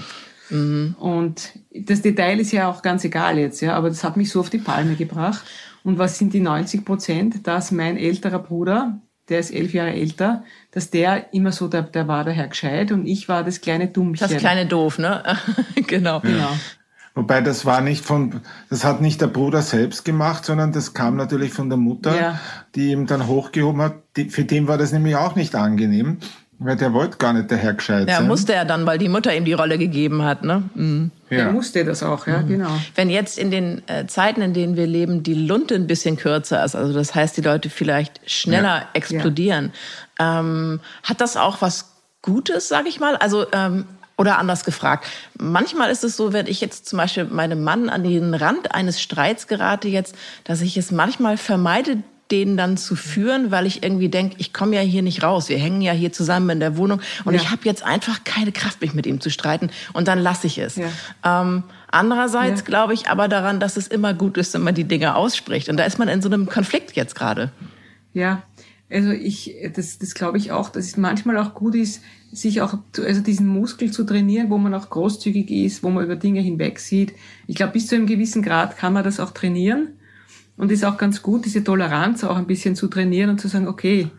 Mhm. 0.50 0.96
Und 0.98 1.52
das 1.72 2.02
Detail 2.02 2.40
ist 2.40 2.52
ja 2.52 2.68
auch 2.68 2.82
ganz 2.82 3.04
egal 3.04 3.38
jetzt, 3.38 3.60
ja, 3.60 3.74
aber 3.74 3.88
das 3.88 4.04
hat 4.04 4.16
mich 4.16 4.30
so 4.30 4.40
auf 4.40 4.50
die 4.50 4.58
Palme 4.58 4.94
gebracht. 4.96 5.44
Und 5.82 5.98
was 5.98 6.18
sind 6.18 6.34
die 6.34 6.40
90 6.40 6.84
Prozent? 6.84 7.46
Dass 7.46 7.70
mein 7.70 7.96
älterer 7.96 8.38
Bruder, 8.38 9.00
der 9.28 9.38
ist 9.38 9.50
elf 9.50 9.72
Jahre 9.72 9.92
älter, 9.92 10.44
dass 10.72 10.90
der 10.90 11.32
immer 11.32 11.52
so, 11.52 11.68
der, 11.68 11.82
der 11.82 12.08
war 12.08 12.24
daher 12.24 12.48
gescheit 12.48 12.92
und 12.92 13.06
ich 13.06 13.28
war 13.28 13.44
das 13.44 13.60
kleine 13.60 13.88
Dummchen. 13.88 14.28
Das 14.28 14.36
kleine 14.36 14.66
Doof, 14.66 14.98
ne? 14.98 15.22
genau. 15.86 16.20
Genau. 16.20 16.50
Wobei 17.14 17.40
das 17.40 17.66
war 17.66 17.80
nicht 17.80 18.04
von, 18.04 18.40
das 18.68 18.84
hat 18.84 19.00
nicht 19.00 19.20
der 19.20 19.26
Bruder 19.26 19.62
selbst 19.62 20.04
gemacht, 20.04 20.44
sondern 20.44 20.72
das 20.72 20.94
kam 20.94 21.16
natürlich 21.16 21.52
von 21.52 21.68
der 21.68 21.76
Mutter, 21.76 22.18
ja. 22.18 22.40
die 22.74 22.92
ihm 22.92 23.06
dann 23.06 23.26
hochgehoben 23.26 23.82
hat. 23.82 23.94
Die, 24.16 24.30
für 24.30 24.44
den 24.44 24.68
war 24.68 24.78
das 24.78 24.92
nämlich 24.92 25.16
auch 25.16 25.34
nicht 25.34 25.56
angenehm. 25.56 26.18
Weil 26.62 26.76
der 26.76 26.92
wollte 26.92 27.16
gar 27.16 27.32
nicht 27.32 27.50
der 27.50 27.56
Herr 27.56 27.72
gescheit 27.72 28.06
ja, 28.06 28.16
sein. 28.16 28.24
Ja, 28.24 28.28
musste 28.28 28.52
er 28.52 28.66
dann, 28.66 28.84
weil 28.84 28.98
die 28.98 29.08
Mutter 29.08 29.34
ihm 29.34 29.46
die 29.46 29.54
Rolle 29.54 29.78
gegeben 29.78 30.22
hat, 30.22 30.44
ne? 30.44 30.62
Mhm. 30.74 31.10
Ja. 31.30 31.38
Er 31.38 31.52
musste 31.52 31.86
das 31.86 32.02
auch, 32.02 32.26
ja, 32.26 32.42
mhm. 32.42 32.48
genau. 32.48 32.70
Wenn 32.94 33.08
jetzt 33.08 33.38
in 33.38 33.50
den 33.50 33.82
äh, 33.88 34.06
Zeiten, 34.06 34.42
in 34.42 34.52
denen 34.52 34.76
wir 34.76 34.86
leben, 34.86 35.22
die 35.22 35.32
Lunte 35.32 35.74
ein 35.74 35.86
bisschen 35.86 36.18
kürzer 36.18 36.62
ist, 36.62 36.76
also 36.76 36.92
das 36.92 37.14
heißt, 37.14 37.34
die 37.38 37.40
Leute 37.40 37.70
vielleicht 37.70 38.20
schneller 38.30 38.76
ja. 38.80 38.88
explodieren, 38.92 39.72
ja. 40.18 40.40
Ähm, 40.40 40.80
hat 41.02 41.22
das 41.22 41.38
auch 41.38 41.62
was 41.62 41.92
Gutes, 42.20 42.68
sag 42.68 42.86
ich 42.86 43.00
mal? 43.00 43.16
Also, 43.16 43.46
ähm, 43.52 43.86
oder 44.18 44.38
anders 44.38 44.66
gefragt. 44.66 45.06
Manchmal 45.38 45.90
ist 45.90 46.04
es 46.04 46.14
so, 46.14 46.34
wenn 46.34 46.46
ich 46.46 46.60
jetzt 46.60 46.86
zum 46.86 46.98
Beispiel 46.98 47.24
meinem 47.24 47.64
Mann 47.64 47.88
an 47.88 48.02
den 48.04 48.34
Rand 48.34 48.74
eines 48.74 49.00
Streits 49.00 49.46
gerate 49.46 49.88
jetzt, 49.88 50.14
dass 50.44 50.60
ich 50.60 50.76
es 50.76 50.90
manchmal 50.90 51.38
vermeide, 51.38 52.02
den 52.30 52.56
dann 52.56 52.76
zu 52.76 52.96
führen, 52.96 53.50
weil 53.50 53.66
ich 53.66 53.82
irgendwie 53.82 54.08
denke, 54.08 54.36
ich 54.38 54.52
komme 54.52 54.76
ja 54.76 54.82
hier 54.82 55.02
nicht 55.02 55.22
raus. 55.22 55.48
Wir 55.48 55.58
hängen 55.58 55.82
ja 55.82 55.92
hier 55.92 56.12
zusammen 56.12 56.50
in 56.50 56.60
der 56.60 56.76
Wohnung 56.76 57.00
und 57.24 57.34
ja. 57.34 57.40
ich 57.40 57.50
habe 57.50 57.62
jetzt 57.64 57.82
einfach 57.82 58.24
keine 58.24 58.52
Kraft, 58.52 58.80
mich 58.80 58.94
mit 58.94 59.06
ihm 59.06 59.20
zu 59.20 59.30
streiten 59.30 59.70
und 59.92 60.08
dann 60.08 60.18
lasse 60.18 60.46
ich 60.46 60.58
es. 60.58 60.76
Ja. 60.76 60.88
Ähm, 61.24 61.64
andererseits 61.90 62.60
ja. 62.60 62.66
glaube 62.66 62.94
ich 62.94 63.08
aber 63.08 63.28
daran, 63.28 63.60
dass 63.60 63.76
es 63.76 63.88
immer 63.88 64.14
gut 64.14 64.36
ist, 64.36 64.54
wenn 64.54 64.62
man 64.62 64.74
die 64.74 64.84
Dinge 64.84 65.16
ausspricht. 65.16 65.68
Und 65.68 65.76
da 65.76 65.84
ist 65.84 65.98
man 65.98 66.08
in 66.08 66.22
so 66.22 66.28
einem 66.28 66.46
Konflikt 66.46 66.96
jetzt 66.96 67.14
gerade. 67.14 67.52
Ja, 68.12 68.42
also 68.90 69.10
ich, 69.10 69.54
das, 69.74 69.98
das 69.98 70.14
glaube 70.14 70.38
ich 70.38 70.50
auch, 70.50 70.68
dass 70.68 70.86
es 70.86 70.96
manchmal 70.96 71.38
auch 71.38 71.54
gut 71.54 71.76
ist, 71.76 72.02
sich 72.32 72.60
auch, 72.60 72.74
also 72.98 73.20
diesen 73.20 73.46
Muskel 73.46 73.90
zu 73.92 74.04
trainieren, 74.04 74.50
wo 74.50 74.58
man 74.58 74.74
auch 74.74 74.90
großzügig 74.90 75.50
ist, 75.50 75.82
wo 75.82 75.90
man 75.90 76.04
über 76.04 76.16
Dinge 76.16 76.40
hinweg 76.40 76.78
sieht. 76.80 77.12
Ich 77.46 77.56
glaube, 77.56 77.72
bis 77.72 77.86
zu 77.86 77.94
einem 77.94 78.06
gewissen 78.06 78.42
Grad 78.42 78.76
kann 78.76 78.92
man 78.92 79.04
das 79.04 79.20
auch 79.20 79.30
trainieren. 79.30 79.94
Und 80.60 80.70
ist 80.70 80.84
auch 80.84 80.98
ganz 80.98 81.22
gut, 81.22 81.46
diese 81.46 81.64
Toleranz 81.64 82.22
auch 82.22 82.36
ein 82.36 82.46
bisschen 82.46 82.76
zu 82.76 82.88
trainieren 82.88 83.30
und 83.30 83.40
zu 83.40 83.48
sagen, 83.48 83.66
okay, 83.66 84.10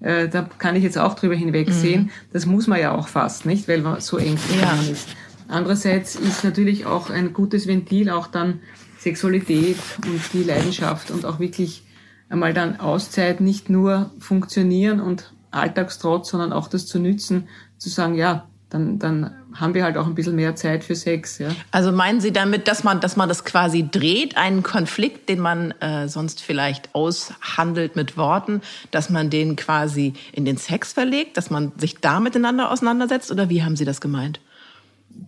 äh, 0.00 0.30
da 0.30 0.48
kann 0.56 0.74
ich 0.74 0.82
jetzt 0.82 0.96
auch 0.96 1.12
drüber 1.12 1.34
hinwegsehen. 1.34 2.04
Mhm. 2.04 2.10
Das 2.32 2.46
muss 2.46 2.66
man 2.66 2.80
ja 2.80 2.92
auch 2.92 3.06
fast, 3.06 3.44
nicht? 3.44 3.68
Weil 3.68 3.82
man 3.82 4.00
so 4.00 4.16
eng 4.16 4.38
zusammen 4.38 4.86
ja. 4.86 4.92
ist. 4.92 5.10
Andererseits 5.46 6.16
ist 6.16 6.42
natürlich 6.42 6.86
auch 6.86 7.10
ein 7.10 7.34
gutes 7.34 7.66
Ventil 7.66 8.08
auch 8.08 8.28
dann 8.28 8.60
Sexualität 8.98 9.76
und 10.06 10.22
die 10.32 10.42
Leidenschaft 10.42 11.10
und 11.10 11.26
auch 11.26 11.38
wirklich 11.38 11.84
einmal 12.30 12.54
dann 12.54 12.80
Auszeit 12.80 13.42
nicht 13.42 13.68
nur 13.68 14.10
funktionieren 14.20 15.00
und 15.00 15.34
Alltagstrotz, 15.50 16.30
sondern 16.30 16.54
auch 16.54 16.68
das 16.68 16.86
zu 16.86 16.98
nützen, 16.98 17.46
zu 17.76 17.90
sagen, 17.90 18.14
ja, 18.14 18.48
dann, 18.70 18.98
dann 18.98 19.34
haben 19.54 19.74
wir 19.74 19.84
halt 19.84 19.96
auch 19.96 20.06
ein 20.06 20.14
bisschen 20.14 20.36
mehr 20.36 20.56
Zeit 20.56 20.84
für 20.84 20.94
Sex. 20.94 21.38
Ja. 21.38 21.48
Also 21.70 21.92
meinen 21.92 22.20
Sie 22.20 22.32
damit, 22.32 22.68
dass 22.68 22.84
man, 22.84 23.00
dass 23.00 23.16
man 23.16 23.28
das 23.28 23.44
quasi 23.44 23.88
dreht, 23.88 24.36
einen 24.36 24.62
Konflikt, 24.62 25.28
den 25.28 25.40
man 25.40 25.72
äh, 25.80 26.08
sonst 26.08 26.40
vielleicht 26.40 26.94
aushandelt 26.94 27.96
mit 27.96 28.16
Worten, 28.16 28.62
dass 28.90 29.10
man 29.10 29.30
den 29.30 29.56
quasi 29.56 30.14
in 30.32 30.44
den 30.44 30.56
Sex 30.56 30.92
verlegt, 30.92 31.36
dass 31.36 31.50
man 31.50 31.72
sich 31.76 31.96
da 31.96 32.20
miteinander 32.20 32.70
auseinandersetzt? 32.70 33.30
Oder 33.30 33.48
wie 33.48 33.62
haben 33.62 33.76
Sie 33.76 33.84
das 33.84 34.00
gemeint? 34.00 34.40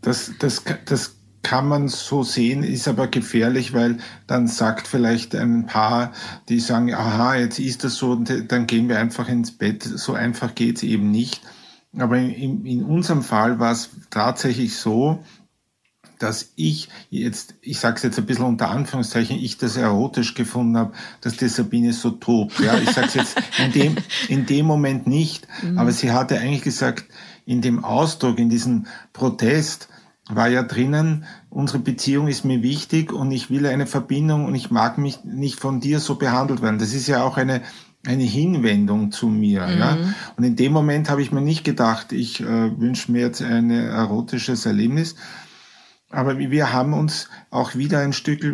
Das, 0.00 0.32
das, 0.38 0.62
das 0.84 1.16
kann 1.42 1.66
man 1.66 1.88
so 1.88 2.22
sehen, 2.22 2.62
ist 2.62 2.86
aber 2.86 3.08
gefährlich, 3.08 3.72
weil 3.74 3.98
dann 4.28 4.46
sagt 4.46 4.86
vielleicht 4.86 5.34
ein 5.34 5.66
Paar, 5.66 6.12
die 6.48 6.60
sagen, 6.60 6.94
aha, 6.94 7.34
jetzt 7.34 7.58
ist 7.58 7.82
das 7.82 7.96
so, 7.96 8.12
und 8.12 8.52
dann 8.52 8.66
gehen 8.66 8.88
wir 8.88 8.98
einfach 8.98 9.28
ins 9.28 9.50
Bett. 9.50 9.82
So 9.82 10.12
einfach 10.14 10.54
geht's 10.54 10.84
eben 10.84 11.10
nicht 11.10 11.42
aber 11.96 12.18
in, 12.18 12.64
in 12.64 12.84
unserem 12.84 13.22
Fall 13.22 13.58
war 13.58 13.72
es 13.72 13.90
tatsächlich 14.10 14.76
so, 14.76 15.22
dass 16.18 16.52
ich 16.54 16.88
jetzt, 17.10 17.54
ich 17.62 17.80
sage 17.80 17.96
es 17.96 18.02
jetzt 18.02 18.18
ein 18.18 18.26
bisschen 18.26 18.44
unter 18.44 18.70
Anführungszeichen, 18.70 19.36
ich 19.36 19.58
das 19.58 19.76
erotisch 19.76 20.34
gefunden 20.34 20.76
habe, 20.76 20.92
dass 21.20 21.36
die 21.36 21.48
Sabine 21.48 21.92
so 21.92 22.10
tobt. 22.10 22.60
Ja, 22.60 22.78
ich 22.78 22.90
sage 22.90 23.08
es 23.08 23.14
jetzt 23.14 23.42
in 23.58 23.72
dem, 23.72 23.96
in 24.28 24.46
dem 24.46 24.66
Moment 24.66 25.06
nicht, 25.06 25.48
mhm. 25.62 25.78
aber 25.78 25.90
sie 25.90 26.12
hatte 26.12 26.38
eigentlich 26.38 26.62
gesagt, 26.62 27.06
in 27.44 27.60
dem 27.60 27.84
Ausdruck, 27.84 28.38
in 28.38 28.50
diesem 28.50 28.86
Protest 29.12 29.88
war 30.28 30.48
ja 30.48 30.62
drinnen, 30.62 31.24
unsere 31.50 31.80
Beziehung 31.80 32.28
ist 32.28 32.44
mir 32.44 32.62
wichtig 32.62 33.12
und 33.12 33.32
ich 33.32 33.50
will 33.50 33.66
eine 33.66 33.86
Verbindung 33.86 34.44
und 34.44 34.54
ich 34.54 34.70
mag 34.70 34.98
mich 34.98 35.24
nicht 35.24 35.58
von 35.58 35.80
dir 35.80 35.98
so 35.98 36.14
behandelt 36.14 36.62
werden. 36.62 36.78
Das 36.78 36.94
ist 36.94 37.08
ja 37.08 37.24
auch 37.24 37.36
eine 37.36 37.62
eine 38.06 38.24
Hinwendung 38.24 39.12
zu 39.12 39.28
mir. 39.28 39.66
Mhm. 39.66 39.78
Ja? 39.78 39.98
Und 40.36 40.44
in 40.44 40.56
dem 40.56 40.72
Moment 40.72 41.08
habe 41.08 41.22
ich 41.22 41.32
mir 41.32 41.40
nicht 41.40 41.64
gedacht, 41.64 42.12
ich 42.12 42.40
äh, 42.40 42.78
wünsche 42.80 43.12
mir 43.12 43.20
jetzt 43.20 43.42
ein 43.42 43.70
erotisches 43.70 44.66
Erlebnis. 44.66 45.14
Aber 46.10 46.38
wir 46.38 46.72
haben 46.72 46.92
uns 46.92 47.30
auch 47.50 47.74
wieder 47.74 48.00
ein 48.00 48.12
Stück 48.12 48.44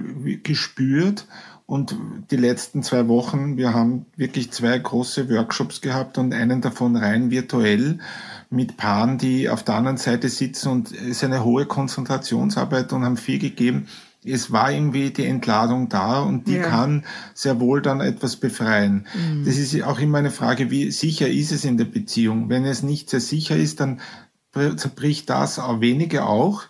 gespürt 0.44 1.26
und 1.66 1.96
die 2.30 2.37
letzten 2.37 2.82
zwei 2.82 3.08
Wochen, 3.08 3.56
wir 3.56 3.74
haben 3.74 4.06
wirklich 4.16 4.52
zwei 4.52 4.78
große 4.78 5.28
Workshops 5.28 5.80
gehabt 5.80 6.18
und 6.18 6.32
einen 6.32 6.61
davon 6.61 6.94
rein 6.94 7.30
virtuell 7.30 7.98
mit 8.48 8.76
Paaren, 8.76 9.18
die 9.18 9.48
auf 9.48 9.64
der 9.64 9.74
anderen 9.74 9.98
Seite 9.98 10.28
sitzen 10.28 10.68
und 10.70 10.92
es 10.92 11.02
ist 11.02 11.24
eine 11.24 11.44
hohe 11.44 11.66
Konzentrationsarbeit 11.66 12.92
und 12.92 13.04
haben 13.04 13.16
viel 13.16 13.40
gegeben 13.40 13.88
es 14.24 14.50
war 14.50 14.72
irgendwie 14.72 15.11
die 15.11 15.26
Entladung 15.26 15.88
da 15.88 16.20
und 16.20 16.48
die 16.48 16.57
ja. 16.57 16.62
kann 16.62 17.04
sehr 17.35 17.61
wohl 17.61 17.83
dann 17.83 18.00
etwas 18.00 18.37
befreien. 18.37 19.07
Mhm. 19.14 19.44
Das 19.44 19.57
ist 19.57 19.81
auch 19.83 19.98
immer 20.00 20.18
eine 20.18 20.31
Frage, 20.31 20.70
wie 20.70 20.90
sicher 20.90 21.28
ist 21.28 21.52
es 21.52 21.64
in 21.64 21.78
der 21.78 21.85
Beziehung? 21.85 22.48
Wenn 22.48 22.64
es 22.64 22.83
nicht 22.83 23.11
sehr 23.11 23.20
sicher 23.20 23.57
ist, 23.57 23.81
dann 23.81 24.00
zerbricht 24.76 25.31
das 25.31 25.59
auch 25.59 25.81
wenige 25.81 26.24
auch. 26.26 26.64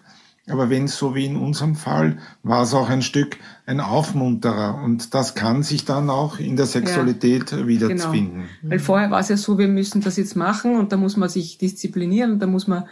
Aber 0.50 0.70
wenn 0.70 0.84
es 0.84 0.96
so 0.96 1.14
wie 1.14 1.26
in 1.26 1.36
unserem 1.36 1.74
Fall 1.74 2.18
war 2.42 2.62
es 2.62 2.72
auch 2.72 2.88
ein 2.88 3.02
Stück 3.02 3.36
ein 3.66 3.80
Aufmunterer 3.80 4.80
und 4.82 5.12
das 5.12 5.34
kann 5.34 5.62
sich 5.62 5.84
dann 5.84 6.08
auch 6.08 6.38
in 6.38 6.56
der 6.56 6.64
Sexualität 6.64 7.52
ja, 7.52 7.66
wiederfinden. 7.66 8.44
Genau. 8.62 8.72
Weil 8.72 8.78
vorher 8.78 9.10
war 9.10 9.20
es 9.20 9.28
ja 9.28 9.36
so, 9.36 9.58
wir 9.58 9.68
müssen 9.68 10.00
das 10.00 10.16
jetzt 10.16 10.36
machen 10.36 10.76
und 10.76 10.90
da 10.90 10.96
muss 10.96 11.18
man 11.18 11.28
sich 11.28 11.58
disziplinieren 11.58 12.32
und 12.32 12.38
da 12.38 12.46
muss 12.46 12.66
man 12.66 12.84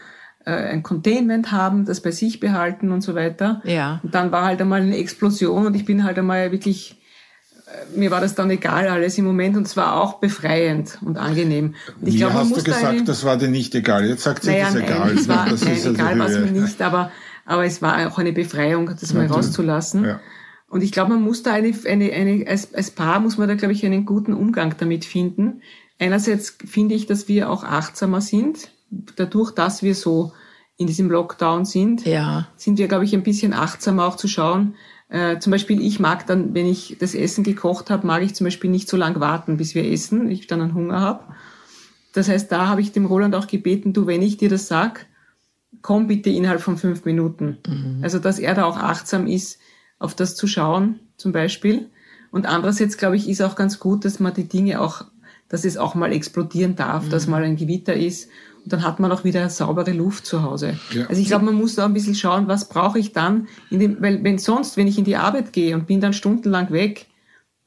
ein 0.51 0.83
Containment 0.83 1.53
haben, 1.53 1.85
das 1.85 2.01
bei 2.01 2.11
sich 2.11 2.41
behalten 2.41 2.93
und 2.93 3.03
so 3.03 3.15
weiter. 3.15 3.61
Ja. 3.65 4.01
Und 4.03 4.15
dann 4.15 4.33
war 4.33 4.45
halt 4.45 4.61
einmal 4.61 4.81
eine 4.81 4.97
Explosion 4.97 5.67
und 5.67 5.75
ich 5.75 5.85
bin 5.85 6.05
halt 6.05 6.19
einmal 6.19 6.53
wirklich 6.53 6.97
mir 7.95 8.11
war 8.11 8.21
das 8.21 8.35
dann 8.35 8.51
egal 8.51 8.89
alles 8.89 9.19
im 9.19 9.25
Moment 9.25 9.57
und 9.57 9.67
es 9.67 9.77
war 9.77 10.01
auch 10.01 10.15
befreiend 10.15 10.99
und 11.05 11.19
angenehm. 11.19 11.75
Und 12.01 12.07
ich 12.07 12.15
mir 12.15 12.21
glaub, 12.21 12.33
hast 12.33 12.57
du 12.57 12.63
gesagt, 12.63 12.85
eine, 12.85 13.05
das 13.05 13.25
war 13.25 13.37
dir 13.37 13.49
nicht 13.49 13.75
egal. 13.75 14.07
Jetzt 14.07 14.23
sagt 14.23 14.45
sie, 14.45 14.51
naja, 14.51 14.65
das 14.67 14.75
egal. 14.77 14.99
Nein, 14.99 15.17
es 15.17 15.29
war, 15.29 15.49
das 15.49 15.65
nein, 15.65 15.95
egal 15.95 16.19
war 16.19 16.27
es 16.27 16.39
mir 16.39 16.61
nicht, 16.61 16.81
aber, 16.81 17.11
aber 17.45 17.65
es 17.65 17.83
war 17.83 18.07
auch 18.07 18.19
eine 18.19 18.33
Befreiung, 18.33 18.91
das 18.99 19.13
mal 19.13 19.27
rauszulassen. 19.27 20.05
Ja. 20.05 20.21
Und 20.69 20.83
ich 20.83 20.93
glaube, 20.93 21.15
man 21.15 21.23
muss 21.23 21.43
da 21.43 21.53
eine, 21.53 21.73
eine, 21.87 22.13
eine 22.13 22.47
als, 22.49 22.75
als 22.75 22.91
Paar 22.91 23.21
muss 23.21 23.39
man 23.39 23.49
da, 23.49 23.55
glaube 23.55 23.73
ich, 23.73 23.85
einen 23.85 24.05
guten 24.05 24.33
Umgang 24.33 24.75
damit 24.79 25.05
finden. 25.05 25.63
Einerseits 25.99 26.57
finde 26.65 26.95
ich, 26.95 27.07
dass 27.07 27.29
wir 27.29 27.51
auch 27.51 27.65
achtsamer 27.65 28.21
sind, 28.21 28.71
dadurch, 28.91 29.53
dass 29.53 29.83
wir 29.83 29.95
so 29.95 30.33
in 30.77 30.87
diesem 30.87 31.11
Lockdown 31.11 31.65
sind, 31.65 32.05
ja. 32.05 32.49
sind 32.57 32.79
wir, 32.79 32.89
glaube 32.89 33.05
ich, 33.05 33.15
ein 33.15 33.23
bisschen 33.23 33.53
achtsamer 33.53 34.05
auch 34.07 34.17
zu 34.17 34.29
schauen. 34.29 34.75
Äh, 35.09 35.39
zum 35.39 35.51
Beispiel, 35.51 35.81
ich 35.81 36.01
mag 36.01 36.27
dann, 36.27 36.55
wenn 36.55 36.67
ich 36.67 36.97
das 37.01 37.15
Essen 37.15 37.45
gekocht 37.45 37.91
habe, 37.91 38.07
mag 38.07 38.23
ich 38.23 38.35
zum 38.35 38.45
Beispiel 38.45 38.71
nicht 38.71 38.89
so 38.89 38.97
lange 38.97 39.21
warten, 39.21 39.57
bis 39.57 39.75
wir 39.75 39.91
essen, 39.91 40.31
ich 40.31 40.47
dann 40.47 40.61
einen 40.61 40.75
Hunger 40.75 41.01
habe. 41.01 41.25
Das 42.13 42.29
heißt, 42.29 42.51
da 42.51 42.67
habe 42.67 42.81
ich 42.81 42.93
dem 42.93 43.07
Roland 43.07 43.35
auch 43.35 43.47
gebeten, 43.47 43.93
du, 43.93 44.07
wenn 44.07 44.23
ich 44.23 44.37
dir 44.37 44.49
das 44.49 44.69
sag, 44.69 45.07
komm 45.83 46.07
bitte 46.09 46.31
innerhalb 46.31 46.61
von 46.61 46.77
fünf 46.77 47.05
Minuten. 47.05 47.59
Mhm. 47.67 48.01
Also, 48.03 48.19
dass 48.19 48.39
er 48.39 48.55
da 48.55 48.65
auch 48.65 48.77
achtsam 48.77 49.27
ist, 49.27 49.59
auf 49.99 50.15
das 50.15 50.35
zu 50.35 50.47
schauen, 50.47 51.01
zum 51.17 51.33
Beispiel. 51.33 51.91
Und 52.31 52.47
andererseits, 52.47 52.99
glaube 52.99 53.17
ich, 53.17 53.29
ist 53.29 53.41
auch 53.41 53.55
ganz 53.55 53.79
gut, 53.79 54.05
dass 54.05 54.21
man 54.21 54.35
die 54.35 54.49
Dinge 54.49 54.81
auch, 54.81 55.05
dass 55.49 55.65
es 55.65 55.77
auch 55.77 55.95
mal 55.95 56.13
explodieren 56.13 56.77
darf, 56.77 57.07
mhm. 57.07 57.11
dass 57.11 57.27
mal 57.27 57.45
ein 57.45 57.57
Gewitter 57.57 57.95
ist. 57.95 58.29
Und 58.67 58.73
dann 58.73 58.83
hat 58.83 58.99
man 58.99 59.13
auch 59.13 59.23
wieder 59.23 59.49
saubere 59.49 59.93
Luft 59.93 60.27
zu 60.27 60.43
Hause. 60.43 60.77
Ja. 60.93 61.07
Also 61.07 61.23
ich 61.23 61.29
glaube, 61.29 61.45
man 61.45 61.55
muss 61.55 61.77
da 61.77 61.85
ein 61.85 61.95
bisschen 61.95 62.17
schauen, 62.17 62.49
was 62.49 62.69
brauche 62.69 62.99
ich 62.99 63.13
dann, 63.13 63.47
in 63.71 63.79
dem, 63.79 64.03
weil 64.03 64.25
wenn 64.25 64.39
sonst, 64.39 64.77
wenn 64.77 64.89
ich 64.89 64.99
in 64.99 65.05
die 65.05 65.15
Arbeit 65.15 65.53
gehe 65.53 65.77
und 65.77 65.87
bin 65.87 66.01
dann 66.01 66.13
stundenlang 66.13 66.73
weg, 66.73 67.07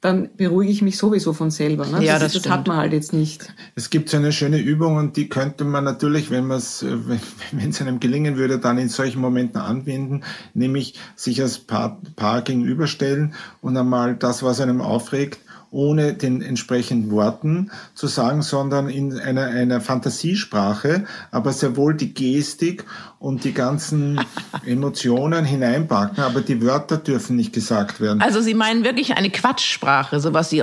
dann 0.01 0.29
beruhige 0.35 0.73
ich 0.73 0.81
mich 0.81 0.97
sowieso 0.97 1.31
von 1.31 1.51
selber. 1.51 1.85
Ne? 1.85 2.03
Ja, 2.03 2.19
das, 2.19 2.33
das, 2.33 2.43
das 2.43 2.51
hat 2.51 2.67
man 2.67 2.75
halt 2.75 2.91
jetzt 2.91 3.13
nicht. 3.13 3.53
Es 3.75 3.89
gibt 3.89 4.09
so 4.09 4.17
eine 4.17 4.33
schöne 4.33 4.57
Übung 4.57 4.97
und 4.97 5.15
die 5.15 5.29
könnte 5.29 5.63
man 5.63 5.85
natürlich, 5.85 6.31
wenn 6.31 6.47
man 6.47 6.57
es, 6.57 6.85
wenn 7.53 7.69
es 7.69 7.81
einem 7.81 8.01
gelingen 8.01 8.35
würde, 8.35 8.59
dann 8.59 8.77
in 8.77 8.89
solchen 8.89 9.21
Momenten 9.21 9.61
anwenden, 9.61 10.23
nämlich 10.53 10.99
sich 11.15 11.41
als 11.41 11.59
Paar, 11.59 12.01
Paar 12.17 12.41
gegenüberstellen 12.41 13.35
und 13.61 13.77
einmal 13.77 14.17
das, 14.17 14.43
was 14.43 14.59
einem 14.59 14.81
aufregt, 14.81 15.39
ohne 15.71 16.13
den 16.13 16.41
entsprechenden 16.41 17.11
Worten 17.11 17.71
zu 17.93 18.07
sagen, 18.07 18.41
sondern 18.41 18.89
in 18.89 19.19
einer, 19.19 19.45
einer 19.45 19.81
Fantasiesprache, 19.81 21.05
aber 21.31 21.53
sehr 21.53 21.77
wohl 21.77 21.93
die 21.93 22.13
Gestik 22.13 22.85
und 23.19 23.43
die 23.43 23.53
ganzen 23.53 24.19
Emotionen 24.65 25.45
hineinpacken, 25.45 26.23
aber 26.23 26.41
die 26.41 26.61
Wörter 26.61 26.97
dürfen 26.97 27.35
nicht 27.35 27.53
gesagt 27.53 28.01
werden. 28.01 28.21
Also 28.21 28.41
Sie 28.41 28.53
meinen 28.53 28.83
wirklich 28.83 29.15
eine 29.15 29.29
Quatschsprache, 29.29 30.19
sowas 30.19 30.51
wie 30.51 30.61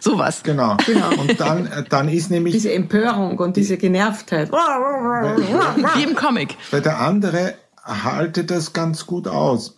sowas. 0.00 0.42
Genau. 0.42 0.76
genau. 0.86 1.10
Und 1.20 1.38
dann, 1.38 1.68
dann 1.88 2.08
ist 2.08 2.30
nämlich 2.30 2.54
diese 2.54 2.72
Empörung 2.72 3.38
und 3.38 3.56
diese 3.56 3.76
Genervtheit. 3.76 4.50
Wie 4.50 6.02
im 6.02 6.14
Comic. 6.14 6.56
Weil 6.70 6.82
der 6.82 7.00
andere 7.00 7.54
haltet 7.84 8.50
das 8.50 8.72
ganz 8.72 9.06
gut 9.06 9.28
aus. 9.28 9.76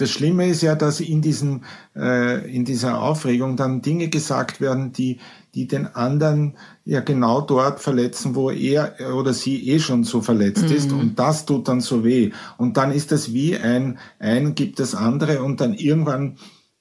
Das 0.00 0.10
Schlimme 0.10 0.48
ist 0.48 0.62
ja, 0.62 0.74
dass 0.74 1.00
in 1.00 1.20
diesem, 1.20 1.62
äh, 1.94 2.50
in 2.50 2.64
dieser 2.64 3.02
Aufregung 3.02 3.56
dann 3.56 3.82
Dinge 3.82 4.08
gesagt 4.08 4.60
werden, 4.60 4.92
die, 4.92 5.18
die 5.54 5.66
den 5.66 5.86
anderen 5.86 6.56
ja 6.84 7.00
genau 7.00 7.40
dort 7.40 7.80
verletzen, 7.80 8.34
wo 8.34 8.50
er 8.50 8.94
oder 9.14 9.34
sie 9.34 9.68
eh 9.68 9.78
schon 9.78 10.04
so 10.04 10.22
verletzt 10.22 10.68
mhm. 10.68 10.74
ist. 10.74 10.92
Und 10.92 11.18
das 11.18 11.44
tut 11.44 11.68
dann 11.68 11.80
so 11.80 12.04
weh. 12.04 12.30
Und 12.56 12.76
dann 12.76 12.92
ist 12.92 13.12
das 13.12 13.32
wie 13.32 13.56
ein, 13.56 13.98
ein 14.18 14.54
gibt 14.54 14.80
das 14.80 14.94
andere 14.94 15.42
und 15.42 15.60
dann 15.60 15.74
irgendwann 15.74 16.36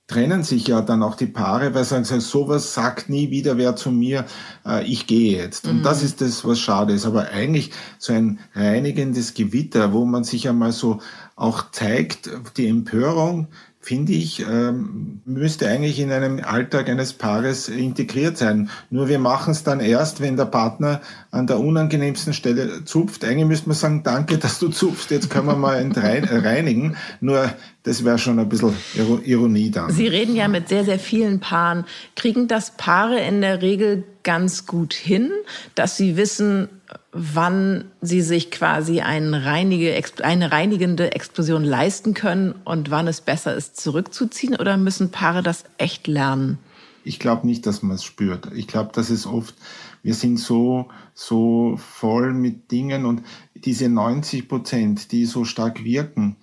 trennen 0.10 0.44
sich 0.44 0.68
ja 0.68 0.82
dann 0.82 1.04
auch 1.04 1.16
die 1.16 1.28
Paare, 1.28 1.76
weil 1.76 1.84
sie 1.84 2.04
sagen, 2.04 2.20
sowas 2.20 2.74
sagt 2.74 3.10
nie 3.10 3.30
wieder 3.30 3.58
wer 3.58 3.76
zu 3.76 3.92
mir, 3.92 4.26
äh, 4.66 4.84
ich 4.86 5.06
gehe 5.06 5.38
jetzt. 5.38 5.68
Und 5.68 5.80
mhm. 5.80 5.84
das 5.84 6.04
ist 6.04 6.20
das, 6.20 6.44
was 6.44 6.60
schade 6.60 6.94
ist. 6.94 7.06
Aber 7.06 7.30
eigentlich 7.30 7.72
so 8.00 8.12
ein 8.12 8.40
reinigendes 8.56 9.36
Gewitter, 9.36 9.94
wo 9.94 10.06
man 10.06 10.24
sich 10.24 10.50
einmal 10.50 10.72
so 10.72 11.00
auch 11.40 11.72
zeigt, 11.72 12.30
die 12.58 12.68
Empörung, 12.68 13.48
finde 13.82 14.12
ich, 14.12 14.42
ähm, 14.42 15.22
müsste 15.24 15.68
eigentlich 15.70 16.00
in 16.00 16.12
einem 16.12 16.42
Alltag 16.44 16.90
eines 16.90 17.14
Paares 17.14 17.70
integriert 17.70 18.38
sein. 18.38 18.70
Nur 18.90 19.08
wir 19.08 19.20
machen 19.20 19.52
es 19.52 19.64
dann 19.64 19.80
erst, 19.80 20.20
wenn 20.20 20.36
der 20.36 20.46
Partner 20.46 21.02
an 21.32 21.48
der 21.48 21.60
unangenehmsten 21.60 22.34
Stelle 22.34 22.84
zupft. 22.84 23.24
Eigentlich 23.24 23.48
müsste 23.48 23.70
man 23.70 23.78
sagen, 23.78 24.04
danke, 24.04 24.38
dass 24.38 24.60
du 24.60 24.68
zupfst, 24.68 25.10
jetzt 25.12 25.30
können 25.30 25.48
wir 25.48 25.56
mal 25.56 25.82
reinigen. 25.96 26.98
Nur 27.22 27.50
das 27.84 28.04
wäre 28.04 28.20
schon 28.20 28.38
ein 28.38 28.50
bisschen 28.50 28.76
Ironie 29.24 29.72
dann. 29.72 29.92
Sie 29.92 30.08
reden 30.08 30.36
ja 30.36 30.50
mit 30.50 30.68
sehr, 30.68 30.84
sehr 30.84 31.00
vielen 31.00 31.40
Paaren. 31.40 31.86
Kriegen 32.18 32.50
das 32.50 32.72
Paare 32.76 33.22
in 33.22 33.40
der 33.40 33.62
Regel 33.62 34.04
ganz 34.24 34.66
gut 34.66 34.94
hin, 34.94 35.32
dass 35.76 35.96
sie 35.96 36.18
wissen, 36.18 36.68
wann 37.12 37.86
sie 38.02 38.22
sich 38.22 38.52
quasi 38.52 39.02
eine, 39.02 39.46
reinige, 39.46 40.02
eine 40.24 40.52
reinigende 40.52 41.12
Explosion 41.14 41.64
leisten 41.64 42.14
können 42.14 42.54
und 42.66 42.92
wann 42.92 43.08
es 43.08 43.22
besser 43.22 43.56
ist, 43.56 43.80
zurückzuziehen? 43.80 44.56
Oder 44.56 44.78
müssen 44.78 45.12
Paare 45.12 45.44
das 45.44 45.64
echt 45.78 46.08
lernen? 46.08 46.60
Ich 47.04 47.20
glaube 47.20 47.48
nicht, 47.48 47.66
dass 47.66 47.82
man 47.82 47.96
es 47.96 48.04
spürt. 48.04 48.50
Ich 48.54 48.68
glaube, 48.68 48.92
dass 48.94 49.10
es 49.10 49.26
oft, 49.26 49.56
wir 50.04 50.14
sind 50.14 50.38
so, 50.38 50.90
so 51.14 51.78
voll 51.78 52.34
mit 52.34 52.72
Dingen 52.72 53.06
und 53.06 53.24
diese 53.56 53.90
90 53.90 54.48
Prozent, 54.48 55.12
die 55.12 55.26
so 55.26 55.46
stark 55.46 55.84
wirken, 55.84 56.36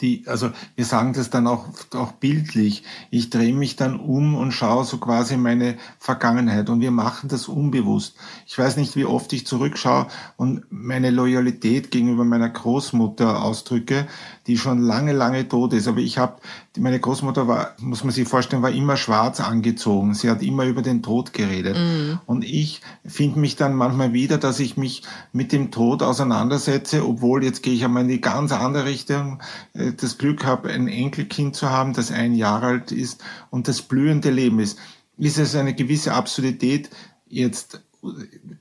die, 0.00 0.24
also 0.26 0.50
wir 0.74 0.84
sagen 0.84 1.12
das 1.12 1.30
dann 1.30 1.46
auch, 1.46 1.68
auch 1.94 2.12
bildlich. 2.12 2.82
Ich 3.10 3.30
drehe 3.30 3.54
mich 3.54 3.76
dann 3.76 3.98
um 3.98 4.34
und 4.34 4.52
schaue 4.52 4.84
so 4.84 4.98
quasi 4.98 5.36
meine 5.36 5.76
Vergangenheit 5.98 6.68
und 6.68 6.80
wir 6.80 6.90
machen 6.90 7.28
das 7.28 7.48
unbewusst. 7.48 8.16
Ich 8.46 8.58
weiß 8.58 8.76
nicht, 8.76 8.96
wie 8.96 9.04
oft 9.04 9.32
ich 9.32 9.46
zurückschaue 9.46 10.08
und 10.36 10.64
meine 10.70 11.10
Loyalität 11.10 11.90
gegenüber 11.90 12.24
meiner 12.24 12.50
Großmutter 12.50 13.42
ausdrücke, 13.42 14.06
die 14.46 14.58
schon 14.58 14.78
lange, 14.78 15.12
lange 15.12 15.48
tot 15.48 15.72
ist. 15.72 15.88
Aber 15.88 16.00
ich 16.00 16.18
habe, 16.18 16.40
meine 16.78 17.00
Großmutter 17.00 17.48
war, 17.48 17.74
muss 17.78 18.04
man 18.04 18.12
sich 18.12 18.28
vorstellen, 18.28 18.62
war 18.62 18.70
immer 18.70 18.96
schwarz 18.96 19.40
angezogen. 19.40 20.14
Sie 20.14 20.30
hat 20.30 20.42
immer 20.42 20.64
über 20.64 20.82
den 20.82 21.02
Tod 21.02 21.32
geredet. 21.32 21.76
Mm. 21.76 22.18
Und 22.26 22.44
ich 22.44 22.80
finde 23.04 23.38
mich 23.38 23.56
dann 23.56 23.74
manchmal 23.74 24.12
wieder, 24.12 24.38
dass 24.38 24.60
ich 24.60 24.76
mich 24.76 25.02
mit 25.32 25.52
dem 25.52 25.70
Tod 25.70 26.02
auseinandersetze, 26.02 27.06
obwohl 27.06 27.44
jetzt 27.44 27.62
gehe 27.62 27.74
ich 27.74 27.84
einmal 27.84 28.02
in 28.02 28.08
die 28.08 28.20
ganz 28.20 28.52
andere 28.52 28.84
Richtung, 28.84 29.42
äh, 29.74 29.92
das 29.92 30.18
Glück 30.18 30.44
habe, 30.44 30.70
ein 30.70 30.88
Enkelkind 30.88 31.56
zu 31.56 31.70
haben, 31.70 31.92
das 31.92 32.10
ein 32.10 32.34
Jahr 32.34 32.62
alt 32.62 32.92
ist 32.92 33.22
und 33.50 33.68
das 33.68 33.82
blühende 33.82 34.30
Leben 34.30 34.58
ist. 34.58 34.78
Ist 35.18 35.38
es 35.38 35.54
eine 35.54 35.74
gewisse 35.74 36.12
Absurdität, 36.12 36.90
jetzt 37.28 37.80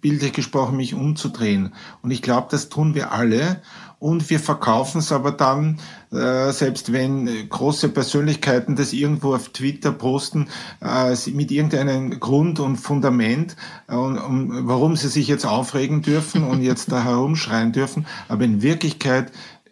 bildlich 0.02 0.34
gesprochen, 0.34 0.78
mich 0.78 0.94
umzudrehen. 0.94 1.74
Und 2.02 2.12
ich 2.12 2.22
glaube, 2.22 2.48
das 2.52 2.70
tun 2.70 2.96
wir 2.96 3.12
alle. 3.12 3.62
Und 4.00 4.30
wir 4.30 4.40
verkaufen 4.40 5.00
es 5.00 5.12
aber 5.12 5.32
dann, 5.32 5.80
äh, 6.12 6.52
selbst 6.52 6.92
wenn 6.92 7.50
große 7.50 7.90
Persönlichkeiten 7.90 8.76
das 8.76 8.94
irgendwo 8.94 9.34
auf 9.34 9.50
Twitter 9.50 9.92
posten, 9.92 10.48
äh, 10.82 11.16
mit 11.32 11.52
irgendeinem 11.52 12.20
Grund 12.20 12.60
und 12.60 12.78
Fundament, 12.78 13.56
äh, 13.88 13.96
und, 13.96 14.18
und 14.18 14.68
warum 14.68 14.96
sie 14.96 15.08
sich 15.08 15.28
jetzt 15.28 15.46
aufregen 15.46 16.02
dürfen 16.02 16.44
und 16.44 16.62
jetzt 16.62 16.92
da 16.92 17.04
herumschreien 17.04 17.72
dürfen. 17.72 18.06
Aber 18.28 18.44
in 18.44 18.62
Wirklichkeit 18.62 19.32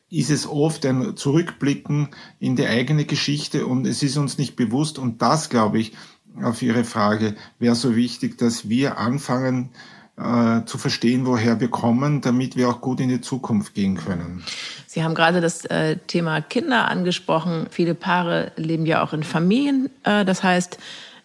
ist 0.09 0.29
es 0.29 0.47
oft 0.47 0.86
ein 0.86 1.17
Zurückblicken 1.17 2.09
in 2.39 2.55
die 2.55 2.67
eigene 2.67 3.05
Geschichte 3.05 3.65
und 3.65 3.88
es 3.88 4.03
ist 4.03 4.17
uns 4.17 4.38
nicht 4.38 4.55
bewusst. 4.55 4.99
Und 4.99 5.21
das, 5.23 5.49
glaube 5.49 5.79
ich, 5.79 5.93
auf 6.41 6.62
Ihre 6.62 6.83
Frage, 6.83 7.36
wäre 7.59 7.75
so 7.75 7.95
wichtig, 7.95 8.38
dass 8.38 8.69
wir 8.69 8.97
anfangen 8.97 9.71
äh, 10.17 10.65
zu 10.65 10.78
verstehen, 10.78 11.26
woher 11.26 11.60
wir 11.60 11.69
kommen, 11.69 12.21
damit 12.21 12.56
wir 12.56 12.69
auch 12.69 12.82
gut 12.82 12.99
in 12.99 13.10
die 13.10 13.21
Zukunft 13.21 13.73
gehen 13.73 13.97
können. 13.97 14.43
Sie 14.88 15.04
haben 15.04 15.15
gerade 15.15 15.41
das 15.41 15.65
äh, 15.65 15.97
Thema 16.08 16.41
Kinder 16.41 16.88
angesprochen. 16.88 17.67
Viele 17.71 17.95
Paare 17.95 18.52
leben 18.56 18.86
ja 18.86 19.04
auch 19.04 19.13
in 19.13 19.23
Familien. 19.23 19.89
Äh, 20.04 20.23
das 20.23 20.43
heißt, 20.43 20.78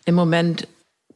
im 0.06 0.14
Moment 0.14 0.68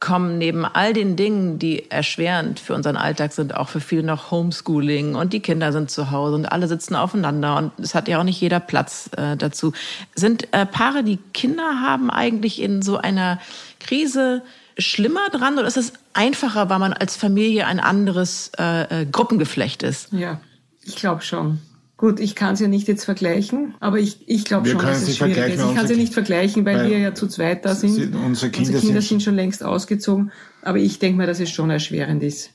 kommen 0.03 0.37
neben 0.37 0.65
all 0.65 0.91
den 0.91 1.15
Dingen, 1.15 1.59
die 1.59 1.89
erschwerend 1.89 2.59
für 2.59 2.75
unseren 2.75 2.97
Alltag 2.97 3.31
sind, 3.31 3.55
auch 3.55 3.69
für 3.69 3.79
viele 3.79 4.03
noch 4.03 4.31
Homeschooling 4.31 5.15
und 5.15 5.31
die 5.31 5.39
Kinder 5.39 5.71
sind 5.71 5.89
zu 5.89 6.11
Hause 6.11 6.35
und 6.35 6.45
alle 6.45 6.67
sitzen 6.67 6.93
aufeinander 6.93 7.57
und 7.57 7.71
es 7.79 7.95
hat 7.95 8.09
ja 8.09 8.19
auch 8.19 8.25
nicht 8.25 8.41
jeder 8.41 8.59
Platz 8.59 9.09
äh, 9.15 9.37
dazu. 9.37 9.71
Sind 10.13 10.53
äh, 10.53 10.65
Paare, 10.65 11.05
die 11.05 11.19
Kinder 11.33 11.81
haben, 11.81 12.11
eigentlich 12.11 12.61
in 12.61 12.81
so 12.81 12.97
einer 12.97 13.39
Krise 13.79 14.41
schlimmer 14.77 15.29
dran 15.31 15.57
oder 15.57 15.67
ist 15.67 15.77
es 15.77 15.93
einfacher, 16.13 16.69
weil 16.69 16.79
man 16.79 16.93
als 16.93 17.15
Familie 17.15 17.67
ein 17.67 17.79
anderes 17.79 18.51
äh, 18.57 19.01
äh 19.01 19.05
Gruppengeflecht 19.05 19.83
ist? 19.83 20.11
Ja, 20.11 20.41
ich 20.83 20.95
glaube 20.95 21.21
schon. 21.21 21.59
Gut, 21.95 22.19
ich 22.19 22.35
kann 22.35 22.55
sie 22.55 22.65
ja 22.65 22.69
nicht 22.69 22.87
jetzt 22.87 23.05
vergleichen, 23.05 23.75
aber 23.79 23.97
ich, 23.97 24.27
ich 24.27 24.43
glaube 24.43 24.67
schon, 24.67 24.81
dass 24.81 25.03
es 25.03 25.15
schwierig 25.15 25.53
ist. 25.53 25.63
Ich 25.63 25.75
kann 25.75 25.87
sie 25.87 25.95
nicht 25.95 26.13
vergleichen, 26.13 26.65
weil, 26.65 26.79
weil, 26.79 26.89
wir 26.89 26.97
ja 26.97 27.13
zu 27.13 27.27
zweit 27.27 27.63
da 27.63 27.75
sind. 27.75 27.93
sind 27.93 28.15
unsere 28.15 28.51
Kinder, 28.51 28.69
unsere 28.69 28.79
Kinder 28.79 29.01
sind, 29.01 29.09
sind 29.09 29.23
schon 29.23 29.35
längst 29.35 29.63
ausgezogen, 29.63 30.31
aber 30.63 30.79
ich 30.79 30.99
denke 30.99 31.17
mal, 31.17 31.27
dass 31.27 31.39
es 31.39 31.49
schon 31.49 31.69
erschwerend 31.69 32.21
ist. 32.21 32.49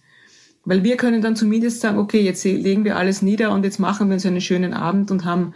Weil 0.64 0.84
wir 0.84 0.98
können 0.98 1.22
dann 1.22 1.34
zumindest 1.34 1.80
sagen, 1.80 1.98
okay, 1.98 2.20
jetzt 2.20 2.44
legen 2.44 2.84
wir 2.84 2.96
alles 2.96 3.22
nieder 3.22 3.52
und 3.52 3.64
jetzt 3.64 3.78
machen 3.78 4.08
wir 4.08 4.14
uns 4.14 4.26
einen 4.26 4.42
schönen 4.42 4.74
Abend 4.74 5.10
und 5.10 5.24
haben, 5.24 5.54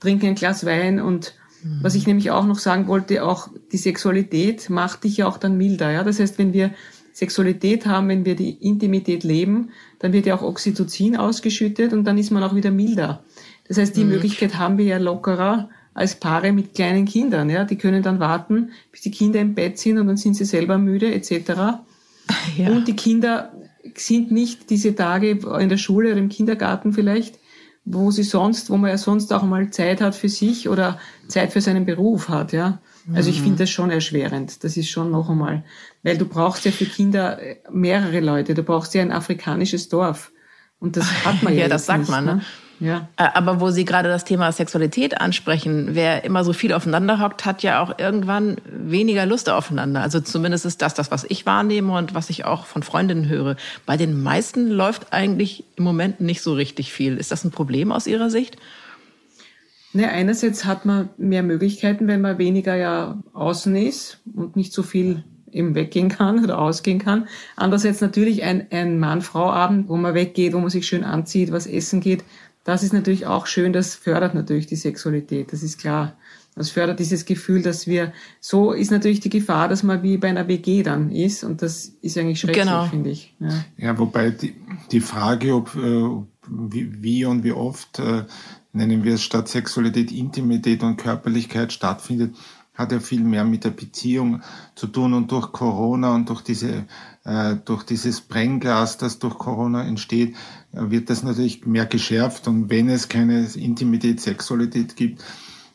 trinken 0.00 0.26
ein 0.28 0.34
Glas 0.36 0.64
Wein 0.64 1.00
und 1.00 1.34
Was 1.82 1.94
ich 1.94 2.06
nämlich 2.06 2.30
auch 2.30 2.44
noch 2.44 2.58
sagen 2.58 2.88
wollte, 2.88 3.24
auch 3.24 3.48
die 3.72 3.78
Sexualität 3.78 4.68
macht 4.68 5.04
dich 5.04 5.16
ja 5.16 5.26
auch 5.26 5.38
dann 5.38 5.56
milder. 5.56 5.90
Ja? 5.90 6.04
Das 6.04 6.20
heißt, 6.20 6.38
wenn 6.38 6.52
wir 6.52 6.70
Sexualität 7.12 7.86
haben, 7.86 8.08
wenn 8.08 8.24
wir 8.24 8.36
die 8.36 8.50
Intimität 8.50 9.24
leben, 9.24 9.70
dann 9.98 10.12
wird 10.12 10.26
ja 10.26 10.34
auch 10.34 10.42
Oxytocin 10.42 11.16
ausgeschüttet 11.16 11.92
und 11.92 12.04
dann 12.04 12.18
ist 12.18 12.30
man 12.30 12.42
auch 12.42 12.54
wieder 12.54 12.70
milder. 12.70 13.24
Das 13.66 13.78
heißt, 13.78 13.96
die 13.96 14.04
mhm. 14.04 14.10
Möglichkeit 14.10 14.58
haben 14.58 14.76
wir 14.78 14.84
ja 14.84 14.98
lockerer 14.98 15.70
als 15.94 16.16
Paare 16.16 16.52
mit 16.52 16.74
kleinen 16.74 17.06
Kindern. 17.06 17.48
Ja? 17.48 17.64
Die 17.64 17.78
können 17.78 18.02
dann 18.02 18.20
warten, 18.20 18.70
bis 18.92 19.00
die 19.00 19.10
Kinder 19.10 19.40
im 19.40 19.54
Bett 19.54 19.78
sind 19.78 19.98
und 19.98 20.06
dann 20.06 20.16
sind 20.16 20.34
sie 20.34 20.44
selber 20.44 20.78
müde 20.78 21.12
etc. 21.14 21.30
Ja. 22.56 22.70
Und 22.70 22.88
die 22.88 22.96
Kinder 22.96 23.52
sind 23.96 24.30
nicht 24.30 24.70
diese 24.70 24.94
Tage 24.94 25.38
in 25.60 25.68
der 25.68 25.76
Schule 25.76 26.12
oder 26.12 26.20
im 26.20 26.30
Kindergarten 26.30 26.94
vielleicht, 26.94 27.38
wo 27.84 28.10
sie 28.10 28.22
sonst, 28.22 28.70
wo 28.70 28.76
man 28.76 28.90
ja 28.90 28.98
sonst 28.98 29.32
auch 29.32 29.42
mal 29.42 29.70
Zeit 29.70 30.00
hat 30.00 30.14
für 30.14 30.28
sich 30.28 30.68
oder 30.68 30.98
Zeit 31.28 31.52
für 31.52 31.60
seinen 31.60 31.84
Beruf 31.84 32.28
hat, 32.28 32.52
ja. 32.52 32.80
Also 33.12 33.28
ich 33.28 33.40
mhm. 33.40 33.44
finde 33.44 33.58
das 33.58 33.70
schon 33.70 33.90
erschwerend. 33.90 34.64
Das 34.64 34.78
ist 34.78 34.88
schon 34.88 35.10
noch 35.10 35.28
einmal, 35.28 35.64
weil 36.02 36.16
du 36.16 36.24
brauchst 36.24 36.64
ja 36.64 36.70
für 36.70 36.86
Kinder 36.86 37.38
mehrere 37.70 38.20
Leute. 38.20 38.54
Du 38.54 38.62
brauchst 38.62 38.94
ja 38.94 39.02
ein 39.02 39.12
afrikanisches 39.12 39.90
Dorf. 39.90 40.32
Und 40.78 40.96
das 40.96 41.04
hat 41.24 41.42
man 41.42 41.54
ja. 41.54 41.62
ja, 41.62 41.68
das 41.68 41.86
sagt 41.86 42.00
nicht, 42.00 42.10
man. 42.10 42.24
Ne? 42.24 42.40
Ja. 42.84 43.08
Äh, 43.16 43.28
aber 43.32 43.62
wo 43.62 43.70
Sie 43.70 43.86
gerade 43.86 44.10
das 44.10 44.24
Thema 44.24 44.52
Sexualität 44.52 45.18
ansprechen, 45.18 45.90
wer 45.92 46.22
immer 46.24 46.44
so 46.44 46.52
viel 46.52 46.74
aufeinander 46.74 47.18
hockt, 47.18 47.46
hat 47.46 47.62
ja 47.62 47.82
auch 47.82 47.98
irgendwann 47.98 48.56
weniger 48.70 49.24
Lust 49.24 49.48
aufeinander. 49.48 50.02
Also 50.02 50.20
zumindest 50.20 50.66
ist 50.66 50.82
das 50.82 50.92
das, 50.92 51.10
was 51.10 51.24
ich 51.24 51.46
wahrnehme 51.46 51.96
und 51.96 52.14
was 52.14 52.28
ich 52.28 52.44
auch 52.44 52.66
von 52.66 52.82
Freundinnen 52.82 53.26
höre. 53.26 53.56
Bei 53.86 53.96
den 53.96 54.22
meisten 54.22 54.68
läuft 54.68 55.14
eigentlich 55.14 55.64
im 55.76 55.84
Moment 55.84 56.20
nicht 56.20 56.42
so 56.42 56.52
richtig 56.52 56.92
viel. 56.92 57.16
Ist 57.16 57.32
das 57.32 57.42
ein 57.44 57.50
Problem 57.50 57.90
aus 57.90 58.06
Ihrer 58.06 58.28
Sicht? 58.28 58.58
Ne, 59.94 60.10
einerseits 60.10 60.66
hat 60.66 60.84
man 60.84 61.08
mehr 61.16 61.42
Möglichkeiten, 61.42 62.06
wenn 62.06 62.20
man 62.20 62.36
weniger 62.36 62.76
ja 62.76 63.16
außen 63.32 63.74
ist 63.76 64.20
und 64.34 64.56
nicht 64.56 64.74
so 64.74 64.82
viel 64.82 65.24
eben 65.54 65.74
weggehen 65.74 66.08
kann 66.08 66.44
oder 66.44 66.58
ausgehen 66.58 66.98
kann. 66.98 67.28
Andererseits 67.56 68.00
natürlich 68.00 68.42
ein, 68.42 68.66
ein 68.70 68.98
Mann-Frau-Abend, 68.98 69.88
wo 69.88 69.96
man 69.96 70.14
weggeht, 70.14 70.52
wo 70.52 70.58
man 70.58 70.70
sich 70.70 70.86
schön 70.86 71.04
anzieht, 71.04 71.52
was 71.52 71.66
essen 71.66 72.00
geht, 72.00 72.24
das 72.64 72.82
ist 72.82 72.92
natürlich 72.92 73.26
auch 73.26 73.46
schön, 73.46 73.72
das 73.72 73.94
fördert 73.94 74.34
natürlich 74.34 74.66
die 74.66 74.76
Sexualität, 74.76 75.52
das 75.52 75.62
ist 75.62 75.78
klar. 75.78 76.16
Das 76.56 76.70
fördert 76.70 77.00
dieses 77.00 77.24
Gefühl, 77.24 77.62
dass 77.62 77.88
wir, 77.88 78.12
so 78.40 78.72
ist 78.72 78.92
natürlich 78.92 79.18
die 79.18 79.30
Gefahr, 79.30 79.68
dass 79.68 79.82
man 79.82 80.04
wie 80.04 80.18
bei 80.18 80.28
einer 80.28 80.46
WG 80.46 80.84
dann 80.84 81.10
ist 81.10 81.42
und 81.42 81.62
das 81.62 81.86
ist 82.00 82.16
eigentlich 82.16 82.40
schrecklich, 82.40 82.64
genau. 82.64 82.84
finde 82.86 83.10
ich. 83.10 83.34
Ja. 83.40 83.64
ja, 83.76 83.98
wobei 83.98 84.30
die, 84.30 84.54
die 84.92 85.00
Frage, 85.00 85.54
ob, 85.54 85.74
äh, 85.74 86.24
wie, 86.48 87.02
wie 87.02 87.24
und 87.24 87.42
wie 87.42 87.52
oft, 87.52 87.98
äh, 87.98 88.24
nennen 88.72 89.02
wir 89.02 89.14
es 89.14 89.22
statt 89.22 89.48
Sexualität 89.48 90.12
Intimität 90.12 90.84
und 90.84 90.96
Körperlichkeit 90.96 91.72
stattfindet, 91.72 92.36
hat 92.74 92.92
ja 92.92 93.00
viel 93.00 93.22
mehr 93.22 93.44
mit 93.44 93.64
der 93.64 93.70
Beziehung 93.70 94.42
zu 94.74 94.88
tun 94.88 95.14
und 95.14 95.30
durch 95.30 95.52
Corona 95.52 96.14
und 96.14 96.28
durch 96.28 96.42
diese 96.42 96.86
äh, 97.24 97.56
durch 97.64 97.84
dieses 97.84 98.20
Brennglas, 98.20 98.98
das 98.98 99.18
durch 99.18 99.38
Corona 99.38 99.84
entsteht, 99.84 100.34
äh, 100.72 100.90
wird 100.90 101.08
das 101.08 101.22
natürlich 101.22 101.64
mehr 101.66 101.86
geschärft. 101.86 102.48
Und 102.48 102.68
wenn 102.68 102.88
es 102.88 103.08
keine 103.08 103.46
Intimität, 103.54 104.20
Sexualität 104.20 104.96
gibt, 104.96 105.24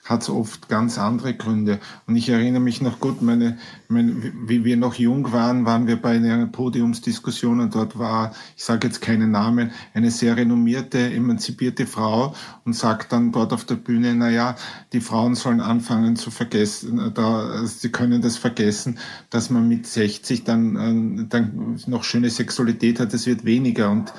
hat 0.10 0.24
es 0.24 0.30
oft 0.30 0.68
ganz 0.70 0.98
andere 0.98 1.36
Gründe. 1.36 1.80
Und 2.08 2.16
ich 2.16 2.30
erinnere 2.30 2.62
mich 2.62 2.82
noch 2.82 3.00
gut, 3.00 3.22
meine, 3.22 3.60
meine, 3.88 4.16
wie 4.48 4.66
wir 4.66 4.76
noch 4.76 4.96
jung 4.96 5.32
waren, 5.32 5.68
waren 5.68 5.86
wir 5.86 6.02
bei 6.02 6.16
einer 6.16 6.48
Podiumsdiskussion 6.48 7.60
und 7.60 7.76
dort 7.76 8.00
war, 8.00 8.34
ich 8.58 8.64
sage 8.64 8.88
jetzt 8.88 9.02
keinen 9.02 9.30
Namen, 9.30 9.70
eine 9.94 10.10
sehr 10.10 10.36
renommierte, 10.36 11.14
emanzipierte 11.14 11.86
Frau 11.86 12.34
und 12.66 12.74
sagt 12.74 13.14
dann 13.14 13.32
dort 13.32 13.54
auf 13.54 13.66
der 13.66 13.76
Bühne, 13.76 14.16
na 14.16 14.32
ja, 14.32 14.56
die 14.94 15.02
Frauen 15.02 15.36
sollen 15.36 15.62
anfangen 15.62 16.16
zu 16.16 16.32
vergessen, 16.32 17.12
da, 17.14 17.66
sie 17.68 17.92
können 17.92 18.24
das 18.24 18.38
vergessen, 18.38 18.98
dass 19.30 19.52
man 19.52 19.68
mit 19.68 19.86
60 19.86 20.44
dann, 20.44 21.20
äh, 21.20 21.26
dann 21.30 21.80
noch 21.86 22.04
schöne 22.04 22.32
Sexualität 22.32 23.00
hat, 23.00 23.14
es 23.14 23.28
wird 23.28 23.46
weniger 23.46 23.92
und 23.92 24.12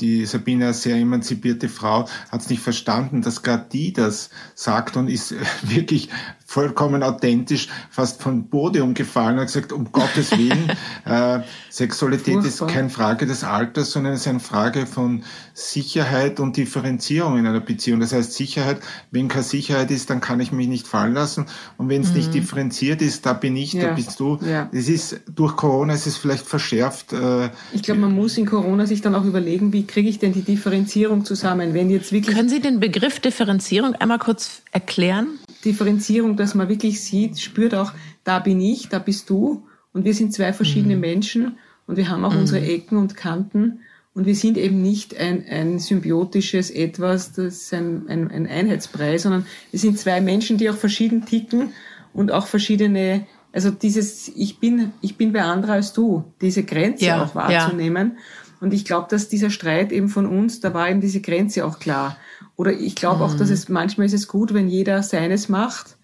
die 0.00 0.24
Sabine, 0.26 0.66
eine 0.66 0.74
sehr 0.74 0.96
emanzipierte 0.96 1.68
Frau, 1.68 2.08
hat 2.30 2.40
es 2.40 2.50
nicht 2.50 2.62
verstanden, 2.62 3.22
dass 3.22 3.42
gerade 3.42 3.66
die 3.70 3.92
das 3.92 4.30
sagt 4.54 4.96
und 4.96 5.08
ist 5.08 5.34
wirklich 5.62 6.08
vollkommen 6.52 7.02
authentisch, 7.02 7.68
fast 7.88 8.22
von 8.22 8.50
Podium 8.50 8.92
gefallen 8.92 9.38
und 9.38 9.46
gesagt, 9.46 9.72
um 9.72 9.90
Gottes 9.90 10.36
Willen, 10.36 10.70
äh, 11.06 11.40
Sexualität 11.70 12.42
Furchtbar. 12.42 12.68
ist 12.68 12.74
keine 12.74 12.90
Frage 12.90 13.24
des 13.24 13.42
Alters, 13.42 13.92
sondern 13.92 14.12
es 14.12 14.22
ist 14.22 14.28
eine 14.28 14.40
Frage 14.40 14.84
von 14.84 15.22
Sicherheit 15.54 16.40
und 16.40 16.58
Differenzierung 16.58 17.38
in 17.38 17.46
einer 17.46 17.60
Beziehung. 17.60 18.00
Das 18.00 18.12
heißt 18.12 18.34
Sicherheit, 18.34 18.80
wenn 19.10 19.28
keine 19.28 19.44
Sicherheit 19.44 19.90
ist, 19.90 20.10
dann 20.10 20.20
kann 20.20 20.40
ich 20.40 20.52
mich 20.52 20.68
nicht 20.68 20.86
fallen 20.86 21.14
lassen. 21.14 21.46
Und 21.78 21.88
wenn 21.88 22.02
es 22.02 22.10
mhm. 22.10 22.16
nicht 22.16 22.34
differenziert 22.34 23.00
ist, 23.00 23.24
da 23.24 23.32
bin 23.32 23.56
ich, 23.56 23.72
ja. 23.72 23.88
da 23.88 23.94
bist 23.94 24.20
du. 24.20 24.38
Ja. 24.46 24.68
Es 24.72 24.90
ist 24.90 25.22
durch 25.34 25.56
Corona 25.56 25.94
ist 25.94 26.06
es 26.06 26.18
vielleicht 26.18 26.46
verschärft. 26.46 27.14
Äh, 27.14 27.48
ich 27.72 27.82
glaube, 27.82 28.02
man 28.02 28.14
muss 28.14 28.36
in 28.36 28.44
Corona 28.44 28.84
sich 28.84 29.00
dann 29.00 29.14
auch 29.14 29.24
überlegen, 29.24 29.72
wie 29.72 29.86
kriege 29.86 30.10
ich 30.10 30.18
denn 30.18 30.34
die 30.34 30.42
Differenzierung 30.42 31.24
zusammen, 31.24 31.72
wenn 31.72 31.88
jetzt 31.88 32.12
wirklich. 32.12 32.36
Können 32.36 32.50
Sie 32.50 32.60
den 32.60 32.78
Begriff 32.78 33.20
Differenzierung 33.20 33.94
einmal 33.94 34.18
kurz 34.18 34.60
erklären? 34.70 35.38
Differenzierung, 35.64 36.36
dass 36.36 36.54
man 36.54 36.68
wirklich 36.68 37.00
sieht, 37.00 37.40
spürt 37.40 37.74
auch, 37.74 37.92
da 38.24 38.38
bin 38.38 38.60
ich, 38.60 38.88
da 38.88 38.98
bist 38.98 39.30
du 39.30 39.66
und 39.92 40.04
wir 40.04 40.14
sind 40.14 40.32
zwei 40.32 40.52
verschiedene 40.52 40.94
mhm. 40.94 41.00
Menschen 41.00 41.58
und 41.86 41.96
wir 41.96 42.08
haben 42.08 42.24
auch 42.24 42.34
mhm. 42.34 42.40
unsere 42.40 42.64
Ecken 42.64 42.98
und 42.98 43.16
Kanten 43.16 43.80
und 44.14 44.26
wir 44.26 44.34
sind 44.34 44.58
eben 44.58 44.82
nicht 44.82 45.16
ein, 45.16 45.44
ein 45.48 45.78
symbiotisches 45.78 46.70
Etwas, 46.70 47.32
das 47.32 47.54
ist 47.54 47.74
ein, 47.74 48.08
ein, 48.08 48.30
ein 48.30 48.46
Einheitsbrei, 48.46 49.16
sondern 49.18 49.46
wir 49.70 49.80
sind 49.80 49.98
zwei 49.98 50.20
Menschen, 50.20 50.58
die 50.58 50.68
auch 50.68 50.76
verschieden 50.76 51.24
ticken 51.24 51.72
und 52.12 52.30
auch 52.30 52.46
verschiedene, 52.46 53.26
also 53.52 53.70
dieses 53.70 54.28
Ich 54.28 54.58
bin, 54.58 54.92
ich 55.00 55.16
bin 55.16 55.32
wer 55.32 55.46
anderer 55.46 55.74
als 55.74 55.94
du, 55.94 56.24
diese 56.42 56.62
Grenze 56.62 57.06
ja, 57.06 57.24
auch 57.24 57.34
wahrzunehmen. 57.34 58.12
Ja. 58.16 58.22
Und 58.60 58.74
ich 58.74 58.84
glaube, 58.84 59.08
dass 59.10 59.28
dieser 59.28 59.50
Streit 59.50 59.90
eben 59.92 60.08
von 60.08 60.26
uns, 60.26 60.60
da 60.60 60.72
war 60.74 60.88
eben 60.88 61.00
diese 61.00 61.20
Grenze 61.20 61.64
auch 61.64 61.78
klar. 61.78 62.16
Oder 62.62 62.74
ich 62.74 62.94
glaube 62.94 63.24
auch, 63.24 63.34
dass 63.34 63.48
mhm. 63.48 63.54
es 63.54 63.68
manchmal 63.68 64.06
ist 64.06 64.12
es 64.12 64.28
gut, 64.28 64.54
wenn 64.54 64.68
jeder 64.68 65.02
seines 65.02 65.48
macht. 65.48 65.96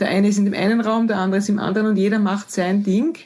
Der 0.00 0.08
eine 0.08 0.28
ist 0.28 0.36
in 0.36 0.44
dem 0.44 0.52
einen 0.52 0.82
Raum, 0.82 1.08
der 1.08 1.16
andere 1.16 1.38
ist 1.38 1.48
im 1.48 1.58
anderen 1.58 1.88
und 1.88 1.96
jeder 1.96 2.18
macht 2.18 2.50
sein 2.50 2.82
Ding. 2.82 3.16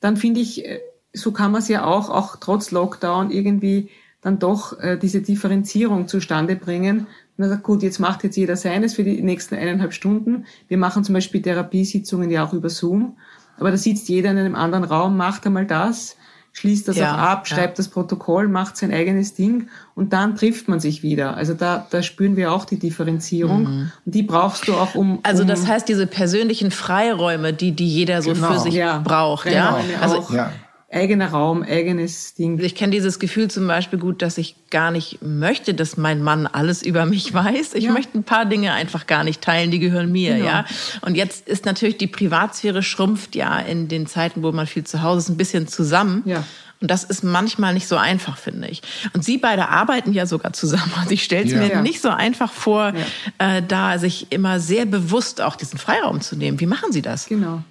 Dann 0.00 0.16
finde 0.16 0.40
ich, 0.40 0.64
äh, 0.64 0.80
so 1.12 1.30
kann 1.30 1.52
man 1.52 1.60
es 1.60 1.68
ja 1.68 1.84
auch, 1.84 2.10
auch 2.10 2.34
trotz 2.40 2.72
Lockdown 2.72 3.30
irgendwie 3.30 3.90
dann 4.22 4.40
doch 4.40 4.76
äh, 4.80 4.98
diese 4.98 5.22
Differenzierung 5.22 6.08
zustande 6.08 6.56
bringen. 6.56 7.02
Und 7.02 7.06
dann 7.36 7.50
sagt, 7.50 7.62
gut, 7.62 7.84
jetzt 7.84 8.00
macht 8.00 8.24
jetzt 8.24 8.36
jeder 8.36 8.56
seines 8.56 8.94
für 8.94 9.04
die 9.04 9.22
nächsten 9.22 9.54
eineinhalb 9.54 9.92
Stunden. 9.92 10.46
Wir 10.66 10.78
machen 10.78 11.04
zum 11.04 11.12
Beispiel 11.12 11.42
Therapiesitzungen 11.42 12.28
ja 12.28 12.44
auch 12.44 12.54
über 12.54 12.70
Zoom. 12.70 13.18
Aber 13.56 13.70
da 13.70 13.76
sitzt 13.76 14.08
jeder 14.08 14.32
in 14.32 14.38
einem 14.38 14.56
anderen 14.56 14.82
Raum, 14.82 15.16
macht 15.16 15.46
einmal 15.46 15.64
das 15.64 16.16
schließt 16.54 16.88
das 16.88 16.96
ja, 16.96 17.14
auch 17.14 17.18
ab, 17.18 17.48
schreibt 17.48 17.76
ja. 17.76 17.84
das 17.84 17.88
Protokoll, 17.88 18.48
macht 18.48 18.76
sein 18.76 18.92
eigenes 18.92 19.34
Ding 19.34 19.68
und 19.94 20.12
dann 20.12 20.36
trifft 20.36 20.68
man 20.68 20.80
sich 20.80 21.02
wieder. 21.02 21.36
Also 21.36 21.52
da, 21.52 21.86
da 21.90 22.02
spüren 22.02 22.36
wir 22.36 22.52
auch 22.52 22.64
die 22.64 22.78
Differenzierung 22.78 23.62
mhm. 23.62 23.92
und 24.06 24.14
die 24.14 24.22
brauchst 24.22 24.68
du 24.68 24.74
auch 24.74 24.94
um. 24.94 25.18
Also 25.24 25.42
um 25.42 25.48
das 25.48 25.66
heißt 25.66 25.88
diese 25.88 26.06
persönlichen 26.06 26.70
Freiräume, 26.70 27.52
die 27.52 27.72
die 27.72 27.88
jeder 27.88 28.22
so 28.22 28.32
genau. 28.32 28.52
für 28.52 28.60
sich 28.60 28.74
ja, 28.74 28.98
braucht, 28.98 29.50
ja. 29.50 29.78
Also 30.00 30.24
ja 30.34 30.50
eigener 30.94 31.28
Raum, 31.28 31.62
eigenes 31.62 32.34
Ding. 32.34 32.58
Ich 32.60 32.74
kenne 32.74 32.92
dieses 32.92 33.18
Gefühl 33.18 33.50
zum 33.50 33.66
Beispiel 33.66 33.98
gut, 33.98 34.22
dass 34.22 34.38
ich 34.38 34.54
gar 34.70 34.90
nicht 34.90 35.20
möchte, 35.22 35.74
dass 35.74 35.96
mein 35.96 36.22
Mann 36.22 36.46
alles 36.46 36.82
über 36.82 37.04
mich 37.04 37.34
weiß. 37.34 37.74
Ich 37.74 37.84
ja. 37.84 37.92
möchte 37.92 38.16
ein 38.16 38.24
paar 38.24 38.46
Dinge 38.46 38.72
einfach 38.72 39.06
gar 39.06 39.24
nicht 39.24 39.42
teilen, 39.42 39.70
die 39.70 39.80
gehören 39.80 40.12
mir, 40.12 40.36
genau. 40.36 40.46
ja. 40.46 40.64
Und 41.02 41.16
jetzt 41.16 41.48
ist 41.48 41.64
natürlich 41.64 41.98
die 41.98 42.06
Privatsphäre 42.06 42.82
schrumpft 42.82 43.34
ja 43.34 43.58
in 43.58 43.88
den 43.88 44.06
Zeiten, 44.06 44.42
wo 44.42 44.52
man 44.52 44.66
viel 44.66 44.84
zu 44.84 45.02
Hause 45.02 45.18
ist, 45.18 45.28
ein 45.30 45.36
bisschen 45.36 45.66
zusammen. 45.66 46.22
Ja. 46.24 46.44
Und 46.80 46.90
das 46.90 47.04
ist 47.04 47.24
manchmal 47.24 47.72
nicht 47.72 47.88
so 47.88 47.96
einfach, 47.96 48.36
finde 48.36 48.68
ich. 48.68 48.82
Und 49.14 49.24
Sie 49.24 49.38
beide 49.38 49.68
arbeiten 49.68 50.12
ja 50.12 50.26
sogar 50.26 50.52
zusammen. 50.52 50.92
Also 51.00 51.10
ich 51.10 51.24
stelle 51.24 51.44
es 51.44 51.52
ja. 51.52 51.58
mir 51.58 51.70
ja. 51.70 51.82
nicht 51.82 52.00
so 52.00 52.08
einfach 52.08 52.52
vor, 52.52 52.92
ja. 53.40 53.56
äh, 53.56 53.62
da 53.66 53.98
sich 53.98 54.26
immer 54.30 54.60
sehr 54.60 54.86
bewusst 54.86 55.40
auch 55.40 55.56
diesen 55.56 55.78
Freiraum 55.78 56.20
zu 56.20 56.36
nehmen. 56.36 56.60
Wie 56.60 56.66
machen 56.66 56.92
Sie 56.92 57.02
das? 57.02 57.26
Genau. 57.26 57.62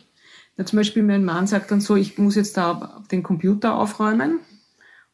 Ja, 0.57 0.65
zum 0.65 0.77
Beispiel 0.77 1.03
mein 1.03 1.25
Mann 1.25 1.47
sagt 1.47 1.71
dann 1.71 1.81
so, 1.81 1.95
ich 1.95 2.17
muss 2.17 2.35
jetzt 2.35 2.57
da 2.57 3.03
den 3.11 3.23
Computer 3.23 3.75
aufräumen 3.75 4.39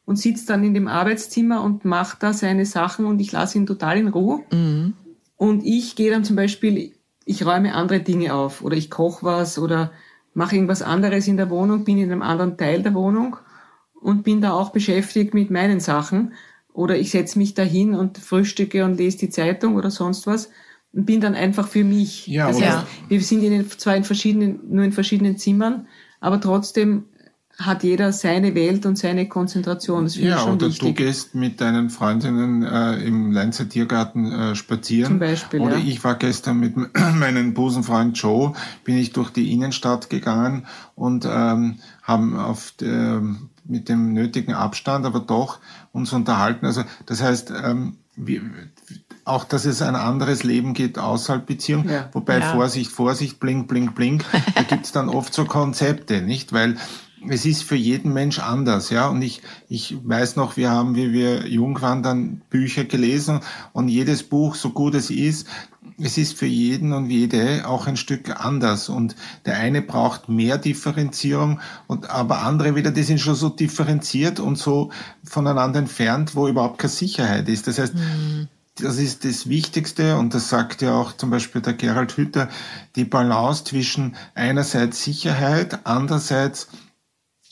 und 0.04 0.16
sitzt 0.16 0.50
dann 0.50 0.64
in 0.64 0.74
dem 0.74 0.88
Arbeitszimmer 0.88 1.62
und 1.62 1.84
macht 1.84 2.22
da 2.22 2.32
seine 2.32 2.66
Sachen 2.66 3.06
und 3.06 3.20
ich 3.20 3.32
lasse 3.32 3.58
ihn 3.58 3.66
total 3.66 3.96
in 3.96 4.08
Ruhe. 4.08 4.40
Mhm. 4.52 4.94
Und 5.36 5.64
ich 5.64 5.96
gehe 5.96 6.10
dann 6.10 6.24
zum 6.24 6.36
Beispiel, 6.36 6.92
ich 7.24 7.46
räume 7.46 7.74
andere 7.74 8.00
Dinge 8.00 8.34
auf 8.34 8.62
oder 8.62 8.76
ich 8.76 8.90
koche 8.90 9.24
was 9.24 9.58
oder 9.58 9.92
mache 10.34 10.56
irgendwas 10.56 10.82
anderes 10.82 11.26
in 11.28 11.36
der 11.36 11.48
Wohnung, 11.48 11.84
bin 11.84 11.98
in 11.98 12.12
einem 12.12 12.22
anderen 12.22 12.58
Teil 12.58 12.82
der 12.82 12.94
Wohnung 12.94 13.36
und 13.94 14.22
bin 14.22 14.40
da 14.40 14.52
auch 14.52 14.70
beschäftigt 14.70 15.32
mit 15.32 15.50
meinen 15.50 15.80
Sachen. 15.80 16.34
Oder 16.72 16.98
ich 16.98 17.10
setze 17.10 17.38
mich 17.38 17.54
da 17.54 17.62
hin 17.62 17.94
und 17.94 18.18
frühstücke 18.18 18.84
und 18.84 18.96
lese 18.96 19.18
die 19.18 19.30
Zeitung 19.30 19.76
oder 19.76 19.90
sonst 19.90 20.26
was 20.26 20.50
bin 20.92 21.20
dann 21.20 21.34
einfach 21.34 21.68
für 21.68 21.84
mich. 21.84 22.26
Ja, 22.26 22.48
das 22.48 22.60
heißt, 22.60 22.86
wir 23.08 23.20
sind 23.20 23.42
in, 23.42 23.70
zwar 23.70 23.96
in 23.96 24.04
verschiedenen, 24.04 24.60
nur 24.68 24.84
in 24.84 24.92
verschiedenen 24.92 25.38
Zimmern, 25.38 25.86
aber 26.20 26.40
trotzdem 26.40 27.04
hat 27.60 27.82
jeder 27.82 28.12
seine 28.12 28.54
Welt 28.54 28.86
und 28.86 28.96
seine 28.96 29.28
Konzentration. 29.28 30.04
Das 30.04 30.16
ja, 30.16 30.38
schon 30.38 30.54
oder 30.54 30.68
wichtig. 30.68 30.80
du 30.80 30.94
gehst 30.94 31.34
mit 31.34 31.60
deinen 31.60 31.90
Freundinnen 31.90 32.62
äh, 32.62 32.96
im 33.04 33.32
Leinzer 33.32 33.68
Tiergarten 33.68 34.32
äh, 34.32 34.54
spazieren. 34.54 35.12
Zum 35.12 35.18
Beispiel, 35.18 35.60
Oder 35.60 35.76
ja. 35.76 35.84
ich 35.84 36.02
war 36.02 36.14
gestern 36.14 36.58
mit 36.58 36.74
meinem 37.18 37.52
Busenfreund 37.52 38.16
Joe, 38.16 38.54
bin 38.84 38.96
ich 38.96 39.12
durch 39.12 39.30
die 39.30 39.52
Innenstadt 39.52 40.08
gegangen 40.08 40.66
und 40.94 41.26
ähm, 41.30 41.78
haben 42.02 42.36
auf 42.36 42.72
der, 42.80 43.22
mit 43.64 43.88
dem 43.88 44.14
nötigen 44.14 44.54
Abstand, 44.54 45.04
aber 45.04 45.20
doch 45.20 45.60
uns 45.92 46.12
unterhalten. 46.12 46.64
Also 46.64 46.84
das 47.04 47.22
heißt, 47.22 47.52
ähm, 47.62 47.96
wir, 48.16 48.42
auch 49.30 49.44
dass 49.44 49.64
es 49.64 49.82
ein 49.82 49.96
anderes 49.96 50.42
Leben 50.42 50.74
geht 50.74 50.98
außerhalb 50.98 51.46
Beziehung. 51.46 51.88
Ja. 51.88 52.08
Wobei 52.12 52.38
Ja. 52.38 52.52
Vorsicht, 52.52 52.90
Vorsicht, 52.90 53.40
blink, 53.40 53.68
blink, 53.68 53.94
blink, 53.94 54.24
da 54.54 54.62
gibt's 54.62 54.92
dann 54.92 55.08
oft 55.08 55.32
so 55.32 55.44
Konzepte, 55.44 56.22
nicht? 56.22 56.52
Weil 56.52 56.76
es 57.28 57.44
ist 57.44 57.64
für 57.64 57.76
jeden 57.76 58.12
Mensch 58.12 58.38
anders, 58.38 58.90
ja. 58.90 59.08
Und 59.08 59.22
ich, 59.22 59.42
ich 59.68 59.96
weiß 60.02 60.36
noch, 60.36 60.56
wir 60.56 60.70
haben, 60.70 60.96
wie 60.96 61.12
wir 61.12 61.46
jung 61.46 61.80
waren, 61.82 62.02
dann 62.02 62.40
Bücher 62.50 62.84
gelesen 62.84 63.40
und 63.72 63.88
jedes 63.88 64.22
Buch, 64.22 64.54
so 64.54 64.70
gut 64.70 64.94
es 64.94 65.10
ist, 65.10 65.46
es 65.98 66.16
ist 66.16 66.38
für 66.38 66.46
jeden 66.46 66.92
und 66.92 67.10
jede 67.10 67.68
auch 67.68 67.86
ein 67.86 67.96
Stück 67.96 68.42
anders. 68.44 68.88
Und 68.88 69.16
der 69.44 69.58
eine 69.58 69.82
braucht 69.82 70.28
mehr 70.28 70.56
Differenzierung 70.58 71.60
und 71.86 72.08
aber 72.08 72.42
andere 72.42 72.74
wieder, 72.74 72.90
die 72.90 73.02
sind 73.02 73.20
schon 73.20 73.34
so 73.34 73.50
differenziert 73.50 74.40
und 74.40 74.56
so 74.56 74.90
voneinander 75.22 75.78
entfernt, 75.78 76.34
wo 76.34 76.48
überhaupt 76.48 76.78
keine 76.78 76.90
Sicherheit 76.90 77.48
ist. 77.48 77.66
Das 77.66 77.78
heißt, 77.78 77.94
das 78.82 78.98
ist 78.98 79.24
das 79.24 79.48
Wichtigste 79.48 80.16
und 80.16 80.34
das 80.34 80.48
sagt 80.48 80.82
ja 80.82 80.94
auch 80.94 81.16
zum 81.16 81.30
Beispiel 81.30 81.60
der 81.60 81.74
Gerald 81.74 82.16
Hütter, 82.16 82.48
die 82.96 83.04
Balance 83.04 83.64
zwischen 83.64 84.16
einerseits 84.34 85.04
Sicherheit, 85.04 85.80
andererseits 85.84 86.68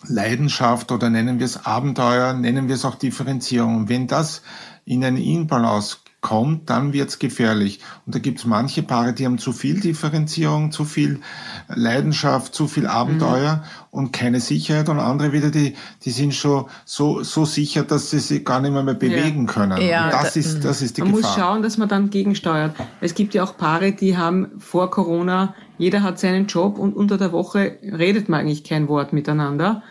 Leidenschaft 0.07 0.93
oder 0.93 1.11
nennen 1.11 1.39
wir 1.39 1.47
es 1.47 1.67
Abenteuer, 1.67 2.33
nennen 2.33 2.69
wir 2.69 2.77
es 2.77 2.85
auch 2.85 2.95
Differenzierung. 2.95 3.89
Wenn 3.89 4.07
das 4.07 4.43
in 4.85 5.05
eine 5.05 5.23
Inbalance 5.23 5.99
kommt, 6.21 6.69
dann 6.69 6.93
wird's 6.93 7.19
gefährlich. 7.21 7.79
Und 8.05 8.15
da 8.15 8.19
gibt's 8.19 8.45
manche 8.45 8.83
Paare, 8.83 9.13
die 9.13 9.25
haben 9.25 9.39
zu 9.39 9.53
viel 9.53 9.79
Differenzierung, 9.81 10.73
zu 10.73 10.85
viel 10.85 11.21
Leidenschaft, 11.69 12.55
zu 12.55 12.67
viel 12.67 12.87
Abenteuer 12.87 13.63
und 13.91 14.13
keine 14.13 14.41
Sicherheit. 14.41 14.89
Und 14.89 14.99
andere 14.99 15.33
wieder, 15.33 15.51
die, 15.51 15.75
die 16.05 16.11
sind 16.11 16.35
schon 16.35 16.67
so, 16.85 17.23
so 17.23 17.45
sicher, 17.45 17.85
dass 17.85 18.11
sie 18.11 18.19
sich 18.19 18.45
gar 18.45 18.61
nicht 18.61 18.73
mehr, 18.73 18.83
mehr 18.83 18.95
bewegen 18.95 19.47
können. 19.47 19.81
Ja, 19.81 20.07
und 20.07 20.13
das 20.13 20.35
da- 20.35 20.41
ist, 20.41 20.65
das 20.65 20.83
ist 20.83 20.97
die 20.97 21.03
Man 21.03 21.13
muss 21.13 21.21
Gefahr. 21.21 21.37
schauen, 21.39 21.63
dass 21.63 21.79
man 21.79 21.89
dann 21.89 22.11
gegensteuert. 22.11 22.75
Es 23.01 23.15
gibt 23.15 23.35
ja 23.35 23.45
auch 23.45 23.57
Paare, 23.57 23.93
die 23.93 24.17
haben 24.17 24.49
vor 24.59 24.91
Corona, 24.91 25.55
jeder 25.79 26.03
hat 26.03 26.19
seinen 26.19 26.47
Job 26.49 26.79
und 26.79 26.97
unter 26.97 27.17
der 27.19 27.31
Woche 27.31 27.79
redet 27.83 28.29
man 28.29 28.41
eigentlich 28.41 28.65
kein 28.65 28.89
Wort 28.89 29.13
miteinander, 29.13 29.83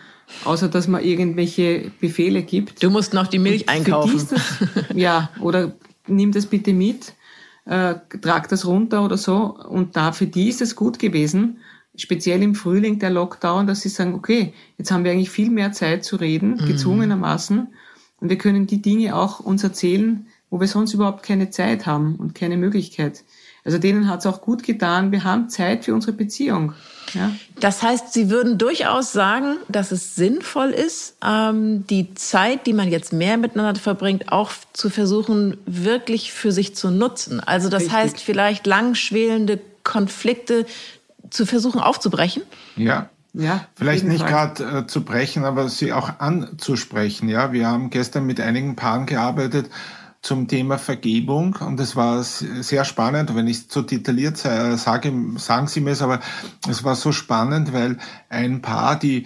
außer 0.44 0.68
dass 0.68 0.90
man 0.90 1.02
irgendwelche 1.04 1.90
Befehle 2.02 2.44
gibt. 2.44 2.84
Du 2.84 2.90
musst 2.90 3.14
noch 3.14 3.28
die 3.28 3.40
Milch 3.40 3.70
einkaufen. 3.70 4.28
das, 4.30 4.52
ja, 4.94 5.30
oder 5.40 5.72
nimm 6.08 6.32
das 6.32 6.46
bitte 6.46 6.74
mit, 6.74 7.14
äh, 7.66 7.96
trag 8.22 8.48
das 8.50 8.66
runter 8.66 9.04
oder 9.04 9.18
so. 9.18 9.56
Und 9.56 9.96
da 9.96 10.12
für 10.12 10.28
die 10.28 10.50
ist 10.50 10.62
es 10.62 10.76
gut 10.76 11.00
gewesen, 11.00 11.60
speziell 11.96 12.42
im 12.44 12.56
Frühling 12.56 13.00
der 13.00 13.10
Lockdown, 13.10 13.68
dass 13.68 13.82
sie 13.82 13.90
sagen, 13.90 14.14
okay, 14.14 14.54
jetzt 14.78 14.92
haben 14.92 15.04
wir 15.04 15.12
eigentlich 15.12 15.32
viel 15.32 15.50
mehr 15.50 15.72
Zeit 15.72 16.04
zu 16.04 16.16
reden, 16.16 16.58
gezwungenermaßen. 16.68 17.68
Und 18.20 18.30
wir 18.30 18.38
können 18.38 18.68
die 18.68 18.82
Dinge 18.82 19.16
auch 19.16 19.40
uns 19.40 19.64
erzählen, 19.64 20.28
wo 20.50 20.60
wir 20.60 20.68
sonst 20.68 20.94
überhaupt 20.94 21.24
keine 21.24 21.50
Zeit 21.50 21.86
haben 21.86 22.16
und 22.16 22.36
keine 22.36 22.58
Möglichkeit. 22.58 23.24
Also 23.64 23.80
denen 23.80 24.08
hat 24.08 24.22
es 24.22 24.26
auch 24.26 24.42
gut 24.42 24.64
getan, 24.64 25.12
wir 25.12 25.24
haben 25.24 25.50
Zeit 25.50 25.86
für 25.86 25.94
unsere 25.94 26.14
Beziehung. 26.14 26.74
Ja? 27.14 27.32
Das 27.60 27.82
heißt, 27.84 28.14
Sie 28.14 28.30
würden 28.30 28.58
durchaus 28.58 29.12
sagen, 29.12 29.58
dass 29.68 29.92
es 29.92 30.16
sinnvoll 30.16 30.70
ist, 30.70 31.16
ähm, 31.26 31.86
die 31.88 32.14
Zeit, 32.16 32.66
die 32.68 32.74
man 32.74 32.90
jetzt 32.90 33.14
mehr 33.14 33.38
miteinander 33.38 33.80
verbringt, 33.80 34.32
auch 34.32 34.52
zu 34.74 34.90
versuchen, 34.90 35.58
wirklich 35.66 36.34
für 36.34 36.52
sich 36.52 36.76
zu 36.76 36.92
nutzen. 36.92 37.40
Also 37.40 37.70
das 37.70 37.84
Richtig. 37.84 37.98
heißt, 37.98 38.20
vielleicht 38.20 38.68
langschwelende 38.68 39.60
Konflikte 39.84 40.66
zu 41.30 41.46
versuchen 41.46 41.80
aufzubrechen. 41.80 42.44
Ja. 42.76 43.10
Ja, 43.34 43.68
Vielleicht 43.76 44.04
nicht 44.04 44.26
gerade 44.26 44.64
äh, 44.64 44.88
zu 44.88 45.04
brechen, 45.04 45.46
aber 45.46 45.70
sie 45.70 45.94
auch 45.94 46.20
anzusprechen. 46.20 47.30
Ja, 47.30 47.52
wir 47.52 47.68
haben 47.68 47.92
gestern 47.92 48.26
mit 48.26 48.40
einigen 48.40 48.76
Paaren 48.76 49.06
gearbeitet 49.06 49.70
zum 50.28 50.50
Thema 50.50 50.78
Vergebung 50.78 51.56
und 51.66 51.80
es 51.80 51.96
war 51.96 52.22
sehr 52.22 52.84
spannend. 52.84 53.34
Wenn 53.34 53.48
ich 53.48 53.70
zu 53.70 53.82
detailliert 53.82 54.44
äh, 54.44 54.76
sage, 54.76 55.14
sagen 55.38 55.68
Sie 55.68 55.80
mir 55.80 55.92
es, 55.92 56.02
aber 56.02 56.20
es 56.70 56.84
war 56.84 56.96
so 56.96 57.14
spannend, 57.14 57.72
weil 57.72 57.98
ein 58.28 58.62
Paar, 58.62 59.00
die 59.00 59.24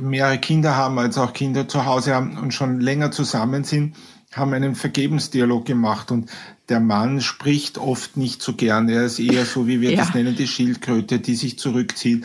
mehrere 0.00 0.38
Kinder 0.38 0.76
haben, 0.76 0.98
als 0.98 1.18
auch 1.18 1.34
Kinder 1.34 1.68
zu 1.68 1.86
Hause 1.86 2.16
haben 2.16 2.36
und 2.36 2.52
schon 2.52 2.80
länger 2.80 3.12
zusammen 3.12 3.62
sind, 3.62 3.94
haben 4.32 4.52
einen 4.54 4.74
Vergebensdialog 4.74 5.66
gemacht 5.66 6.10
und 6.10 6.28
der 6.68 6.80
Mann 6.80 7.20
spricht 7.20 7.78
oft 7.78 8.16
nicht 8.16 8.42
so 8.42 8.54
gern. 8.54 8.88
Er 8.88 9.04
ist 9.04 9.20
eher 9.20 9.44
so, 9.44 9.68
wie 9.68 9.80
wir 9.80 9.92
Ja. 9.92 9.98
das 9.98 10.14
nennen, 10.14 10.34
die 10.34 10.48
Schildkröte, 10.48 11.20
die 11.20 11.36
sich 11.36 11.60
zurückzieht. 11.60 12.24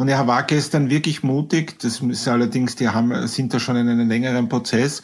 Und 0.00 0.08
er 0.08 0.26
war 0.26 0.44
gestern 0.44 0.88
wirklich 0.88 1.22
mutig, 1.22 1.78
das 1.80 2.00
ist 2.00 2.26
allerdings, 2.26 2.74
die 2.74 2.88
haben, 2.88 3.26
sind 3.26 3.52
da 3.52 3.60
schon 3.60 3.76
in 3.76 3.86
einem 3.86 4.08
längeren 4.08 4.48
Prozess 4.48 5.02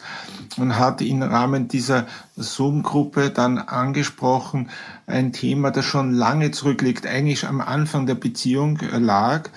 und 0.57 0.79
hat 0.79 1.03
im 1.03 1.21
Rahmen 1.21 1.67
dieser 1.67 2.07
Zoom-Gruppe 2.35 3.29
dann 3.29 3.59
angesprochen, 3.59 4.71
ein 5.05 5.33
Thema, 5.33 5.69
das 5.69 5.85
schon 5.85 6.15
lange 6.15 6.49
zurückliegt, 6.49 7.05
eigentlich 7.05 7.45
am 7.45 7.61
Anfang 7.61 8.07
der 8.07 8.15
Beziehung 8.15 8.79
äh, 8.79 8.97
lag, 8.97 9.51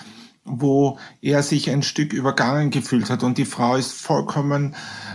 wo 0.45 0.99
er 1.23 1.43
sich 1.43 1.71
ein 1.71 1.83
Stück 1.83 2.13
übergangen 2.13 2.69
gefühlt 2.69 3.09
hat. 3.09 3.23
Und 3.23 3.39
die 3.39 3.47
Frau 3.47 3.77
ist 3.77 3.95
vollkommen 3.95 4.75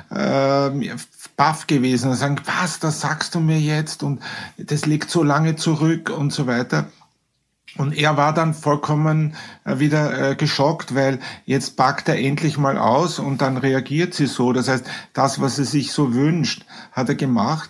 ähm, 0.09 0.89
baff 1.37 1.67
gewesen 1.67 2.09
und 2.09 2.15
sagen, 2.15 2.37
was, 2.45 2.79
das 2.79 2.99
sagst 2.99 3.35
du 3.35 3.39
mir 3.39 3.59
jetzt? 3.59 4.01
Und 4.01 4.23
das 4.57 4.87
liegt 4.87 5.11
so 5.11 5.21
lange 5.21 5.55
zurück 5.55 6.09
und 6.09 6.33
so 6.33 6.47
weiter. 6.47 6.87
Und 7.77 7.93
er 7.97 8.15
war 8.15 8.33
dann 8.33 8.53
vollkommen 8.53 9.35
äh, 9.65 9.79
wieder 9.79 10.31
äh, 10.31 10.35
geschockt, 10.35 10.95
weil 10.95 11.19
jetzt 11.45 11.75
packt 11.75 12.07
er 12.07 12.17
endlich 12.17 12.57
mal 12.57 12.77
aus 12.77 13.19
und 13.19 13.41
dann 13.41 13.57
reagiert 13.57 14.13
sie 14.13 14.27
so. 14.27 14.53
Das 14.53 14.69
heißt, 14.69 14.85
das, 15.13 15.41
was 15.41 15.59
er 15.59 15.65
sich 15.65 15.91
so 15.91 16.13
wünscht, 16.13 16.65
hat 16.93 17.09
er 17.09 17.15
gemacht. 17.15 17.69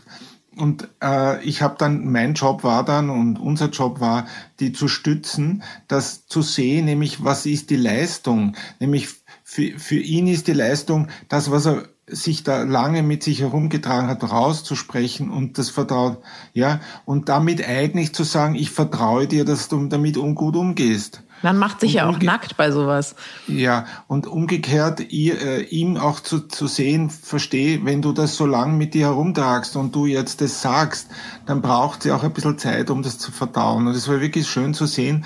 Und 0.55 0.87
äh, 1.03 1.43
ich 1.43 1.61
habe 1.61 1.75
dann, 1.77 2.11
mein 2.11 2.33
Job 2.33 2.63
war 2.63 2.85
dann 2.85 3.09
und 3.09 3.37
unser 3.37 3.69
Job 3.69 3.99
war, 3.99 4.27
die 4.59 4.71
zu 4.71 4.87
stützen, 4.87 5.63
das 5.87 6.27
zu 6.27 6.41
sehen, 6.41 6.85
nämlich 6.85 7.23
was 7.23 7.45
ist 7.45 7.69
die 7.71 7.75
Leistung. 7.75 8.55
Nämlich 8.79 9.09
für, 9.43 9.77
für 9.77 9.97
ihn 9.97 10.27
ist 10.27 10.47
die 10.47 10.53
Leistung 10.53 11.09
das, 11.27 11.51
was 11.51 11.65
er 11.65 11.89
sich 12.07 12.43
da 12.43 12.63
lange 12.63 13.01
mit 13.01 13.23
sich 13.23 13.41
herumgetragen 13.41 14.09
hat, 14.09 14.23
rauszusprechen 14.23 15.31
und 15.31 15.57
das 15.57 15.69
Vertrauen, 15.69 16.17
ja, 16.53 16.79
und 17.05 17.29
damit 17.29 17.67
eigentlich 17.67 18.13
zu 18.13 18.23
sagen, 18.23 18.55
ich 18.55 18.69
vertraue 18.69 19.27
dir, 19.27 19.43
dass 19.43 19.69
du 19.69 19.85
damit 19.87 20.15
gut 20.15 20.55
umgehst. 20.55 21.23
Man 21.41 21.57
macht 21.57 21.81
sich 21.81 21.91
Und 21.91 21.95
ja 21.95 22.09
auch 22.09 22.19
nackt 22.19 22.57
bei 22.57 22.71
sowas. 22.71 23.15
Ja, 23.47 23.85
und 24.07 24.25
umgekehrt 24.25 25.11
ihr, 25.11 25.41
äh, 25.41 25.61
ihm 25.63 25.97
auch 25.97 26.19
zu, 26.19 26.47
zu 26.47 26.67
sehen, 26.67 27.09
versteh, 27.09 27.81
wenn 27.83 28.01
du 28.01 28.13
das 28.13 28.35
so 28.35 28.45
lang 28.45 28.77
mit 28.77 28.93
dir 28.93 29.07
herumtragst 29.07 29.75
und 29.75 29.93
du 29.93 30.05
jetzt 30.05 30.41
das 30.41 30.61
sagst, 30.61 31.07
dann 31.45 31.61
braucht 31.61 32.03
sie 32.03 32.11
auch 32.11 32.23
ein 32.23 32.33
bisschen 32.33 32.57
Zeit, 32.57 32.89
um 32.89 33.03
das 33.03 33.19
zu 33.19 33.31
verdauen. 33.31 33.87
Und 33.87 33.95
es 33.95 34.07
war 34.07 34.21
wirklich 34.21 34.47
schön 34.47 34.73
zu 34.73 34.85
sehen, 34.85 35.25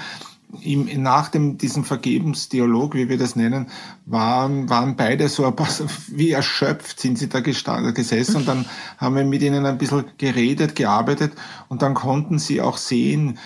ihm, 0.61 0.89
nach 1.01 1.29
dem, 1.29 1.57
diesem 1.57 1.83
Vergebensdialog, 1.83 2.95
wie 2.95 3.09
wir 3.09 3.17
das 3.17 3.35
nennen, 3.35 3.67
waren, 4.05 4.69
waren 4.69 4.95
beide 4.95 5.29
so 5.29 5.45
ein 5.45 5.55
paar, 5.55 5.69
wie 6.07 6.31
erschöpft 6.31 6.99
sind 6.99 7.17
sie 7.17 7.29
da 7.29 7.39
gesessen 7.39 8.35
und 8.37 8.47
dann 8.47 8.65
haben 8.97 9.15
wir 9.15 9.25
mit 9.25 9.41
ihnen 9.41 9.65
ein 9.65 9.77
bisschen 9.77 10.05
geredet, 10.17 10.75
gearbeitet 10.75 11.33
und 11.67 11.81
dann 11.81 11.93
konnten 11.93 12.39
sie 12.39 12.61
auch 12.61 12.77
sehen, 12.77 13.37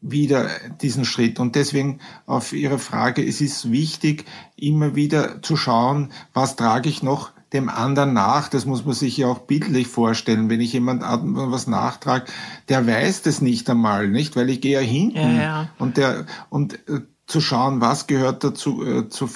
wieder 0.00 0.48
diesen 0.80 1.04
Schritt. 1.04 1.40
Und 1.40 1.56
deswegen 1.56 1.98
auf 2.26 2.52
Ihre 2.52 2.78
Frage, 2.78 3.26
es 3.26 3.40
ist 3.40 3.70
wichtig, 3.72 4.24
immer 4.56 4.94
wieder 4.94 5.42
zu 5.42 5.56
schauen, 5.56 6.12
was 6.32 6.56
trage 6.56 6.88
ich 6.88 7.02
noch 7.02 7.32
dem 7.52 7.68
anderen 7.68 8.12
nach. 8.12 8.48
Das 8.48 8.66
muss 8.66 8.84
man 8.84 8.94
sich 8.94 9.16
ja 9.16 9.26
auch 9.26 9.40
bildlich 9.40 9.88
vorstellen. 9.88 10.50
Wenn 10.50 10.60
ich 10.60 10.72
jemand 10.72 11.02
was 11.02 11.66
nachtrage, 11.66 12.26
der 12.68 12.86
weiß 12.86 13.22
das 13.22 13.40
nicht 13.40 13.68
einmal, 13.70 14.08
nicht? 14.08 14.36
Weil 14.36 14.50
ich 14.50 14.60
gehe 14.60 14.74
ja 14.74 14.80
hinten. 14.80 15.36
Ja, 15.36 15.42
ja. 15.42 15.68
Und 15.78 15.96
der, 15.96 16.26
und 16.50 16.74
äh, 16.88 17.00
zu 17.28 17.42
schauen, 17.42 17.82
was 17.82 18.06
gehört 18.06 18.42
dazu, 18.42 18.84
äh, 18.84 19.08
zu, 19.10 19.28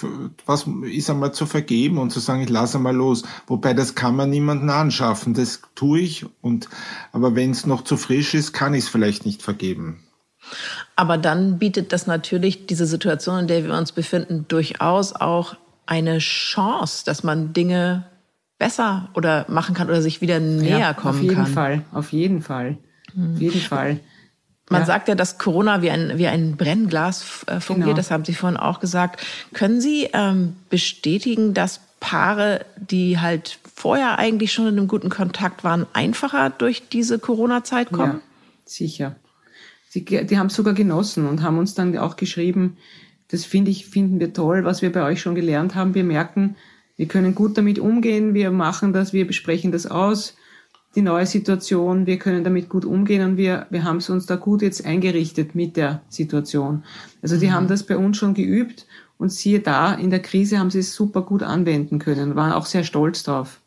was 0.46 0.66
ist 0.90 1.10
einmal 1.10 1.32
zu 1.32 1.44
vergeben 1.44 1.98
und 1.98 2.10
zu 2.10 2.20
sagen, 2.20 2.40
ich 2.40 2.48
lasse 2.48 2.78
einmal 2.78 2.96
los. 2.96 3.22
Wobei 3.46 3.74
das 3.74 3.94
kann 3.94 4.16
man 4.16 4.30
niemanden 4.30 4.70
anschaffen. 4.70 5.34
Das 5.34 5.60
tue 5.74 6.00
ich. 6.00 6.26
Und, 6.40 6.68
aber 7.12 7.36
wenn 7.36 7.50
es 7.50 7.66
noch 7.66 7.84
zu 7.84 7.98
frisch 7.98 8.34
ist, 8.34 8.52
kann 8.52 8.72
ich 8.72 8.84
es 8.84 8.90
vielleicht 8.90 9.26
nicht 9.26 9.42
vergeben. 9.42 10.02
Aber 10.96 11.18
dann 11.18 11.58
bietet 11.58 11.92
das 11.92 12.06
natürlich 12.06 12.66
diese 12.66 12.86
Situation, 12.86 13.40
in 13.40 13.46
der 13.46 13.64
wir 13.64 13.74
uns 13.74 13.92
befinden, 13.92 14.46
durchaus 14.48 15.14
auch 15.14 15.56
eine 15.86 16.18
Chance, 16.18 17.04
dass 17.04 17.22
man 17.22 17.52
Dinge 17.52 18.04
besser 18.58 19.08
oder 19.14 19.44
machen 19.48 19.74
kann 19.74 19.88
oder 19.88 20.02
sich 20.02 20.20
wieder 20.20 20.38
näher 20.38 20.78
ja, 20.78 20.94
kommen 20.94 21.16
Auf 21.18 21.22
jeden 21.22 21.34
kann. 21.34 21.46
Fall, 21.46 21.84
auf 21.92 22.12
jeden 22.12 22.42
Fall, 22.42 22.78
auf 23.08 23.40
jeden 23.40 23.60
Fall. 23.60 24.00
Man 24.70 24.82
ja. 24.82 24.86
sagt 24.86 25.08
ja, 25.08 25.14
dass 25.14 25.38
Corona 25.38 25.82
wie 25.82 25.90
ein, 25.90 26.16
wie 26.16 26.28
ein 26.28 26.56
Brennglas 26.56 27.44
äh, 27.46 27.60
fungiert, 27.60 27.88
genau. 27.88 27.96
das 27.96 28.10
haben 28.10 28.24
Sie 28.24 28.34
vorhin 28.34 28.56
auch 28.56 28.80
gesagt. 28.80 29.24
Können 29.52 29.80
Sie 29.80 30.08
ähm, 30.12 30.56
bestätigen, 30.70 31.54
dass 31.54 31.80
Paare, 32.00 32.64
die 32.76 33.18
halt 33.18 33.58
vorher 33.74 34.18
eigentlich 34.18 34.52
schon 34.52 34.66
in 34.66 34.78
einem 34.78 34.88
guten 34.88 35.10
Kontakt 35.10 35.62
waren, 35.64 35.86
einfacher 35.92 36.50
durch 36.50 36.88
diese 36.88 37.18
Corona-Zeit 37.18 37.92
kommen? 37.92 38.14
Ja, 38.14 38.20
sicher. 38.64 39.16
Sie, 39.88 40.04
die 40.04 40.38
haben 40.38 40.46
es 40.46 40.54
sogar 40.54 40.74
genossen 40.74 41.26
und 41.28 41.42
haben 41.42 41.58
uns 41.58 41.74
dann 41.74 41.96
auch 41.98 42.16
geschrieben, 42.16 42.78
das 43.32 43.46
finde 43.46 43.70
ich, 43.70 43.86
finden 43.86 44.20
wir 44.20 44.34
toll, 44.34 44.64
was 44.64 44.82
wir 44.82 44.92
bei 44.92 45.02
euch 45.04 45.22
schon 45.22 45.34
gelernt 45.34 45.74
haben. 45.74 45.94
Wir 45.94 46.04
merken, 46.04 46.54
wir 46.96 47.08
können 47.08 47.34
gut 47.34 47.56
damit 47.56 47.78
umgehen, 47.78 48.34
wir 48.34 48.50
machen 48.50 48.92
das, 48.92 49.14
wir 49.14 49.26
besprechen 49.26 49.72
das 49.72 49.86
aus, 49.86 50.36
die 50.94 51.00
neue 51.00 51.24
Situation, 51.24 52.06
wir 52.06 52.18
können 52.18 52.44
damit 52.44 52.68
gut 52.68 52.84
umgehen 52.84 53.26
und 53.26 53.36
wir, 53.38 53.66
wir 53.70 53.84
haben 53.84 53.96
es 53.96 54.10
uns 54.10 54.26
da 54.26 54.36
gut 54.36 54.60
jetzt 54.60 54.84
eingerichtet 54.84 55.54
mit 55.54 55.78
der 55.78 56.02
Situation. 56.10 56.84
Also 57.22 57.38
die 57.38 57.46
mhm. 57.46 57.52
haben 57.52 57.68
das 57.68 57.84
bei 57.84 57.96
uns 57.96 58.18
schon 58.18 58.34
geübt 58.34 58.86
und 59.16 59.32
siehe 59.32 59.60
da, 59.60 59.94
in 59.94 60.10
der 60.10 60.20
Krise 60.20 60.58
haben 60.58 60.70
sie 60.70 60.80
es 60.80 60.94
super 60.94 61.22
gut 61.22 61.42
anwenden 61.42 61.98
können, 61.98 62.36
waren 62.36 62.52
auch 62.52 62.66
sehr 62.66 62.84
stolz 62.84 63.22
drauf. 63.22 63.60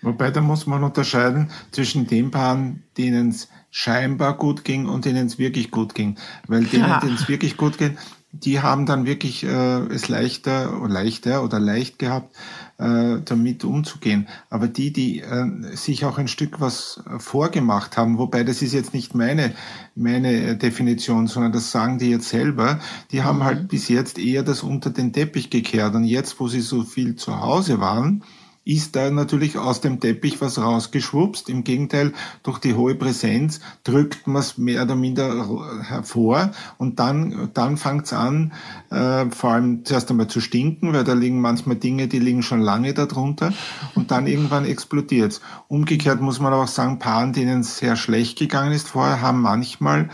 Wobei, 0.00 0.30
da 0.30 0.40
muss 0.40 0.66
man 0.66 0.82
unterscheiden 0.82 1.50
zwischen 1.72 2.06
den 2.06 2.30
Paaren, 2.30 2.84
denen 2.96 3.28
es 3.28 3.48
scheinbar 3.70 4.38
gut 4.38 4.64
ging 4.64 4.86
und 4.86 5.04
denen 5.04 5.26
es 5.26 5.38
wirklich 5.38 5.70
gut 5.70 5.94
ging. 5.94 6.16
Weil 6.48 6.64
denen, 6.64 6.88
ja. 6.88 7.00
denen 7.00 7.16
es 7.16 7.28
wirklich 7.28 7.58
gut 7.58 7.76
geht, 7.76 7.98
die 8.32 8.60
haben 8.60 8.86
dann 8.86 9.06
wirklich 9.06 9.44
äh, 9.44 9.48
es 9.86 10.08
leichter, 10.08 10.86
leichter 10.86 11.42
oder 11.42 11.58
leicht 11.58 11.98
gehabt, 11.98 12.36
äh, 12.78 13.16
damit 13.24 13.64
umzugehen. 13.64 14.28
Aber 14.50 14.68
die, 14.68 14.92
die 14.92 15.20
äh, 15.20 15.76
sich 15.76 16.04
auch 16.04 16.16
ein 16.16 16.28
Stück 16.28 16.60
was 16.60 17.02
vorgemacht 17.18 17.96
haben, 17.96 18.18
wobei 18.18 18.44
das 18.44 18.62
ist 18.62 18.72
jetzt 18.72 18.94
nicht 18.94 19.14
meine, 19.14 19.54
meine 19.96 20.56
Definition, 20.56 21.26
sondern 21.26 21.52
das 21.52 21.72
sagen 21.72 21.98
die 21.98 22.10
jetzt 22.10 22.28
selber, 22.28 22.78
die 23.10 23.22
haben 23.24 23.38
mhm. 23.38 23.44
halt 23.44 23.68
bis 23.68 23.88
jetzt 23.88 24.18
eher 24.18 24.44
das 24.44 24.62
unter 24.62 24.90
den 24.90 25.12
Teppich 25.12 25.50
gekehrt. 25.50 25.94
Und 25.94 26.04
jetzt, 26.04 26.38
wo 26.38 26.46
sie 26.46 26.60
so 26.60 26.82
viel 26.82 27.16
zu 27.16 27.40
Hause 27.40 27.80
waren, 27.80 28.22
ist 28.64 28.94
da 28.94 29.10
natürlich 29.10 29.56
aus 29.56 29.80
dem 29.80 30.00
Teppich 30.00 30.40
was 30.40 30.58
rausgeschwupst. 30.58 31.48
Im 31.48 31.64
Gegenteil, 31.64 32.12
durch 32.42 32.58
die 32.58 32.74
hohe 32.74 32.94
Präsenz 32.94 33.60
drückt 33.84 34.26
man 34.26 34.42
es 34.42 34.58
mehr 34.58 34.82
oder 34.82 34.96
minder 34.96 35.82
hervor 35.82 36.52
und 36.76 37.00
dann, 37.00 37.50
dann 37.54 37.78
fängt 37.78 38.06
es 38.06 38.12
an, 38.12 38.52
äh, 38.90 39.26
vor 39.30 39.52
allem 39.52 39.84
zuerst 39.84 40.10
einmal 40.10 40.28
zu 40.28 40.40
stinken, 40.40 40.92
weil 40.92 41.04
da 41.04 41.14
liegen 41.14 41.40
manchmal 41.40 41.76
Dinge, 41.76 42.06
die 42.06 42.18
liegen 42.18 42.42
schon 42.42 42.60
lange 42.60 42.92
darunter 42.92 43.52
und 43.94 44.10
dann 44.10 44.26
irgendwann 44.26 44.66
explodiert 44.66 45.32
es. 45.32 45.40
Umgekehrt 45.68 46.20
muss 46.20 46.38
man 46.38 46.52
auch 46.52 46.68
sagen, 46.68 46.98
Paaren, 46.98 47.32
denen 47.32 47.60
es 47.60 47.78
sehr 47.78 47.96
schlecht 47.96 48.38
gegangen 48.38 48.72
ist 48.72 48.88
vorher, 48.88 49.22
haben 49.22 49.40
manchmal 49.40 50.10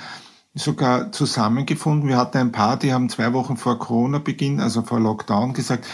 sogar 0.54 1.12
zusammengefunden. 1.12 2.08
Wir 2.08 2.16
hatten 2.16 2.38
ein 2.38 2.52
Paar, 2.52 2.78
die 2.78 2.92
haben 2.92 3.08
zwei 3.08 3.32
Wochen 3.32 3.56
vor 3.56 3.78
Corona-Beginn, 3.78 4.60
also 4.60 4.82
vor 4.82 4.98
Lockdown, 4.98 5.52
gesagt, 5.52 5.86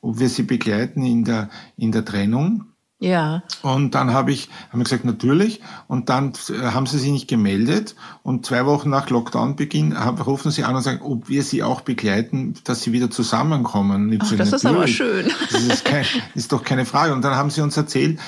ob 0.00 0.18
wir 0.20 0.28
sie 0.28 0.42
begleiten 0.42 1.04
in 1.04 1.24
der, 1.24 1.50
in 1.76 1.92
der 1.92 2.04
Trennung. 2.04 2.64
Ja. 3.00 3.44
Und 3.62 3.94
dann 3.94 4.12
habe 4.12 4.32
ich, 4.32 4.48
haben 4.70 4.80
wir 4.80 4.84
gesagt, 4.84 5.04
natürlich. 5.04 5.60
Und 5.86 6.08
dann 6.08 6.32
äh, 6.48 6.72
haben 6.72 6.86
sie 6.86 6.98
sich 6.98 7.12
nicht 7.12 7.28
gemeldet. 7.28 7.94
Und 8.24 8.44
zwei 8.44 8.66
Wochen 8.66 8.90
nach 8.90 9.08
Lockdown-Beginn 9.08 9.96
rufen 9.96 10.50
sie 10.50 10.64
an 10.64 10.74
und 10.74 10.82
sagen, 10.82 11.02
ob 11.02 11.28
wir 11.28 11.44
sie 11.44 11.62
auch 11.62 11.82
begleiten, 11.82 12.54
dass 12.64 12.82
sie 12.82 12.92
wieder 12.92 13.10
zusammenkommen. 13.10 14.18
Ach, 14.20 14.32
das 14.36 14.52
ist 14.52 14.66
aber 14.66 14.88
schön. 14.88 15.30
Das 15.52 15.62
ist, 15.62 15.84
kein, 15.84 16.04
ist 16.34 16.50
doch 16.52 16.64
keine 16.64 16.84
Frage. 16.84 17.12
Und 17.12 17.22
dann 17.22 17.36
haben 17.36 17.50
sie 17.50 17.60
uns 17.60 17.76
erzählt, 17.76 18.18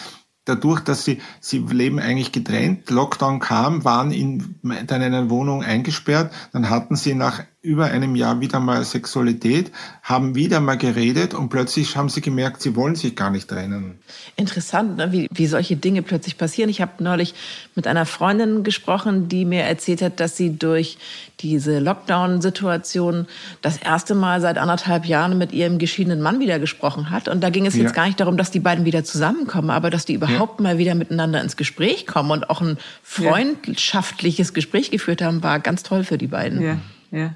dadurch, 0.45 0.81
dass 0.81 1.05
sie, 1.05 1.21
sie 1.41 1.59
leben 1.59 1.99
eigentlich 1.99 2.33
getrennt, 2.33 2.91
Lockdown 2.91 3.41
kam, 3.41 3.85
waren 3.85 4.13
in, 4.13 4.57
dann 4.63 5.03
in 5.03 5.15
einer 5.15 5.31
Wohnung 5.31 5.63
eingesperrt, 5.63 6.33
dann 6.53 6.71
hatten 6.71 6.97
sie 6.97 7.15
nach 7.15 7.43
über 7.63 7.87
einem 7.87 8.17
Jahr 8.17 8.41
wieder 8.41 8.59
mal 8.59 8.83
Sexualität, 8.85 9.71
haben 10.03 10.35
wieder 10.35 10.61
mal 10.61 10.79
geredet 10.79 11.35
und 11.35 11.51
plötzlich 11.51 11.95
haben 11.95 12.09
sie 12.09 12.23
gemerkt, 12.23 12.63
sie 12.63 12.75
wollen 12.75 12.95
sich 12.95 13.15
gar 13.15 13.31
nicht 13.31 13.49
trennen. 13.49 13.99
Interessant, 14.37 14.97
ne? 14.97 15.13
wie, 15.13 15.29
wie 15.31 15.47
solche 15.47 15.77
Dinge 15.77 16.01
plötzlich 16.01 16.39
passieren. 16.39 16.71
Ich 16.71 16.81
habe 16.81 17.05
neulich 17.05 17.35
mit 17.75 17.87
einer 17.87 18.07
Freundin 18.07 18.63
gesprochen, 18.63 19.29
die 19.29 19.45
mir 19.45 19.65
erzählt 19.65 20.01
hat, 20.01 20.21
dass 20.21 20.39
sie 20.39 20.57
durch 20.57 20.97
diese 21.41 21.81
Lockdown-Situation 21.81 23.27
das 23.61 23.77
erste 23.77 24.15
Mal 24.15 24.41
seit 24.41 24.57
anderthalb 24.57 25.05
Jahren 25.05 25.37
mit 25.37 25.53
ihrem 25.53 25.79
geschiedenen 25.79 26.23
Mann 26.23 26.41
wieder 26.41 26.59
gesprochen 26.59 27.11
hat. 27.11 27.29
Und 27.29 27.43
da 27.43 27.51
ging 27.51 27.67
es 27.67 27.77
ja. 27.77 27.83
jetzt 27.83 27.95
gar 27.95 28.07
nicht 28.07 28.21
darum, 28.21 28.39
dass 28.39 28.51
die 28.51 28.61
beiden 28.61 28.87
wieder 28.87 29.05
zusammenkommen, 29.05 29.69
aber 29.69 29.91
dass 29.91 30.07
die 30.07 30.15
überhaupt 30.15 30.61
ja. 30.61 30.63
mal 30.63 30.79
wieder 30.79 30.95
miteinander 30.95 31.43
ins 31.43 31.59
Gespräch 31.59 32.07
kommen 32.07 32.31
und 32.31 32.49
auch 32.49 32.63
ein 32.63 32.79
freundschaftliches 33.03 34.55
Gespräch 34.55 34.91
geführt 34.91 35.21
haben, 35.21 35.43
war 35.43 35.61
ganz 35.61 35.83
toll 35.83 36.05
für 36.05 36.17
die 36.17 36.27
beiden. 36.27 36.63
Ja, 36.63 36.79
ja. 37.11 37.35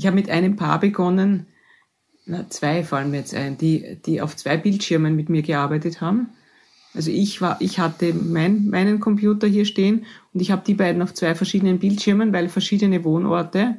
Ich 0.00 0.06
habe 0.06 0.16
mit 0.16 0.30
einem 0.30 0.56
Paar 0.56 0.80
begonnen, 0.80 1.44
na, 2.24 2.48
zwei 2.48 2.84
fallen 2.84 3.10
mir 3.10 3.18
jetzt 3.18 3.34
ein, 3.34 3.58
die, 3.58 3.98
die 4.06 4.22
auf 4.22 4.34
zwei 4.34 4.56
Bildschirmen 4.56 5.14
mit 5.14 5.28
mir 5.28 5.42
gearbeitet 5.42 6.00
haben. 6.00 6.30
Also 6.94 7.10
ich 7.10 7.42
war, 7.42 7.60
ich 7.60 7.78
hatte 7.78 8.14
mein, 8.14 8.70
meinen 8.70 8.98
Computer 8.98 9.46
hier 9.46 9.66
stehen 9.66 10.06
und 10.32 10.40
ich 10.40 10.52
habe 10.52 10.62
die 10.66 10.72
beiden 10.72 11.02
auf 11.02 11.12
zwei 11.12 11.34
verschiedenen 11.34 11.78
Bildschirmen, 11.78 12.32
weil 12.32 12.48
verschiedene 12.48 13.04
Wohnorte. 13.04 13.76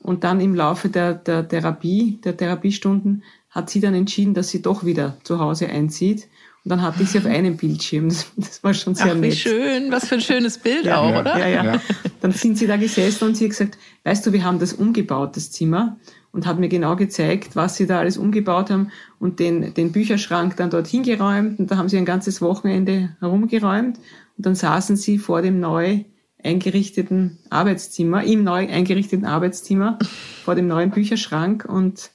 Und 0.00 0.22
dann 0.22 0.38
im 0.38 0.54
Laufe 0.54 0.90
der, 0.90 1.14
der 1.14 1.48
Therapie, 1.48 2.20
der 2.22 2.36
Therapiestunden, 2.36 3.24
hat 3.48 3.70
sie 3.70 3.80
dann 3.80 3.94
entschieden, 3.94 4.34
dass 4.34 4.50
sie 4.50 4.60
doch 4.60 4.84
wieder 4.84 5.16
zu 5.24 5.38
Hause 5.38 5.66
einzieht. 5.66 6.28
Und 6.64 6.68
dann 6.68 6.82
hatte 6.82 7.02
ich 7.02 7.10
sie 7.10 7.18
auf 7.18 7.26
einem 7.26 7.56
Bildschirm. 7.56 8.08
Das, 8.08 8.26
das 8.36 8.62
war 8.62 8.72
schon 8.72 8.94
sehr 8.94 9.12
Ach, 9.12 9.14
nett. 9.14 9.32
Wie 9.32 9.36
schön, 9.36 9.90
was 9.90 10.06
für 10.06 10.14
ein 10.16 10.20
schönes 10.20 10.58
Bild 10.58 10.84
ja, 10.84 10.98
auch, 10.98 11.10
ja, 11.10 11.20
oder? 11.20 11.38
Ja, 11.38 11.48
ja, 11.48 11.64
ja. 11.64 11.80
Dann 12.20 12.32
sind 12.32 12.56
sie 12.56 12.66
da 12.66 12.76
gesessen 12.76 13.24
und 13.24 13.36
sie 13.36 13.44
hat 13.44 13.50
gesagt, 13.50 13.78
weißt 14.04 14.24
du, 14.26 14.32
wir 14.32 14.44
haben 14.44 14.60
das 14.60 14.72
umgebaut, 14.72 15.36
das 15.36 15.50
Zimmer. 15.50 15.96
Und 16.30 16.46
hat 16.46 16.58
mir 16.58 16.70
genau 16.70 16.96
gezeigt, 16.96 17.56
was 17.56 17.76
sie 17.76 17.86
da 17.86 17.98
alles 17.98 18.16
umgebaut 18.16 18.70
haben 18.70 18.90
und 19.18 19.38
den, 19.38 19.74
den 19.74 19.92
Bücherschrank 19.92 20.56
dann 20.56 20.70
dort 20.70 20.86
hingeräumt. 20.86 21.58
Und 21.58 21.70
da 21.70 21.76
haben 21.76 21.90
sie 21.90 21.98
ein 21.98 22.06
ganzes 22.06 22.40
Wochenende 22.40 23.14
herumgeräumt. 23.20 23.98
Und 24.38 24.46
dann 24.46 24.54
saßen 24.54 24.96
sie 24.96 25.18
vor 25.18 25.42
dem 25.42 25.60
neu 25.60 26.04
eingerichteten 26.42 27.38
Arbeitszimmer, 27.50 28.24
im 28.24 28.44
neu 28.44 28.66
eingerichteten 28.66 29.26
Arbeitszimmer, 29.26 29.98
vor 30.42 30.54
dem 30.54 30.68
neuen 30.68 30.90
Bücherschrank. 30.90 31.66
Und 31.68 32.12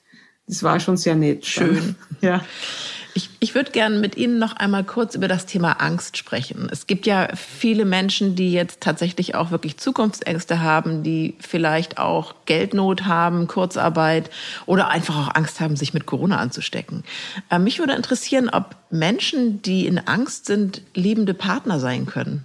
das 0.47 0.63
war 0.63 0.79
schon 0.79 0.97
sehr 0.97 1.15
nett. 1.15 1.45
Schön. 1.45 1.95
Ja. 2.21 2.43
Ich, 3.17 3.31
ich 3.39 3.55
würde 3.55 3.71
gerne 3.71 3.97
mit 3.97 4.15
Ihnen 4.15 4.37
noch 4.37 4.57
einmal 4.57 4.83
kurz 4.83 5.15
über 5.15 5.27
das 5.27 5.47
Thema 5.47 5.81
Angst 5.81 6.17
sprechen. 6.17 6.69
Es 6.71 6.85
gibt 6.85 7.07
ja 7.07 7.29
viele 7.35 7.83
Menschen, 7.83 8.35
die 8.35 8.51
jetzt 8.51 8.79
tatsächlich 8.79 9.33
auch 9.33 9.49
wirklich 9.49 9.77
Zukunftsängste 9.77 10.61
haben, 10.61 11.01
die 11.01 11.33
vielleicht 11.39 11.97
auch 11.97 12.35
Geldnot 12.45 13.05
haben, 13.05 13.47
Kurzarbeit 13.47 14.29
oder 14.67 14.89
einfach 14.89 15.17
auch 15.17 15.33
Angst 15.33 15.59
haben, 15.59 15.75
sich 15.75 15.95
mit 15.95 16.05
Corona 16.05 16.37
anzustecken. 16.37 17.03
Äh, 17.49 17.57
mich 17.57 17.79
würde 17.79 17.93
interessieren, 17.93 18.49
ob 18.49 18.75
Menschen, 18.91 19.63
die 19.63 19.87
in 19.87 19.97
Angst 19.97 20.45
sind, 20.45 20.83
liebende 20.93 21.33
Partner 21.33 21.79
sein 21.79 22.05
können. 22.05 22.43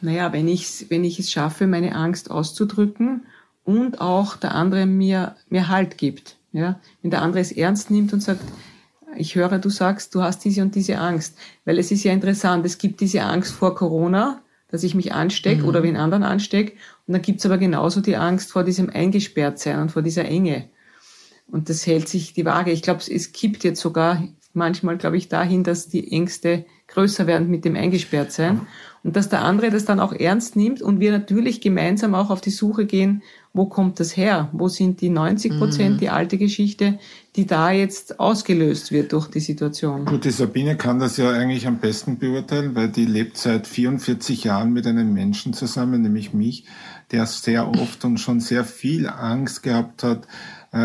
Naja, 0.00 0.32
wenn 0.32 0.48
ich, 0.48 0.86
wenn 0.88 1.04
ich 1.04 1.18
es 1.18 1.30
schaffe, 1.30 1.66
meine 1.66 1.94
Angst 1.94 2.30
auszudrücken 2.30 3.26
und 3.64 4.00
auch 4.00 4.36
der 4.36 4.54
andere 4.54 4.86
mir, 4.86 5.36
mir 5.50 5.68
Halt 5.68 5.98
gibt. 5.98 6.36
Ja? 6.52 6.80
Wenn 7.02 7.10
der 7.10 7.20
andere 7.20 7.42
es 7.42 7.52
ernst 7.52 7.90
nimmt 7.90 8.14
und 8.14 8.22
sagt, 8.22 8.40
ich 9.18 9.34
höre, 9.34 9.58
du 9.58 9.68
sagst, 9.68 10.14
du 10.14 10.22
hast 10.22 10.44
diese 10.44 10.62
und 10.62 10.74
diese 10.74 10.98
Angst. 10.98 11.36
Weil 11.64 11.78
es 11.78 11.90
ist 11.90 12.04
ja 12.04 12.12
interessant, 12.12 12.64
es 12.66 12.78
gibt 12.78 13.00
diese 13.00 13.22
Angst 13.22 13.52
vor 13.52 13.74
Corona, 13.74 14.42
dass 14.68 14.82
ich 14.82 14.94
mich 14.94 15.12
anstecke 15.12 15.62
mhm. 15.62 15.68
oder 15.68 15.82
wen 15.82 15.96
anderen 15.96 16.22
anstecke. 16.22 16.72
Und 17.06 17.14
dann 17.14 17.22
gibt's 17.22 17.46
aber 17.46 17.58
genauso 17.58 18.00
die 18.00 18.16
Angst 18.16 18.52
vor 18.52 18.64
diesem 18.64 18.90
Eingesperrtsein 18.90 19.80
und 19.80 19.90
vor 19.90 20.02
dieser 20.02 20.24
Enge. 20.24 20.68
Und 21.48 21.68
das 21.68 21.86
hält 21.86 22.08
sich 22.08 22.34
die 22.34 22.44
Waage. 22.44 22.72
Ich 22.72 22.82
glaube, 22.82 23.00
es 23.08 23.32
kippt 23.32 23.62
jetzt 23.62 23.80
sogar 23.80 24.22
manchmal, 24.52 24.96
glaube 24.96 25.16
ich, 25.16 25.28
dahin, 25.28 25.62
dass 25.62 25.88
die 25.88 26.10
Ängste 26.10 26.64
größer 26.88 27.26
werden 27.26 27.48
mit 27.48 27.64
dem 27.64 27.76
Eingesperrtsein. 27.76 28.66
Und 29.06 29.14
dass 29.14 29.28
der 29.28 29.42
andere 29.42 29.70
das 29.70 29.84
dann 29.84 30.00
auch 30.00 30.12
ernst 30.12 30.56
nimmt 30.56 30.82
und 30.82 30.98
wir 30.98 31.12
natürlich 31.12 31.60
gemeinsam 31.60 32.16
auch 32.16 32.28
auf 32.30 32.40
die 32.40 32.50
Suche 32.50 32.86
gehen, 32.86 33.22
wo 33.52 33.66
kommt 33.66 34.00
das 34.00 34.16
her? 34.16 34.48
Wo 34.50 34.66
sind 34.66 35.00
die 35.00 35.10
90 35.10 35.58
Prozent, 35.58 35.94
mhm. 35.94 35.98
die 35.98 36.08
alte 36.08 36.38
Geschichte, 36.38 36.98
die 37.36 37.46
da 37.46 37.70
jetzt 37.70 38.18
ausgelöst 38.18 38.90
wird 38.90 39.12
durch 39.12 39.28
die 39.28 39.38
Situation? 39.38 40.06
Gut, 40.06 40.24
die 40.24 40.32
Sabine 40.32 40.76
kann 40.76 40.98
das 40.98 41.18
ja 41.18 41.30
eigentlich 41.30 41.68
am 41.68 41.78
besten 41.78 42.18
beurteilen, 42.18 42.74
weil 42.74 42.88
die 42.88 43.06
lebt 43.06 43.36
seit 43.36 43.68
44 43.68 44.42
Jahren 44.42 44.72
mit 44.72 44.88
einem 44.88 45.12
Menschen 45.12 45.52
zusammen, 45.52 46.02
nämlich 46.02 46.34
mich, 46.34 46.64
der 47.12 47.26
sehr 47.26 47.68
oft 47.68 48.04
und 48.04 48.18
schon 48.18 48.40
sehr 48.40 48.64
viel 48.64 49.08
Angst 49.08 49.62
gehabt 49.62 50.02
hat, 50.02 50.26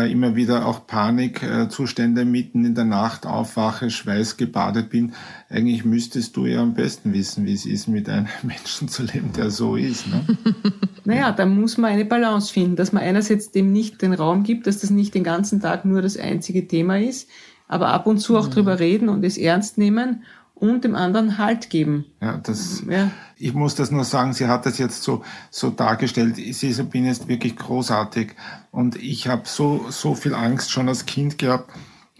immer 0.00 0.36
wieder 0.36 0.66
auch 0.66 0.86
Panikzustände 0.86 2.24
mitten 2.24 2.64
in 2.64 2.74
der 2.74 2.84
Nacht 2.84 3.26
aufwache, 3.26 3.90
schweißgebadet 3.90 4.90
bin. 4.90 5.12
Eigentlich 5.48 5.84
müsstest 5.84 6.36
du 6.36 6.46
ja 6.46 6.60
am 6.60 6.74
besten 6.74 7.12
wissen, 7.12 7.44
wie 7.46 7.52
es 7.52 7.66
ist, 7.66 7.88
mit 7.88 8.08
einem 8.08 8.26
Menschen 8.42 8.88
zu 8.88 9.02
leben, 9.02 9.32
der 9.36 9.50
so 9.50 9.76
ist. 9.76 10.06
Ne? 10.06 10.24
naja, 11.04 11.32
da 11.32 11.46
muss 11.46 11.78
man 11.78 11.92
eine 11.92 12.04
Balance 12.04 12.52
finden, 12.52 12.76
dass 12.76 12.92
man 12.92 13.02
einerseits 13.02 13.50
dem 13.50 13.72
nicht 13.72 14.02
den 14.02 14.14
Raum 14.14 14.42
gibt, 14.42 14.66
dass 14.66 14.80
das 14.80 14.90
nicht 14.90 15.14
den 15.14 15.24
ganzen 15.24 15.60
Tag 15.60 15.84
nur 15.84 16.02
das 16.02 16.16
einzige 16.16 16.66
Thema 16.66 16.98
ist, 16.98 17.28
aber 17.68 17.88
ab 17.88 18.06
und 18.06 18.18
zu 18.18 18.36
auch 18.36 18.48
mhm. 18.48 18.52
drüber 18.52 18.78
reden 18.78 19.08
und 19.08 19.24
es 19.24 19.38
ernst 19.38 19.78
nehmen 19.78 20.22
und 20.62 20.84
dem 20.84 20.94
anderen 20.94 21.38
Halt 21.38 21.70
geben. 21.70 22.04
Ja, 22.20 22.36
das, 22.36 22.84
ja. 22.88 23.10
ich 23.36 23.52
muss 23.52 23.74
das 23.74 23.90
nur 23.90 24.04
sagen, 24.04 24.32
sie 24.32 24.46
hat 24.46 24.64
das 24.64 24.78
jetzt 24.78 25.02
so, 25.02 25.24
so 25.50 25.70
dargestellt. 25.70 26.36
Sie, 26.36 26.72
Sabine 26.72 27.10
ist 27.10 27.26
wirklich 27.26 27.56
großartig 27.56 28.36
und 28.70 28.94
ich 28.94 29.26
habe 29.26 29.42
so, 29.46 29.86
so 29.90 30.14
viel 30.14 30.34
Angst 30.34 30.70
schon 30.70 30.88
als 30.88 31.04
Kind 31.04 31.36
gehabt 31.36 31.72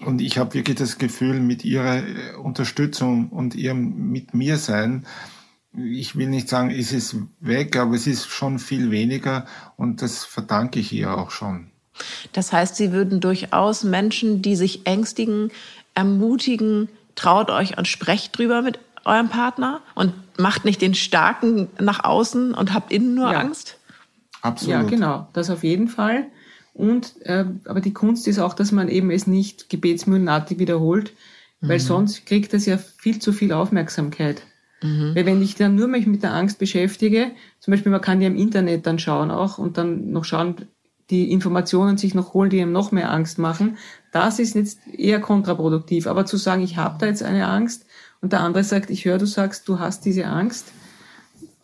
und 0.05 0.20
ich 0.20 0.38
habe 0.38 0.55
wirklich 0.55 0.76
das 0.76 0.99
Gefühl, 0.99 1.38
mit 1.38 1.64
ihrer 1.64 2.03
Unterstützung 2.43 3.28
und 3.28 3.55
ihrem 3.55 4.11
mit 4.11 4.34
mir 4.34 4.57
sein, 4.57 5.07
ich 5.72 6.16
will 6.16 6.28
nicht 6.28 6.49
sagen, 6.49 6.70
es 6.70 6.93
ist 6.93 7.14
weg, 7.38 7.76
aber 7.76 7.95
es 7.95 8.09
ist 8.09 8.26
schon 8.26 8.59
viel 8.59 8.90
weniger 8.90 9.47
und 9.76 10.03
das 10.03 10.24
verdanke 10.24 10.80
ich 10.80 10.93
ihr 10.93 11.16
auch 11.16 11.30
schon. 11.30 11.70
Das 12.32 12.53
heißt, 12.53 12.74
Sie 12.74 12.90
würden 12.90 13.20
durchaus 13.20 13.84
Menschen, 13.84 14.43
die 14.43 14.57
sich 14.57 14.84
ängstigen, 14.84 15.53
ermutigen, 15.95 16.88
traut 17.15 17.51
euch 17.51 17.79
und 17.79 17.89
sprecht 17.89 18.37
drüber 18.37 18.63
mit 18.63 18.79
eurem 19.05 19.29
Partner 19.29 19.81
und 19.95 20.13
macht 20.39 20.65
nicht 20.65 20.81
den 20.81 20.95
Starken 20.95 21.69
nach 21.81 22.05
außen 22.05 22.55
und 22.55 22.73
habt 22.73 22.93
innen 22.93 23.15
nur 23.15 23.33
ja. 23.33 23.41
Angst? 23.41 23.79
Absolut. 24.43 24.75
Ja, 24.75 24.83
genau, 24.83 25.29
das 25.33 25.51
auf 25.51 25.63
jeden 25.63 25.89
Fall. 25.89 26.27
Und 26.75 27.15
äh, 27.23 27.45
aber 27.67 27.81
die 27.81 27.93
Kunst 27.93 28.27
ist 28.27 28.39
auch, 28.39 28.55
dass 28.55 28.73
man 28.73 28.89
eben 28.89 29.11
es 29.11 29.27
nicht 29.27 29.69
gebetsmühlenartig 29.69 30.59
wiederholt, 30.59 31.13
weil 31.61 31.79
mhm. 31.79 31.83
sonst 31.83 32.27
kriegt 32.27 32.53
das 32.53 32.67
ja 32.67 32.79
viel 32.79 33.19
zu 33.19 33.33
viel 33.33 33.53
Aufmerksamkeit. 33.53 34.43
Mhm. 34.83 35.15
Weil 35.15 35.27
wenn 35.27 35.43
ich 35.43 35.55
dann 35.55 35.77
nur 35.77 35.87
mich 35.87 36.07
mit 36.07 36.23
der 36.23 36.35
Angst 36.35 36.59
beschäftige, 36.59 37.31
zum 37.61 37.73
Beispiel 37.73 37.93
man 37.93 38.01
kann 38.01 38.21
ja 38.21 38.27
im 38.27 38.37
Internet 38.37 38.87
dann 38.87 38.99
schauen 38.99 39.31
auch 39.31 39.59
und 39.59 39.79
dann 39.79 40.11
noch 40.11 40.25
schauen, 40.25 40.57
die 41.11 41.31
Informationen 41.31 41.99
sich 41.99 42.15
noch 42.15 42.35
holen, 42.35 42.51
die 42.51 42.59
ihm 42.59 42.73
noch 42.73 42.93
mehr 42.93 43.11
Angst 43.11 43.39
machen, 43.39 43.77
das 44.13 44.39
ist 44.39 44.55
jetzt 44.55 44.79
eher 44.87 45.21
kontraproduktiv. 45.21 46.07
Aber 46.07 46.27
zu 46.27 46.37
sagen, 46.37 46.63
ich 46.63 46.77
habe 46.77 46.97
da 46.99 47.07
jetzt 47.07 47.23
eine 47.23 47.49
Angst 47.49 47.87
und 48.21 48.33
der 48.33 48.41
andere 48.41 48.65
sagt, 48.65 48.91
ich 48.91 49.05
höre, 49.05 49.19
du 49.19 49.27
sagst, 49.27 49.69
du 49.69 49.79
hast 49.79 50.05
diese 50.05 50.27
Angst 50.27 50.73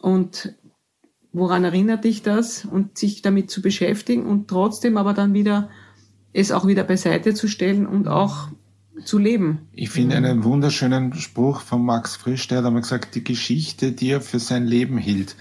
und 0.00 0.54
woran 1.32 1.64
erinnert 1.64 2.04
dich 2.04 2.22
das 2.22 2.64
und 2.64 2.98
sich 2.98 3.22
damit 3.22 3.50
zu 3.50 3.62
beschäftigen 3.62 4.26
und 4.26 4.48
trotzdem 4.48 4.96
aber 4.96 5.14
dann 5.14 5.34
wieder 5.34 5.68
es 6.32 6.52
auch 6.52 6.66
wieder 6.66 6.84
beiseite 6.84 7.34
zu 7.34 7.48
stellen 7.48 7.86
und 7.86 8.08
auch 8.08 8.48
zu 9.04 9.18
leben. 9.18 9.68
Ich 9.72 9.90
finde 9.90 10.16
einen 10.16 10.44
wunderschönen 10.44 11.14
Spruch 11.14 11.60
von 11.60 11.84
Max 11.84 12.16
Frisch, 12.16 12.48
der 12.48 12.58
hat 12.58 12.64
einmal 12.64 12.82
gesagt, 12.82 13.14
die 13.14 13.24
Geschichte, 13.24 13.92
die 13.92 14.10
er 14.10 14.20
für 14.20 14.38
sein 14.38 14.66
Leben 14.66 14.98
hielt. 14.98 15.36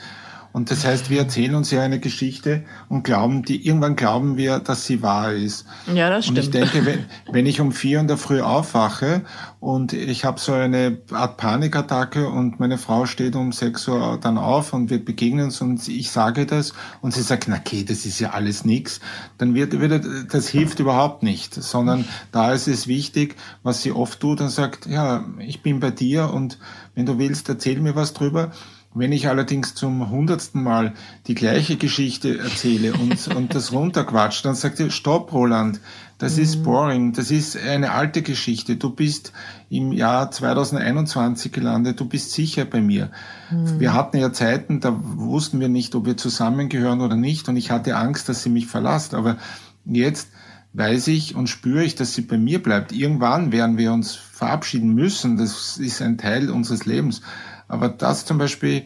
Und 0.58 0.72
das 0.72 0.86
heißt, 0.86 1.12
wir 1.12 1.20
erzählen 1.20 1.53
uns 1.53 1.70
ja 1.70 1.84
eine 1.84 1.99
Geschichte 1.99 2.64
und 2.89 3.03
glauben, 3.03 3.43
die 3.43 3.68
irgendwann 3.68 3.95
glauben 3.95 4.38
wir, 4.38 4.58
dass 4.58 4.88
sie 4.88 5.03
wahr 5.03 5.32
ist. 5.32 5.68
Ja, 5.93 6.10
das 6.10 6.26
stimmt. 6.26 6.39
Und 6.39 6.43
ich 6.45 6.49
denke, 6.49 6.84
wenn, 6.84 7.05
wenn 7.32 7.45
ich 7.45 7.62
um 7.62 7.72
vier 7.72 7.99
in 7.99 8.08
der 8.08 8.18
Früh 8.18 8.41
aufwache 8.41 9.22
und 9.60 9.93
ich 9.93 10.26
habe 10.26 10.39
so 10.39 10.53
eine 10.53 10.97
Art 11.12 11.38
Panikattacke 11.38 12.28
und 12.28 12.60
meine 12.60 12.80
Frau 12.80 13.05
steht 13.05 13.36
um 13.36 13.51
sechs 13.51 13.88
Uhr 13.88 14.18
dann 14.20 14.39
auf 14.39 14.74
und 14.74 14.89
wir 14.89 14.97
begegnen 14.97 15.45
uns 15.45 15.62
und 15.62 15.88
ich 15.88 16.10
sage 16.10 16.47
das 16.47 16.74
und 17.01 17.14
sie 17.14 17.22
sagt, 17.22 17.47
na 17.47 17.58
okay, 17.58 17.86
das 17.88 18.08
ist 18.08 18.20
ja 18.20 18.32
alles 18.32 18.66
nix, 18.66 18.99
dann 19.38 19.53
wird, 19.53 19.80
wird 19.80 20.34
das 20.34 20.47
hilft 20.47 20.80
überhaupt 20.80 21.22
nicht, 21.22 21.53
sondern 21.53 22.05
da 22.32 22.51
ist 22.51 22.68
es 22.68 22.88
wichtig, 22.88 23.36
was 23.62 23.84
sie 23.84 23.91
oft 23.91 24.20
tut 24.20 24.41
und 24.41 24.49
sagt, 24.49 24.88
ja, 24.88 25.24
ich 25.38 25.62
bin 25.62 25.80
bei 25.80 25.91
dir 25.91 26.34
und 26.34 26.58
wenn 26.95 27.05
du 27.05 27.20
willst, 27.20 27.47
erzähl 27.47 27.80
mir 27.80 27.95
was 27.95 28.16
drüber. 28.16 28.51
Wenn 28.98 29.12
ich 29.12 29.28
allerdings 29.28 29.76
zum 29.76 30.10
hundertsten 30.10 30.64
Mal 30.64 30.93
die 31.28 31.36
gleiche 31.36 31.78
Geschichte 31.78 32.39
erzähle 32.39 32.93
und, 32.93 33.28
und 33.36 33.54
das 33.54 33.72
runterquatscht, 33.72 34.45
dann 34.45 34.56
sagt 34.56 34.80
ihr, 34.80 34.89
stopp, 34.89 35.32
Roland, 35.34 35.80
das 36.18 36.38
mhm. 36.38 36.43
ist 36.43 36.64
boring, 36.64 37.14
das 37.14 37.30
ist 37.30 37.58
eine 37.58 37.91
alte 37.91 38.24
Geschichte. 38.24 38.76
Du 38.76 38.89
bist 38.89 39.34
im 39.70 39.91
Jahr 39.91 40.32
2021 40.32 41.52
gelandet, 41.52 42.00
du 42.00 42.06
bist 42.06 42.32
sicher 42.32 42.66
bei 42.66 42.82
mir. 42.82 43.12
Mhm. 43.52 43.80
Wir 43.80 43.93
hatten 43.93 44.18
ja 44.18 44.34
Zeiten, 44.34 44.80
da 44.80 45.00
wussten 45.00 45.60
wir 45.60 45.70
nicht, 45.70 45.93
ob 45.93 46.06
wir 46.06 46.18
zusammengehören 46.18 47.02
oder 47.02 47.16
nicht 47.16 47.50
und 47.50 47.56
ich 47.56 47.72
hatte 47.72 47.95
Angst, 47.95 48.30
dass 48.30 48.43
sie 48.43 48.50
mich 48.50 48.68
verlasst. 48.68 49.14
Aber 49.14 49.38
jetzt 49.86 50.30
weiß 50.74 51.08
ich 51.08 51.36
und 51.36 51.48
spüre 51.48 51.84
ich, 51.84 51.95
dass 51.95 52.14
sie 52.14 52.22
bei 52.22 52.38
mir 52.38 52.62
bleibt. 52.62 52.91
Irgendwann 52.91 53.52
werden 53.52 53.78
wir 53.78 53.93
uns 53.93 54.14
verabschieden 54.16 54.93
müssen. 54.93 55.38
Das 55.38 55.78
ist 55.78 56.02
ein 56.02 56.18
Teil 56.18 56.50
unseres 56.52 56.86
Lebens. 56.86 57.22
Aber 57.68 57.89
das 57.89 58.26
zum 58.26 58.38
Beispiel 58.38 58.84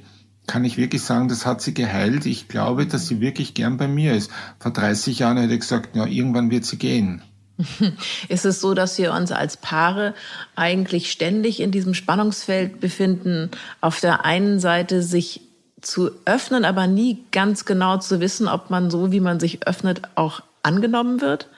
kann 0.48 0.66
ich 0.66 0.78
wirklich 0.78 1.04
sagen, 1.04 1.28
das 1.28 1.46
hat 1.46 1.62
sie 1.62 1.74
geheilt. 1.74 2.26
Ich 2.26 2.48
glaube, 2.48 2.88
dass 2.88 3.08
sie 3.08 3.22
wirklich 3.22 3.54
gern 3.54 3.78
bei 3.78 3.88
mir 3.88 4.14
ist. 4.14 4.32
Vor 4.60 4.72
30 4.72 5.20
Jahren 5.20 5.38
hätte 5.38 5.54
ich 5.54 5.62
gesagt, 5.62 5.96
ja, 5.96 6.06
irgendwann 6.06 6.52
wird 6.52 6.66
sie 6.66 6.78
gehen. 6.78 7.22
Ist 8.28 8.46
es 8.46 8.60
so, 8.60 8.74
dass 8.74 8.98
wir 8.98 9.14
uns 9.14 9.32
als 9.32 9.58
Paare 9.58 10.14
eigentlich 10.56 11.12
ständig 11.12 11.60
in 11.60 11.72
diesem 11.72 11.94
Spannungsfeld 11.94 12.80
befinden, 12.80 13.52
auf 13.82 14.00
der 14.00 14.26
einen 14.26 14.60
Seite 14.60 15.04
sich 15.04 15.42
zu 15.82 16.12
öffnen, 16.26 16.66
aber 16.66 16.88
nie 16.88 17.24
ganz 17.32 17.66
genau 17.66 17.98
zu 17.98 18.20
wissen, 18.20 18.48
ob 18.48 18.70
man 18.70 18.92
so, 18.92 19.12
wie 19.12 19.20
man 19.20 19.40
sich 19.40 19.68
öffnet, 19.68 20.02
auch 20.16 20.42
angenommen 20.64 21.22
wird? 21.22 21.50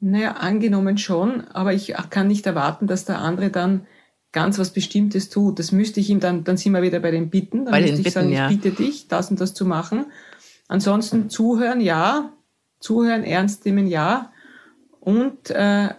Naja, 0.00 0.32
angenommen 0.32 0.98
schon, 0.98 1.46
aber 1.52 1.72
ich 1.72 1.94
kann 2.10 2.26
nicht 2.26 2.46
erwarten, 2.46 2.88
dass 2.88 3.04
der 3.04 3.20
andere 3.20 3.50
dann 3.50 3.86
ganz 4.32 4.58
was 4.58 4.70
Bestimmtes 4.70 5.28
tut. 5.28 5.58
Das 5.58 5.72
müsste 5.72 6.00
ich 6.00 6.10
ihm 6.10 6.20
dann, 6.20 6.44
dann 6.44 6.56
sind 6.56 6.72
wir 6.72 6.82
wieder 6.82 7.00
bei 7.00 7.10
den 7.10 7.30
Bitten. 7.30 7.66
Dann 7.66 7.72
bei 7.72 7.82
müsste 7.82 7.98
ich 7.98 8.04
Bitten, 8.04 8.14
sagen, 8.14 8.32
ja. 8.32 8.50
ich 8.50 8.60
bitte 8.60 8.82
dich, 8.82 9.08
das 9.08 9.30
und 9.30 9.40
das 9.40 9.54
zu 9.54 9.64
machen. 9.66 10.06
Ansonsten 10.68 11.28
zuhören, 11.28 11.80
ja. 11.80 12.32
Zuhören, 12.80 13.24
ernst 13.24 13.64
nehmen, 13.64 13.86
ja. 13.86 14.32
Und 15.00 15.50
äh, 15.50 15.90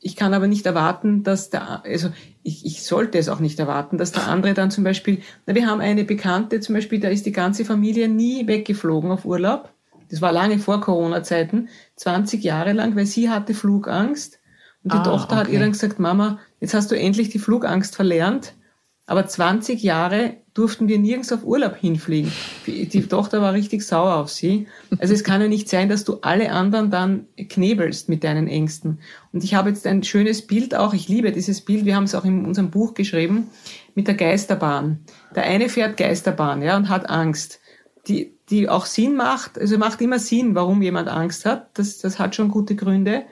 ich 0.00 0.16
kann 0.16 0.34
aber 0.34 0.48
nicht 0.48 0.66
erwarten, 0.66 1.22
dass 1.22 1.50
der, 1.50 1.84
also 1.84 2.10
ich, 2.42 2.66
ich 2.66 2.82
sollte 2.82 3.18
es 3.18 3.28
auch 3.28 3.38
nicht 3.38 3.60
erwarten, 3.60 3.98
dass 3.98 4.10
der 4.10 4.26
andere 4.26 4.54
dann 4.54 4.70
zum 4.70 4.82
Beispiel, 4.82 5.22
na, 5.46 5.54
wir 5.54 5.66
haben 5.66 5.80
eine 5.80 6.04
Bekannte 6.04 6.60
zum 6.60 6.74
Beispiel, 6.74 6.98
da 6.98 7.08
ist 7.08 7.24
die 7.24 7.32
ganze 7.32 7.64
Familie 7.64 8.08
nie 8.08 8.46
weggeflogen 8.46 9.10
auf 9.12 9.24
Urlaub. 9.24 9.72
Das 10.10 10.20
war 10.20 10.32
lange 10.32 10.58
vor 10.58 10.80
Corona-Zeiten, 10.80 11.68
20 11.96 12.42
Jahre 12.42 12.72
lang, 12.72 12.96
weil 12.96 13.06
sie 13.06 13.30
hatte 13.30 13.54
Flugangst. 13.54 14.40
Und 14.84 14.92
die 14.92 14.98
ah, 14.98 15.02
Tochter 15.02 15.36
okay. 15.36 15.40
hat 15.44 15.48
ihr 15.48 15.60
dann 15.60 15.72
gesagt, 15.72 15.98
Mama, 15.98 16.38
Jetzt 16.62 16.74
hast 16.74 16.92
du 16.92 16.96
endlich 16.96 17.28
die 17.28 17.40
Flugangst 17.40 17.96
verlernt, 17.96 18.54
aber 19.06 19.26
20 19.26 19.82
Jahre 19.82 20.36
durften 20.54 20.86
wir 20.86 20.96
nirgends 20.96 21.32
auf 21.32 21.42
Urlaub 21.42 21.74
hinfliegen. 21.74 22.30
Die 22.68 23.08
Tochter 23.08 23.42
war 23.42 23.52
richtig 23.52 23.84
sauer 23.84 24.14
auf 24.14 24.30
sie. 24.30 24.68
Also 25.00 25.12
es 25.12 25.24
kann 25.24 25.40
ja 25.40 25.48
nicht 25.48 25.68
sein, 25.68 25.88
dass 25.88 26.04
du 26.04 26.18
alle 26.22 26.52
anderen 26.52 26.92
dann 26.92 27.26
knebelst 27.36 28.08
mit 28.08 28.22
deinen 28.22 28.46
Ängsten. 28.46 29.00
Und 29.32 29.42
ich 29.42 29.54
habe 29.54 29.70
jetzt 29.70 29.88
ein 29.88 30.04
schönes 30.04 30.46
Bild 30.46 30.76
auch, 30.76 30.94
ich 30.94 31.08
liebe 31.08 31.32
dieses 31.32 31.62
Bild, 31.62 31.84
wir 31.84 31.96
haben 31.96 32.04
es 32.04 32.14
auch 32.14 32.24
in 32.24 32.46
unserem 32.46 32.70
Buch 32.70 32.94
geschrieben, 32.94 33.48
mit 33.96 34.06
der 34.06 34.14
Geisterbahn. 34.14 35.00
Der 35.34 35.42
eine 35.42 35.68
fährt 35.68 35.96
Geisterbahn, 35.96 36.62
ja, 36.62 36.76
und 36.76 36.90
hat 36.90 37.10
Angst. 37.10 37.58
Die, 38.06 38.36
die 38.50 38.68
auch 38.68 38.86
Sinn 38.86 39.16
macht, 39.16 39.58
also 39.58 39.78
macht 39.78 40.00
immer 40.00 40.20
Sinn, 40.20 40.54
warum 40.54 40.80
jemand 40.80 41.08
Angst 41.08 41.44
hat. 41.44 41.76
Das, 41.76 41.98
das 41.98 42.20
hat 42.20 42.36
schon 42.36 42.50
gute 42.50 42.76
Gründe. 42.76 43.24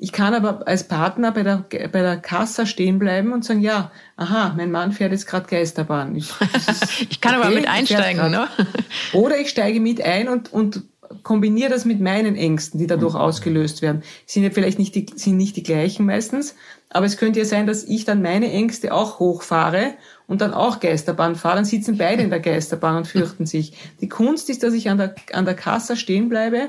Ich 0.00 0.12
kann 0.12 0.32
aber 0.32 0.66
als 0.68 0.86
Partner 0.86 1.32
bei 1.32 1.42
der, 1.42 1.64
bei 1.68 2.02
der 2.02 2.18
Kassa 2.18 2.66
stehen 2.66 3.00
bleiben 3.00 3.32
und 3.32 3.44
sagen, 3.44 3.60
ja, 3.60 3.90
aha, 4.16 4.54
mein 4.56 4.70
Mann 4.70 4.92
fährt 4.92 5.10
jetzt 5.10 5.26
gerade 5.26 5.48
Geisterbahn. 5.48 6.14
Ich, 6.14 6.30
ich 7.10 7.20
kann 7.20 7.34
okay, 7.34 7.46
aber 7.46 7.54
mit 7.54 7.68
einsteigen, 7.68 8.30
ne? 8.30 8.46
Oder 9.12 9.38
ich 9.40 9.48
steige 9.48 9.80
mit 9.80 10.00
ein 10.00 10.28
und, 10.28 10.52
und 10.52 10.84
kombiniere 11.22 11.70
das 11.70 11.84
mit 11.84 12.00
meinen 12.00 12.36
Ängsten, 12.36 12.78
die 12.78 12.86
dadurch 12.86 13.14
mhm. 13.14 13.20
ausgelöst 13.20 13.82
werden. 13.82 14.02
Sind 14.24 14.44
ja 14.44 14.50
vielleicht 14.50 14.78
nicht 14.78 14.94
die, 14.94 15.06
sind 15.16 15.36
nicht 15.36 15.56
die 15.56 15.62
gleichen 15.64 16.06
meistens, 16.06 16.54
aber 16.90 17.06
es 17.06 17.16
könnte 17.16 17.40
ja 17.40 17.44
sein, 17.44 17.66
dass 17.66 17.82
ich 17.82 18.04
dann 18.04 18.22
meine 18.22 18.52
Ängste 18.52 18.94
auch 18.94 19.18
hochfahre 19.18 19.94
und 20.26 20.40
dann 20.40 20.54
auch 20.54 20.78
Geisterbahn 20.78 21.34
fahre. 21.34 21.56
Dann 21.56 21.64
sitzen 21.64 21.98
beide 21.98 22.22
in 22.22 22.30
der 22.30 22.40
Geisterbahn 22.40 22.98
und 22.98 23.06
fürchten 23.06 23.46
sich. 23.46 23.72
Die 24.00 24.08
Kunst 24.08 24.48
ist, 24.48 24.62
dass 24.62 24.74
ich 24.74 24.90
an 24.90 24.98
der, 24.98 25.14
an 25.32 25.44
der 25.44 25.54
Kasse 25.54 25.96
stehen 25.96 26.28
bleibe 26.28 26.68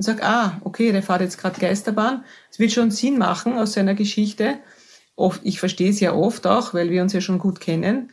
und 0.00 0.04
sage, 0.04 0.22
ah, 0.22 0.58
okay, 0.64 0.92
der 0.92 1.02
fährt 1.02 1.20
jetzt 1.20 1.36
gerade 1.36 1.60
Geisterbahn. 1.60 2.24
Es 2.50 2.58
wird 2.58 2.72
schon 2.72 2.90
Sinn 2.90 3.18
machen 3.18 3.58
aus 3.58 3.74
seiner 3.74 3.92
Geschichte. 3.92 4.56
Oft, 5.14 5.42
ich 5.44 5.60
verstehe 5.60 5.90
es 5.90 6.00
ja 6.00 6.14
oft 6.14 6.46
auch, 6.46 6.72
weil 6.72 6.88
wir 6.88 7.02
uns 7.02 7.12
ja 7.12 7.20
schon 7.20 7.38
gut 7.38 7.60
kennen. 7.60 8.10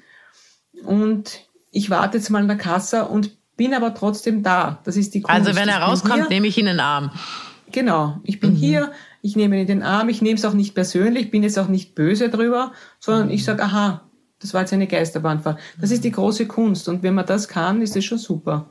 Und 0.84 1.48
ich 1.72 1.90
warte 1.90 2.18
jetzt 2.18 2.30
mal 2.30 2.42
in 2.42 2.50
der 2.50 2.58
Kasse 2.58 3.06
und 3.06 3.38
bin 3.56 3.74
aber 3.74 3.96
trotzdem 3.96 4.44
da. 4.44 4.82
Das 4.84 4.98
ist 4.98 5.14
die 5.14 5.22
Kunst. 5.22 5.34
Also 5.34 5.58
wenn 5.58 5.70
er 5.70 5.78
rauskommt, 5.78 6.30
nehme 6.30 6.48
ich 6.48 6.58
ihn 6.58 6.68
in 6.68 6.74
den 6.74 6.80
Arm. 6.82 7.10
Genau, 7.72 8.20
ich 8.26 8.42
bin 8.42 8.52
mhm. 8.52 8.58
hier, 8.58 8.92
ich 9.22 9.38
nehme 9.38 9.56
ihn 9.56 9.62
in 9.62 9.68
den 9.68 9.84
Arm, 9.84 10.10
ich 10.10 10.22
nehme 10.22 10.36
es 10.36 10.44
auch 10.44 10.54
nicht 10.54 10.76
persönlich, 10.76 11.32
bin 11.32 11.44
jetzt 11.44 11.58
auch 11.58 11.70
nicht 11.70 11.96
böse 11.96 12.28
drüber, 12.28 12.74
sondern 13.00 13.28
mhm. 13.28 13.34
ich 13.34 13.46
sage, 13.46 13.64
aha, 13.64 14.07
das 14.40 14.54
war 14.54 14.62
jetzt 14.62 14.74
eine 14.74 14.86
Geisterbahnfahrt. 14.86 15.60
Das 15.82 15.90
ist 15.90 16.04
die 16.04 16.12
große 16.12 16.46
Kunst. 16.46 16.88
Und 16.88 17.02
wenn 17.02 17.16
man 17.16 17.26
das 17.26 17.48
kann, 17.48 17.82
ist 17.82 17.96
es 17.96 18.06
schon 18.06 18.20
super. 18.20 18.68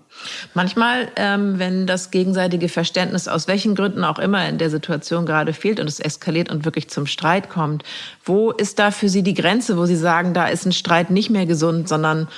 Manchmal, 0.54 1.08
ähm, 1.16 1.58
wenn 1.58 1.88
das 1.88 2.12
gegenseitige 2.12 2.68
Verständnis 2.68 3.26
aus 3.26 3.48
welchen 3.48 3.74
Gründen 3.74 4.04
auch 4.04 4.20
immer 4.20 4.48
in 4.48 4.58
der 4.58 4.70
Situation 4.70 5.26
gerade 5.26 5.52
fehlt 5.52 5.80
und 5.80 5.88
es 5.88 5.98
eskaliert 5.98 6.52
und 6.52 6.64
wirklich 6.64 6.88
zum 6.88 7.06
Streit 7.06 7.50
kommt, 7.50 7.82
wo 8.24 8.52
ist 8.52 8.78
da 8.78 8.92
für 8.92 9.08
Sie 9.08 9.24
die 9.24 9.34
Grenze, 9.34 9.76
wo 9.76 9.86
Sie 9.86 9.96
sagen, 9.96 10.34
da 10.34 10.46
ist 10.46 10.66
ein 10.66 10.72
Streit 10.72 11.10
nicht 11.10 11.30
mehr 11.30 11.46
gesund, 11.46 11.88
sondern 11.88 12.28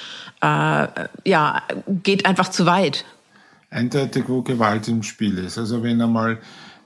äh, 0.41 0.89
ja, 1.27 1.63
geht 2.03 2.25
einfach 2.25 2.49
zu 2.49 2.65
weit? 2.65 3.05
Eindeutig, 3.69 4.25
wo 4.29 4.41
Gewalt 4.41 4.89
im 4.89 5.03
Spiel 5.03 5.37
ist. 5.37 5.59
Also 5.59 5.83
wenn 5.83 6.01
einmal 6.01 6.39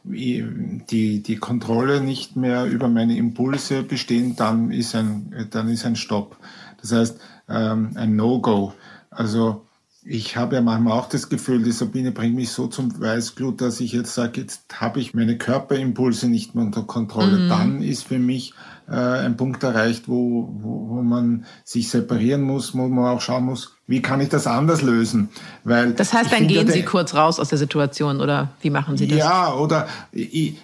die, 0.04 1.22
die 1.22 1.36
Kontrolle 1.36 2.00
nicht 2.00 2.36
mehr 2.36 2.64
über 2.66 2.88
meine 2.88 3.16
Impulse 3.16 3.82
bestehen, 3.82 4.36
dann 4.36 4.70
ist 4.70 4.94
ein, 4.94 5.48
dann 5.50 5.68
ist 5.68 5.86
ein 5.86 5.96
Stopp. 5.96 6.36
Das 6.80 6.92
heißt, 6.92 7.20
ähm, 7.48 7.92
ein 7.94 8.16
No-Go. 8.16 8.74
Also 9.10 9.66
ich 10.04 10.36
habe 10.36 10.56
ja 10.56 10.62
manchmal 10.62 10.98
auch 10.98 11.08
das 11.08 11.28
Gefühl, 11.28 11.62
die 11.62 11.70
Sabine 11.70 12.10
bringt 12.10 12.34
mich 12.34 12.50
so 12.50 12.66
zum 12.66 13.00
Weißglut, 13.00 13.60
dass 13.60 13.80
ich 13.80 13.92
jetzt 13.92 14.14
sage, 14.14 14.40
jetzt 14.40 14.80
habe 14.80 14.98
ich 14.98 15.14
meine 15.14 15.38
Körperimpulse 15.38 16.28
nicht 16.28 16.54
mehr 16.54 16.64
unter 16.64 16.82
Kontrolle. 16.82 17.38
Mhm. 17.38 17.48
Dann 17.48 17.82
ist 17.82 18.08
für 18.08 18.18
mich 18.18 18.54
äh, 18.88 18.94
ein 18.94 19.36
Punkt 19.36 19.62
erreicht, 19.62 20.08
wo, 20.08 20.48
wo, 20.60 20.88
wo 20.88 21.02
man 21.02 21.44
sich 21.62 21.88
separieren 21.88 22.42
muss, 22.42 22.74
wo 22.76 22.88
man 22.88 23.16
auch 23.16 23.20
schauen 23.20 23.44
muss, 23.44 23.76
wie 23.86 24.00
kann 24.00 24.20
ich 24.20 24.28
das 24.28 24.46
anders 24.46 24.82
lösen? 24.82 25.28
Weil 25.64 25.92
das 25.92 26.12
heißt, 26.12 26.32
dann 26.32 26.46
gehen 26.46 26.70
Sie 26.70 26.82
kurz 26.82 27.14
raus 27.14 27.40
aus 27.40 27.48
der 27.48 27.58
Situation 27.58 28.20
oder 28.20 28.50
wie 28.60 28.70
machen 28.70 28.96
Sie 28.96 29.08
das? 29.08 29.18
Ja, 29.18 29.54
oder 29.54 29.88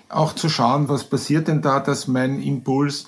auch 0.08 0.34
zu 0.34 0.48
schauen, 0.48 0.88
was 0.88 1.04
passiert 1.04 1.48
denn 1.48 1.60
da, 1.60 1.80
dass 1.80 2.06
mein 2.06 2.40
Impuls 2.40 3.06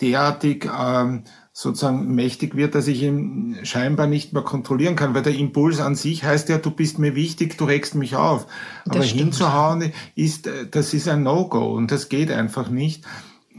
derartig 0.00 0.68
ähm, 0.76 1.22
sozusagen 1.52 2.14
mächtig 2.14 2.56
wird, 2.56 2.74
dass 2.74 2.88
ich 2.88 3.02
ihn 3.02 3.58
scheinbar 3.62 4.06
nicht 4.06 4.32
mehr 4.32 4.42
kontrollieren 4.42 4.96
kann, 4.96 5.14
weil 5.14 5.22
der 5.22 5.34
Impuls 5.34 5.80
an 5.80 5.94
sich 5.94 6.24
heißt 6.24 6.48
ja, 6.48 6.58
du 6.58 6.70
bist 6.70 6.98
mir 6.98 7.14
wichtig, 7.14 7.58
du 7.58 7.64
regst 7.64 7.94
mich 7.94 8.16
auf. 8.16 8.46
Aber 8.86 8.98
das 8.98 9.08
hinzuhauen 9.08 9.92
ist, 10.14 10.48
das 10.70 10.94
ist 10.94 11.08
ein 11.08 11.22
No-Go 11.22 11.74
und 11.74 11.90
das 11.90 12.08
geht 12.08 12.30
einfach 12.30 12.68
nicht. 12.68 13.04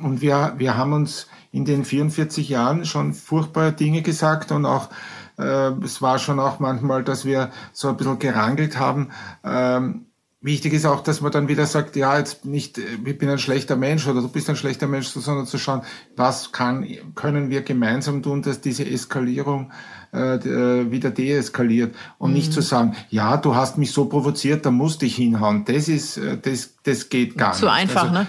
Und 0.01 0.21
wir, 0.21 0.55
wir 0.57 0.75
haben 0.75 0.93
uns 0.93 1.27
in 1.51 1.65
den 1.65 1.85
44 1.85 2.49
Jahren 2.49 2.83
schon 2.85 3.13
furchtbare 3.13 3.73
Dinge 3.73 4.01
gesagt 4.01 4.51
und 4.51 4.65
auch 4.65 4.89
äh, 4.89 4.93
es 5.37 6.01
war 6.01 6.19
schon 6.19 6.39
auch 6.39 6.59
manchmal, 6.59 7.03
dass 7.03 7.25
wir 7.25 7.51
so 7.71 7.89
ein 7.89 7.97
bisschen 7.97 8.19
gerangelt 8.19 8.77
haben. 8.77 9.09
Ähm, 9.43 10.05
Wichtig 10.43 10.73
ist 10.73 10.85
auch, 10.85 11.01
dass 11.01 11.21
man 11.21 11.31
dann 11.31 11.47
wieder 11.47 11.65
sagt, 11.65 11.95
ja, 11.95 12.17
jetzt 12.17 12.43
nicht, 12.43 12.77
ich 12.77 13.17
bin 13.17 13.29
ein 13.29 13.39
schlechter 13.39 13.77
Mensch 13.77 14.05
oder 14.07 14.19
du 14.19 14.27
bist 14.27 14.49
ein 14.49 14.57
schlechter 14.57 14.87
Mensch, 14.87 15.07
sondern 15.07 15.45
zu 15.45 15.57
schauen, 15.57 15.83
was 16.17 16.51
kann, 16.51 16.85
können 17.15 17.49
wir 17.49 17.61
gemeinsam 17.61 18.21
tun, 18.21 18.41
dass 18.41 18.59
diese 18.59 18.85
Eskalierung 18.85 19.71
äh, 20.11 20.35
äh 20.35 20.91
wieder 20.91 21.11
deeskaliert 21.11 21.95
und 22.17 22.31
mhm. 22.31 22.35
nicht 22.35 22.51
zu 22.51 22.59
sagen, 22.59 22.93
ja, 23.09 23.37
du 23.37 23.55
hast 23.55 23.77
mich 23.77 23.93
so 23.93 24.03
provoziert, 24.03 24.65
da 24.65 24.71
musste 24.71 25.05
ich 25.05 25.15
hinhauen. 25.15 25.63
Das 25.63 25.87
ist, 25.87 26.17
äh, 26.17 26.37
das, 26.37 26.73
das 26.83 27.07
geht 27.07 27.37
gar 27.37 27.53
Zu 27.53 27.63
nicht. 27.63 27.73
Zu 27.73 27.79
einfach, 27.79 28.11
also, 28.11 28.13
ne? 28.13 28.27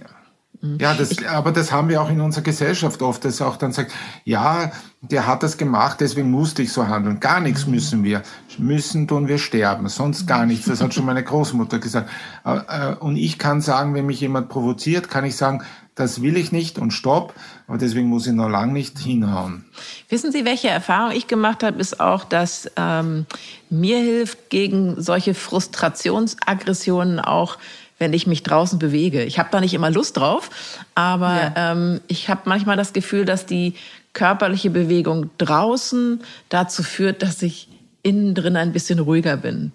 Ja. 0.00 0.15
Mhm. 0.60 0.78
Ja, 0.80 0.94
das, 0.94 1.24
aber 1.24 1.52
das 1.52 1.72
haben 1.72 1.88
wir 1.88 2.00
auch 2.02 2.10
in 2.10 2.20
unserer 2.20 2.42
Gesellschaft 2.42 3.02
oft, 3.02 3.24
dass 3.24 3.40
auch 3.42 3.56
dann 3.56 3.72
sagt, 3.72 3.92
ja, 4.24 4.72
der 5.00 5.26
hat 5.26 5.42
das 5.42 5.56
gemacht, 5.56 6.00
deswegen 6.00 6.30
musste 6.30 6.62
ich 6.62 6.72
so 6.72 6.88
handeln. 6.88 7.20
Gar 7.20 7.40
nichts 7.40 7.66
mhm. 7.66 7.72
müssen 7.72 8.04
wir. 8.04 8.22
Müssen 8.58 9.06
tun 9.06 9.28
wir 9.28 9.38
sterben, 9.38 9.88
sonst 9.88 10.26
gar 10.26 10.46
nichts. 10.46 10.66
Das 10.66 10.80
hat 10.80 10.94
schon 10.94 11.04
meine 11.04 11.22
Großmutter 11.22 11.78
gesagt. 11.78 12.10
Äh, 12.44 12.94
und 12.94 13.16
ich 13.16 13.38
kann 13.38 13.60
sagen, 13.60 13.94
wenn 13.94 14.06
mich 14.06 14.20
jemand 14.20 14.48
provoziert, 14.48 15.10
kann 15.10 15.24
ich 15.24 15.36
sagen, 15.36 15.62
das 15.94 16.20
will 16.22 16.36
ich 16.36 16.52
nicht 16.52 16.78
und 16.78 16.92
stopp. 16.92 17.34
Aber 17.66 17.78
deswegen 17.78 18.08
muss 18.08 18.26
ich 18.26 18.32
noch 18.32 18.48
lang 18.48 18.72
nicht 18.72 18.98
hinhauen. 18.98 19.64
Wissen 20.08 20.30
Sie, 20.30 20.44
welche 20.44 20.68
Erfahrung 20.68 21.12
ich 21.12 21.26
gemacht 21.26 21.62
habe, 21.62 21.80
ist 21.80 22.00
auch, 22.00 22.24
dass 22.24 22.70
ähm, 22.76 23.26
mir 23.70 23.98
hilft 23.98 24.50
gegen 24.50 25.00
solche 25.02 25.34
Frustrationsaggressionen 25.34 27.18
auch 27.18 27.58
wenn 27.98 28.12
ich 28.12 28.26
mich 28.26 28.42
draußen 28.42 28.78
bewege. 28.78 29.24
Ich 29.24 29.38
habe 29.38 29.48
da 29.50 29.60
nicht 29.60 29.74
immer 29.74 29.90
Lust 29.90 30.16
drauf, 30.16 30.50
aber 30.94 31.52
ja. 31.56 31.72
ähm, 31.72 32.00
ich 32.08 32.28
habe 32.28 32.42
manchmal 32.44 32.76
das 32.76 32.92
Gefühl, 32.92 33.24
dass 33.24 33.46
die 33.46 33.74
körperliche 34.12 34.70
Bewegung 34.70 35.30
draußen 35.38 36.20
dazu 36.48 36.82
führt, 36.82 37.22
dass 37.22 37.42
ich 37.42 37.68
innen 38.02 38.34
drin 38.34 38.56
ein 38.56 38.72
bisschen 38.72 38.98
ruhiger 38.98 39.36
bin. 39.36 39.72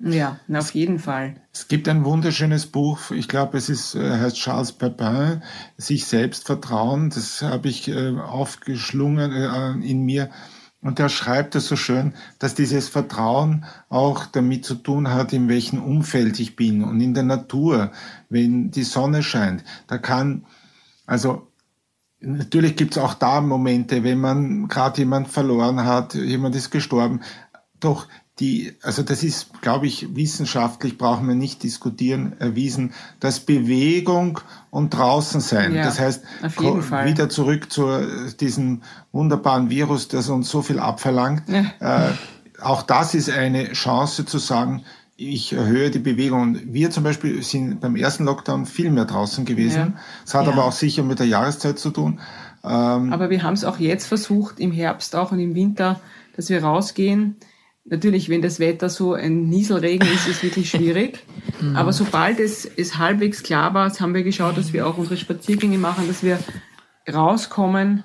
Ja, 0.00 0.40
auf 0.52 0.74
jeden 0.74 0.98
Fall. 0.98 1.36
Es 1.52 1.68
gibt 1.68 1.88
ein 1.88 2.04
wunderschönes 2.04 2.66
Buch, 2.66 3.10
ich 3.10 3.28
glaube, 3.28 3.56
es 3.56 3.68
ist, 3.68 3.94
äh, 3.94 4.18
heißt 4.18 4.36
Charles 4.36 4.72
Pepin, 4.72 5.42
sich 5.76 6.06
selbst 6.06 6.46
vertrauen. 6.46 7.10
Das 7.10 7.42
habe 7.42 7.68
ich 7.68 7.88
äh, 7.88 8.18
aufgeschlungen 8.18 9.32
äh, 9.32 9.88
in 9.88 10.02
mir. 10.02 10.30
Und 10.84 11.00
er 11.00 11.08
schreibt 11.08 11.54
es 11.54 11.66
so 11.66 11.76
schön, 11.76 12.12
dass 12.38 12.54
dieses 12.54 12.90
Vertrauen 12.90 13.64
auch 13.88 14.26
damit 14.26 14.66
zu 14.66 14.74
tun 14.74 15.10
hat, 15.10 15.32
in 15.32 15.48
welchem 15.48 15.82
Umfeld 15.82 16.38
ich 16.38 16.56
bin 16.56 16.84
und 16.84 17.00
in 17.00 17.14
der 17.14 17.22
Natur, 17.22 17.90
wenn 18.28 18.70
die 18.70 18.82
Sonne 18.82 19.22
scheint. 19.22 19.64
Da 19.86 19.96
kann, 19.96 20.44
also 21.06 21.48
natürlich 22.20 22.76
gibt 22.76 22.92
es 22.92 23.02
auch 23.02 23.14
da 23.14 23.40
Momente, 23.40 24.04
wenn 24.04 24.20
man 24.20 24.68
gerade 24.68 24.98
jemand 24.98 25.28
verloren 25.28 25.86
hat, 25.86 26.12
jemand 26.14 26.54
ist 26.54 26.70
gestorben. 26.70 27.22
Doch 27.80 28.06
die, 28.40 28.72
also 28.82 29.02
das 29.02 29.22
ist, 29.22 29.62
glaube 29.62 29.86
ich, 29.86 30.16
wissenschaftlich 30.16 30.98
brauchen 30.98 31.28
wir 31.28 31.36
nicht 31.36 31.62
diskutieren, 31.62 32.34
erwiesen, 32.40 32.92
dass 33.20 33.38
Bewegung 33.38 34.40
und 34.70 34.90
draußen 34.90 35.40
sein, 35.40 35.72
ja, 35.72 35.84
das 35.84 36.00
heißt, 36.00 36.24
wieder 37.04 37.28
zurück 37.28 37.72
zu 37.72 37.86
diesem 38.40 38.82
wunderbaren 39.12 39.70
Virus, 39.70 40.08
das 40.08 40.28
uns 40.28 40.50
so 40.50 40.62
viel 40.62 40.80
abverlangt. 40.80 41.44
Ja. 41.48 42.08
Äh, 42.08 42.12
auch 42.60 42.82
das 42.82 43.14
ist 43.14 43.30
eine 43.30 43.72
Chance 43.72 44.24
zu 44.24 44.38
sagen, 44.38 44.84
ich 45.16 45.52
erhöhe 45.52 45.90
die 45.90 46.00
Bewegung. 46.00 46.58
Wir 46.64 46.90
zum 46.90 47.04
Beispiel 47.04 47.40
sind 47.44 47.80
beim 47.80 47.94
ersten 47.94 48.24
Lockdown 48.24 48.66
viel 48.66 48.90
mehr 48.90 49.04
draußen 49.04 49.44
gewesen. 49.44 49.96
Es 50.24 50.32
ja. 50.32 50.40
hat 50.40 50.48
aber 50.48 50.64
auch 50.64 50.72
sicher 50.72 51.04
mit 51.04 51.20
der 51.20 51.26
Jahreszeit 51.26 51.78
zu 51.78 51.90
tun. 51.90 52.18
Ähm, 52.64 53.12
aber 53.12 53.30
wir 53.30 53.44
haben 53.44 53.54
es 53.54 53.64
auch 53.64 53.78
jetzt 53.78 54.06
versucht, 54.06 54.58
im 54.58 54.72
Herbst 54.72 55.14
auch 55.14 55.30
und 55.30 55.38
im 55.38 55.54
Winter, 55.54 56.00
dass 56.34 56.48
wir 56.48 56.64
rausgehen 56.64 57.36
Natürlich, 57.86 58.30
wenn 58.30 58.40
das 58.40 58.60
Wetter 58.60 58.88
so 58.88 59.12
ein 59.12 59.48
Nieselregen 59.48 60.08
ist, 60.08 60.26
ist 60.26 60.36
es 60.36 60.42
wirklich 60.42 60.70
schwierig. 60.70 61.24
Mhm. 61.60 61.76
Aber 61.76 61.92
sobald 61.92 62.40
es, 62.40 62.64
es 62.64 62.98
halbwegs 62.98 63.44
klar 63.44 63.74
war, 63.74 63.88
haben 63.88 64.12
wir 64.12 64.24
geschaut, 64.24 64.56
dass 64.56 64.72
wir 64.72 64.88
auch 64.88 64.98
unsere 64.98 65.16
Spaziergänge 65.16 65.78
machen, 65.78 66.08
dass 66.08 66.24
wir 66.24 66.40
rauskommen 67.12 68.02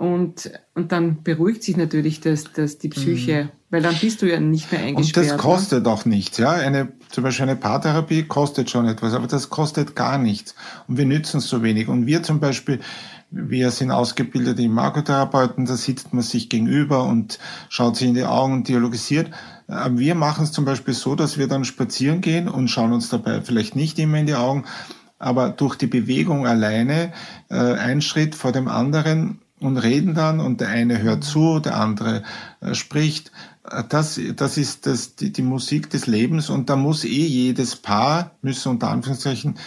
und, 0.00 0.50
und 0.74 0.92
dann 0.92 1.22
beruhigt 1.22 1.62
sich 1.62 1.76
natürlich 1.76 2.20
das, 2.22 2.44
das, 2.54 2.78
die 2.78 2.88
Psyche, 2.88 3.44
mhm. 3.44 3.48
weil 3.68 3.82
dann 3.82 3.94
bist 4.00 4.22
du 4.22 4.30
ja 4.30 4.40
nicht 4.40 4.72
mehr 4.72 4.80
eingesperrt. 4.80 5.26
Und 5.26 5.32
das 5.34 5.38
kostet 5.38 5.84
ne? 5.84 5.90
auch 5.90 6.06
nichts, 6.06 6.38
ja. 6.38 6.52
Eine, 6.52 6.92
zum 7.10 7.22
Beispiel 7.22 7.42
eine 7.42 7.56
Paartherapie 7.56 8.22
kostet 8.22 8.70
schon 8.70 8.86
etwas, 8.86 9.12
aber 9.12 9.26
das 9.26 9.50
kostet 9.50 9.94
gar 9.94 10.16
nichts. 10.16 10.54
Und 10.88 10.96
wir 10.96 11.04
nützen 11.04 11.36
es 11.36 11.48
so 11.48 11.62
wenig. 11.62 11.88
Und 11.88 12.06
wir 12.06 12.22
zum 12.22 12.40
Beispiel, 12.40 12.80
wir 13.30 13.70
sind 13.70 13.90
ausgebildete 13.90 14.62
Imagotherapeuten, 14.62 15.64
da 15.64 15.76
sitzt 15.76 16.12
man 16.12 16.22
sich 16.22 16.48
gegenüber 16.48 17.04
und 17.04 17.38
schaut 17.68 17.96
sich 17.96 18.08
in 18.08 18.14
die 18.14 18.24
Augen 18.24 18.54
und 18.54 18.68
dialogisiert. 18.68 19.30
Wir 19.90 20.16
machen 20.16 20.44
es 20.44 20.52
zum 20.52 20.64
Beispiel 20.64 20.94
so, 20.94 21.14
dass 21.14 21.38
wir 21.38 21.46
dann 21.46 21.64
spazieren 21.64 22.20
gehen 22.20 22.48
und 22.48 22.68
schauen 22.68 22.92
uns 22.92 23.08
dabei 23.08 23.40
vielleicht 23.40 23.76
nicht 23.76 23.98
immer 24.00 24.18
in 24.18 24.26
die 24.26 24.34
Augen, 24.34 24.64
aber 25.20 25.50
durch 25.50 25.76
die 25.76 25.86
Bewegung 25.86 26.46
alleine 26.46 27.12
äh, 27.50 27.54
ein 27.54 28.00
Schritt 28.00 28.34
vor 28.34 28.52
dem 28.52 28.68
anderen 28.68 29.40
und 29.60 29.76
reden 29.76 30.14
dann 30.14 30.40
und 30.40 30.60
der 30.60 30.68
eine 30.68 31.00
hört 31.02 31.22
zu, 31.22 31.60
der 31.60 31.76
andere 31.78 32.22
äh, 32.60 32.74
spricht 32.74 33.30
das, 33.88 34.20
das 34.36 34.56
ist 34.56 34.86
das, 34.86 35.16
die, 35.16 35.32
die 35.32 35.42
Musik 35.42 35.90
des 35.90 36.06
Lebens 36.06 36.48
und 36.48 36.70
da 36.70 36.76
muss 36.76 37.04
eh 37.04 37.08
jedes 37.08 37.76
Paar, 37.76 38.36
müssen 38.42 38.70
unter 38.70 38.90
Anführungszeichen, 38.90 39.58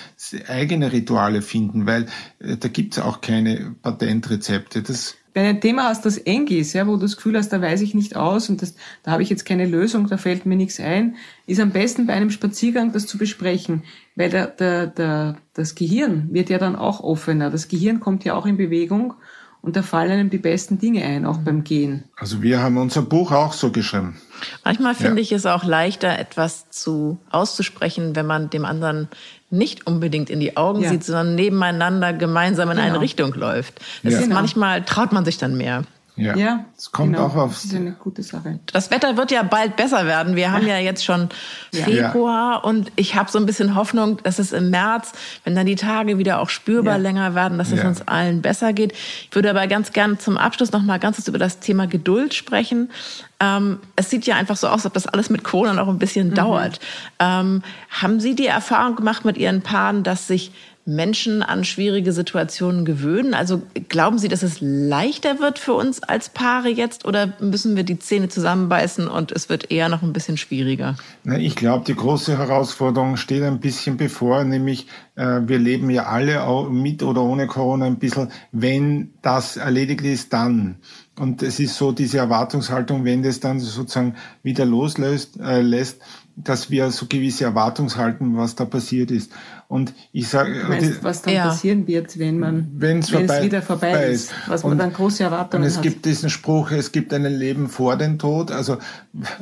eigene 0.47 0.91
Rituale 0.91 1.41
finden, 1.41 1.85
weil 1.85 2.07
äh, 2.39 2.57
da 2.57 2.67
gibt 2.69 2.97
es 2.97 3.03
auch 3.03 3.21
keine 3.21 3.75
Patentrezepte. 3.81 4.81
Das 4.81 5.15
wenn 5.33 5.45
ein 5.45 5.61
Thema 5.61 5.85
hast, 5.85 6.05
das 6.05 6.19
eng 6.19 6.47
ist, 6.47 6.73
ja, 6.73 6.85
wo 6.85 6.93
du 6.93 7.01
das 7.01 7.15
Gefühl 7.15 7.35
hast, 7.37 7.49
da 7.49 7.59
weiß 7.59 7.81
ich 7.81 7.95
nicht 7.95 8.15
aus 8.15 8.49
und 8.49 8.61
das, 8.61 8.75
da 9.01 9.11
habe 9.11 9.23
ich 9.23 9.31
jetzt 9.31 9.45
keine 9.45 9.65
Lösung, 9.65 10.07
da 10.07 10.17
fällt 10.17 10.45
mir 10.45 10.55
nichts 10.55 10.79
ein, 10.79 11.15
ist 11.47 11.59
am 11.59 11.71
besten 11.71 12.05
bei 12.05 12.13
einem 12.13 12.29
Spaziergang 12.29 12.91
das 12.91 13.07
zu 13.07 13.17
besprechen, 13.17 13.83
weil 14.15 14.29
der, 14.29 14.47
der, 14.47 14.87
der, 14.87 15.37
das 15.55 15.73
Gehirn 15.73 16.29
wird 16.31 16.51
ja 16.51 16.59
dann 16.59 16.75
auch 16.75 16.99
offener. 16.99 17.49
Das 17.49 17.67
Gehirn 17.67 17.99
kommt 17.99 18.23
ja 18.25 18.35
auch 18.35 18.45
in 18.45 18.57
Bewegung 18.57 19.15
und 19.63 19.77
da 19.77 19.81
fallen 19.81 20.11
einem 20.11 20.29
die 20.29 20.37
besten 20.37 20.77
Dinge 20.77 21.05
ein, 21.05 21.25
auch 21.25 21.37
beim 21.37 21.63
Gehen. 21.63 22.03
Also 22.17 22.41
wir 22.41 22.61
haben 22.61 22.77
unser 22.77 23.01
Buch 23.01 23.31
auch 23.31 23.53
so 23.53 23.71
geschrieben. 23.71 24.19
Manchmal 24.65 24.93
finde 24.93 25.21
ja. 25.21 25.23
ich 25.23 25.31
es 25.31 25.45
auch 25.45 25.63
leichter, 25.63 26.19
etwas 26.19 26.69
zu 26.69 27.17
auszusprechen, 27.29 28.13
wenn 28.13 28.25
man 28.25 28.49
dem 28.49 28.65
anderen 28.65 29.07
nicht 29.49 29.87
unbedingt 29.87 30.29
in 30.29 30.41
die 30.41 30.57
Augen 30.57 30.81
ja. 30.81 30.89
sieht, 30.89 31.05
sondern 31.05 31.35
nebeneinander 31.35 32.11
gemeinsam 32.11 32.71
in 32.71 32.75
genau. 32.75 32.89
eine 32.89 32.99
Richtung 32.99 33.33
läuft. 33.35 33.79
Das 34.03 34.11
ja. 34.11 34.19
ist 34.19 34.25
genau. 34.25 34.35
manchmal 34.35 34.83
traut 34.83 35.13
man 35.13 35.23
sich 35.23 35.37
dann 35.37 35.55
mehr. 35.55 35.85
Ja, 36.15 36.35
ja 36.35 36.65
es 36.77 36.91
kommt 36.91 37.13
genau. 37.13 37.27
auch 37.27 37.35
aufs. 37.35 37.63
Das 37.63 37.71
ist 37.71 37.75
eine 37.75 37.93
gute 37.93 38.21
Sache. 38.21 38.59
Das 38.71 38.91
Wetter 38.91 39.17
wird 39.17 39.31
ja 39.31 39.43
bald 39.43 39.75
besser 39.75 40.05
werden. 40.05 40.35
Wir 40.35 40.51
haben 40.51 40.67
ja 40.67 40.77
jetzt 40.77 41.03
schon 41.03 41.29
ja. 41.73 41.83
Februar 41.83 42.53
ja. 42.53 42.57
und 42.57 42.91
ich 42.95 43.15
habe 43.15 43.31
so 43.31 43.39
ein 43.39 43.45
bisschen 43.45 43.75
Hoffnung, 43.75 44.19
dass 44.23 44.37
es 44.37 44.51
im 44.51 44.69
März, 44.69 45.13
wenn 45.43 45.55
dann 45.55 45.65
die 45.65 45.75
Tage 45.75 46.17
wieder 46.17 46.39
auch 46.39 46.49
spürbar 46.49 46.95
ja. 46.95 47.01
länger 47.01 47.35
werden, 47.35 47.57
dass 47.57 47.71
es 47.71 47.83
uns 47.83 48.07
allen 48.07 48.41
besser 48.41 48.73
geht. 48.73 48.93
Ich 48.93 49.29
würde 49.33 49.49
aber 49.49 49.65
ganz 49.67 49.91
gerne 49.91 50.17
zum 50.17 50.37
Abschluss 50.37 50.71
noch 50.71 50.83
mal 50.83 50.99
ganz 50.99 51.17
kurz 51.17 51.27
über 51.27 51.39
das 51.39 51.59
Thema 51.59 51.87
Geduld 51.87 52.33
sprechen. 52.33 52.91
Ähm, 53.39 53.79
es 53.95 54.09
sieht 54.09 54.25
ja 54.25 54.35
einfach 54.35 54.55
so 54.55 54.67
aus, 54.67 54.73
als 54.73 54.85
ob 54.85 54.93
das 54.93 55.07
alles 55.07 55.29
mit 55.29 55.43
Corona 55.43 55.73
noch 55.73 55.87
ein 55.87 55.99
bisschen 55.99 56.29
mhm. 56.29 56.35
dauert. 56.35 56.79
Ähm, 57.19 57.63
haben 57.89 58.19
Sie 58.19 58.35
die 58.35 58.47
Erfahrung 58.47 58.95
gemacht 58.95 59.25
mit 59.25 59.37
Ihren 59.37 59.61
Paaren, 59.61 60.03
dass 60.03 60.27
sich 60.27 60.51
Menschen 60.85 61.43
an 61.43 61.63
schwierige 61.63 62.11
Situationen 62.11 62.83
gewöhnen? 62.85 63.33
Also 63.33 63.61
glauben 63.89 64.17
Sie, 64.17 64.27
dass 64.27 64.43
es 64.43 64.57
leichter 64.59 65.39
wird 65.39 65.59
für 65.59 65.73
uns 65.73 66.03
als 66.03 66.29
Paare 66.29 66.69
jetzt 66.69 67.05
oder 67.05 67.33
müssen 67.39 67.75
wir 67.75 67.83
die 67.83 67.99
Zähne 67.99 68.27
zusammenbeißen 68.27 69.07
und 69.07 69.31
es 69.31 69.49
wird 69.49 69.71
eher 69.71 69.89
noch 69.89 70.03
ein 70.03 70.13
bisschen 70.13 70.37
schwieriger? 70.37 70.95
Ich 71.37 71.55
glaube, 71.55 71.85
die 71.85 71.95
große 71.95 72.37
Herausforderung 72.37 73.15
steht 73.15 73.43
ein 73.43 73.59
bisschen 73.59 73.97
bevor, 73.97 74.43
nämlich 74.43 74.87
äh, 75.15 75.41
wir 75.45 75.59
leben 75.59 75.89
ja 75.89 76.07
alle 76.07 76.69
mit 76.69 77.03
oder 77.03 77.21
ohne 77.21 77.47
Corona 77.47 77.85
ein 77.85 77.99
bisschen, 77.99 78.31
wenn 78.51 79.13
das 79.21 79.57
erledigt 79.57 80.01
ist, 80.01 80.33
dann. 80.33 80.77
Und 81.19 81.43
es 81.43 81.59
ist 81.59 81.75
so 81.75 81.91
diese 81.91 82.17
Erwartungshaltung, 82.17 83.05
wenn 83.05 83.21
das 83.21 83.39
dann 83.39 83.59
sozusagen 83.59 84.15
wieder 84.41 84.65
loslässt, 84.65 85.39
äh, 85.39 85.61
lässt, 85.61 86.01
dass 86.35 86.71
wir 86.71 86.89
so 86.91 87.05
gewisse 87.07 87.43
Erwartungshalten, 87.43 88.37
was 88.37 88.55
da 88.55 88.65
passiert 88.65 89.11
ist. 89.11 89.31
Und 89.67 89.93
ich 90.11 90.27
sage, 90.27 90.53
was 91.01 91.21
dann 91.21 91.33
ja. 91.33 91.45
passieren 91.45 91.87
wird, 91.87 92.17
wenn 92.17 92.39
man, 92.39 92.71
wenn 92.75 93.03
vorbei, 93.03 93.37
es 93.37 93.43
wieder 93.43 93.61
vorbei 93.61 94.05
ist, 94.05 94.31
ist 94.31 94.33
was 94.47 94.63
man 94.63 94.77
dann 94.77 94.93
große 94.93 95.23
Erwartungen 95.23 95.63
hat. 95.63 95.67
Und 95.67 95.67
es 95.67 95.77
hat. 95.77 95.83
gibt 95.83 96.05
diesen 96.05 96.29
Spruch, 96.29 96.71
es 96.71 96.91
gibt 96.91 97.13
ein 97.13 97.23
Leben 97.25 97.69
vor 97.69 97.97
dem 97.97 98.17
Tod. 98.19 98.51
Also 98.51 98.77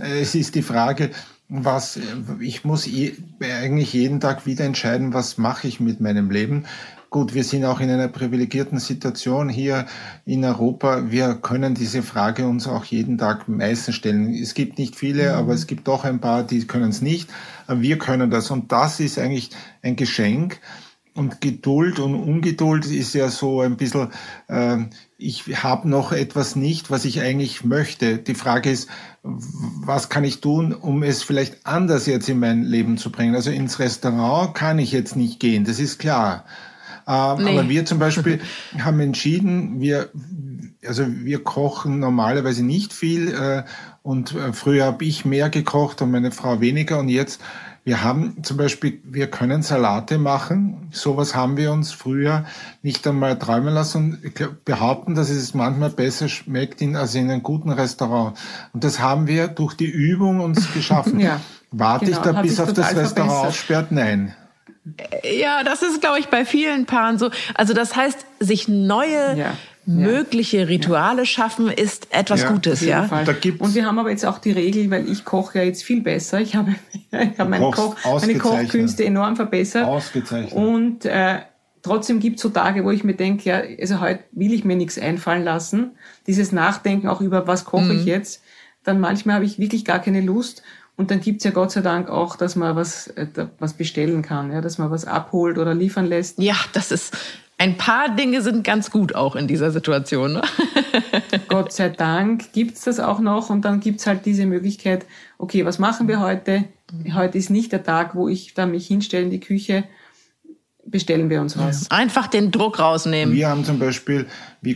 es 0.01 0.35
ist 0.35 0.55
die 0.55 0.61
Frage, 0.61 1.11
was 1.47 1.99
ich 2.39 2.63
muss 2.63 2.87
eigentlich 3.41 3.93
jeden 3.93 4.19
Tag 4.19 4.45
wieder 4.45 4.65
entscheiden, 4.65 5.13
was 5.13 5.37
mache 5.37 5.67
ich 5.67 5.79
mit 5.79 5.99
meinem 5.99 6.31
Leben. 6.31 6.65
Gut, 7.13 7.33
wir 7.33 7.43
sind 7.43 7.65
auch 7.65 7.81
in 7.81 7.89
einer 7.89 8.07
privilegierten 8.07 8.79
Situation 8.79 9.49
hier 9.49 9.85
in 10.23 10.45
Europa. 10.45 11.11
Wir 11.11 11.35
können 11.35 11.75
diese 11.75 12.03
Frage 12.03 12.47
uns 12.47 12.69
auch 12.69 12.85
jeden 12.85 13.17
Tag 13.17 13.49
meistens 13.49 13.95
stellen. 13.95 14.33
Es 14.33 14.53
gibt 14.53 14.79
nicht 14.79 14.95
viele, 14.95 15.33
mhm. 15.33 15.35
aber 15.37 15.53
es 15.53 15.67
gibt 15.67 15.89
doch 15.89 16.05
ein 16.05 16.21
paar, 16.21 16.43
die 16.43 16.65
können 16.65 16.89
es 16.89 17.01
nicht. 17.01 17.29
Wir 17.67 17.97
können 17.97 18.31
das. 18.31 18.49
Und 18.49 18.71
das 18.71 19.01
ist 19.01 19.19
eigentlich 19.19 19.49
ein 19.81 19.97
Geschenk. 19.97 20.61
Und 21.13 21.41
Geduld 21.41 21.99
und 21.99 22.15
Ungeduld 22.15 22.85
ist 22.85 23.13
ja 23.13 23.27
so 23.27 23.59
ein 23.59 23.75
bisschen, 23.75 24.07
äh, 24.47 24.77
ich 25.17 25.61
habe 25.63 25.89
noch 25.89 26.13
etwas 26.13 26.55
nicht, 26.55 26.91
was 26.91 27.03
ich 27.03 27.19
eigentlich 27.19 27.65
möchte. 27.65 28.19
Die 28.19 28.35
Frage 28.35 28.71
ist, 28.71 28.87
was 29.21 30.07
kann 30.07 30.23
ich 30.23 30.39
tun, 30.39 30.73
um 30.73 31.03
es 31.03 31.23
vielleicht 31.23 31.65
anders 31.67 32.05
jetzt 32.05 32.29
in 32.29 32.39
mein 32.39 32.63
Leben 32.63 32.97
zu 32.97 33.11
bringen? 33.11 33.35
Also 33.35 33.51
ins 33.51 33.79
Restaurant 33.79 34.55
kann 34.55 34.79
ich 34.79 34.93
jetzt 34.93 35.17
nicht 35.17 35.41
gehen, 35.41 35.65
das 35.65 35.77
ist 35.81 35.99
klar. 35.99 36.45
Ähm, 37.11 37.43
nee. 37.43 37.57
Aber 37.57 37.67
wir 37.67 37.85
zum 37.85 37.99
Beispiel 37.99 38.39
haben 38.79 38.99
entschieden, 39.01 39.81
wir, 39.81 40.09
also 40.85 41.05
wir 41.07 41.43
kochen 41.43 41.99
normalerweise 41.99 42.63
nicht 42.63 42.93
viel 42.93 43.33
äh, 43.33 43.63
und 44.01 44.33
äh, 44.33 44.53
früher 44.53 44.85
habe 44.85 45.03
ich 45.03 45.25
mehr 45.25 45.49
gekocht 45.49 46.01
und 46.01 46.11
meine 46.11 46.31
Frau 46.31 46.61
weniger 46.61 46.99
und 46.99 47.09
jetzt 47.09 47.41
wir 47.83 48.03
haben 48.03 48.43
zum 48.43 48.57
Beispiel, 48.57 49.01
wir 49.03 49.25
können 49.25 49.63
Salate 49.63 50.19
machen. 50.19 50.89
Sowas 50.91 51.33
haben 51.33 51.57
wir 51.57 51.71
uns 51.71 51.91
früher 51.91 52.45
nicht 52.83 53.07
einmal 53.07 53.39
träumen 53.39 53.73
lassen 53.73 54.19
und 54.23 54.65
behaupten, 54.65 55.15
dass 55.15 55.31
es 55.31 55.55
manchmal 55.55 55.89
besser 55.89 56.29
schmeckt 56.29 56.79
in, 56.81 56.95
als 56.95 57.15
in 57.15 57.31
einem 57.31 57.41
guten 57.41 57.71
Restaurant. 57.71 58.37
Und 58.73 58.83
das 58.83 58.99
haben 58.99 59.25
wir 59.25 59.47
durch 59.47 59.73
die 59.73 59.89
Übung 59.89 60.41
uns 60.41 60.71
geschaffen. 60.73 61.19
ja, 61.19 61.41
Warte 61.71 62.05
genau, 62.05 62.17
ich 62.17 62.23
da 62.23 62.41
bis 62.43 62.59
auf 62.59 62.71
das 62.73 62.95
Restaurant 62.95 63.47
aussperrt? 63.47 63.91
Nein. 63.91 64.35
Ja, 65.23 65.63
das 65.63 65.83
ist, 65.83 66.01
glaube 66.01 66.19
ich, 66.19 66.27
bei 66.27 66.43
vielen 66.45 66.85
Paaren 66.85 67.19
so. 67.19 67.29
Also 67.53 67.73
das 67.73 67.95
heißt, 67.95 68.25
sich 68.39 68.67
neue 68.67 69.37
ja. 69.37 69.57
mögliche 69.85 70.67
Rituale 70.67 71.27
schaffen, 71.27 71.69
ist 71.69 72.07
etwas 72.11 72.41
ja, 72.41 72.51
Gutes, 72.51 72.81
ja. 72.81 73.07
Und 73.59 73.75
wir 73.75 73.85
haben 73.85 73.99
aber 73.99 74.09
jetzt 74.09 74.25
auch 74.25 74.39
die 74.39 74.51
Regel, 74.51 74.89
weil 74.89 75.07
ich 75.07 75.23
koche 75.23 75.59
ja 75.59 75.65
jetzt 75.65 75.83
viel 75.83 76.01
besser. 76.01 76.41
Ich 76.41 76.55
habe, 76.55 76.75
ich 77.11 77.39
habe 77.39 77.49
meine, 77.49 77.69
Koch, 77.69 77.95
meine 78.03 78.37
Kochkünste 78.39 79.05
enorm 79.05 79.35
verbessert. 79.35 79.85
Ausgezeichnet. 79.85 80.53
Und 80.53 81.05
äh, 81.05 81.39
trotzdem 81.83 82.19
gibt 82.19 82.37
es 82.37 82.41
so 82.41 82.49
Tage, 82.49 82.83
wo 82.83 82.89
ich 82.89 83.03
mir 83.03 83.15
denke, 83.15 83.47
ja, 83.47 83.61
also 83.79 84.01
heute 84.01 84.23
will 84.31 84.51
ich 84.51 84.65
mir 84.65 84.75
nichts 84.75 84.97
einfallen 84.97 85.43
lassen. 85.43 85.91
Dieses 86.25 86.51
Nachdenken 86.51 87.07
auch 87.07 87.21
über, 87.21 87.45
was 87.45 87.65
koche 87.65 87.93
mhm. 87.93 87.99
ich 87.99 88.05
jetzt. 88.05 88.41
Dann 88.83 88.99
manchmal 88.99 89.35
habe 89.35 89.45
ich 89.45 89.59
wirklich 89.59 89.85
gar 89.85 89.99
keine 89.99 90.21
Lust. 90.21 90.63
Und 90.97 91.09
dann 91.09 91.21
gibt's 91.21 91.43
ja 91.43 91.51
Gott 91.51 91.71
sei 91.71 91.81
Dank 91.81 92.09
auch, 92.09 92.35
dass 92.35 92.55
man 92.55 92.75
was, 92.75 93.07
äh, 93.07 93.27
was 93.59 93.73
bestellen 93.73 94.21
kann, 94.21 94.51
ja, 94.51 94.61
dass 94.61 94.77
man 94.77 94.91
was 94.91 95.05
abholt 95.05 95.57
oder 95.57 95.73
liefern 95.73 96.05
lässt. 96.05 96.37
Ja, 96.39 96.55
das 96.73 96.91
ist, 96.91 97.17
ein 97.61 97.77
paar 97.77 98.15
Dinge 98.15 98.41
sind 98.41 98.63
ganz 98.63 98.89
gut 98.89 99.13
auch 99.13 99.35
in 99.35 99.47
dieser 99.47 99.69
Situation. 99.69 100.33
Ne? 100.33 100.41
Gott 101.47 101.71
sei 101.71 101.89
Dank 101.89 102.53
gibt's 102.53 102.81
das 102.85 102.99
auch 102.99 103.19
noch 103.19 103.51
und 103.51 103.65
dann 103.65 103.79
gibt's 103.79 104.07
halt 104.07 104.25
diese 104.25 104.47
Möglichkeit, 104.47 105.05
okay, 105.37 105.63
was 105.63 105.77
machen 105.77 106.07
wir 106.07 106.19
heute? 106.19 106.65
Heute 107.13 107.37
ist 107.37 107.51
nicht 107.51 107.71
der 107.71 107.83
Tag, 107.83 108.15
wo 108.15 108.27
ich 108.27 108.55
da 108.55 108.65
mich 108.65 108.87
hinstelle 108.87 109.25
in 109.25 109.29
die 109.29 109.39
Küche, 109.39 109.83
bestellen 110.85 111.29
wir 111.29 111.39
uns 111.39 111.55
was. 111.57 111.89
Einfach 111.91 112.25
den 112.25 112.51
Druck 112.51 112.79
rausnehmen. 112.79 113.35
Wir 113.35 113.49
haben 113.49 113.63
zum 113.63 113.77
Beispiel, 113.77 114.25
wie 114.61 114.75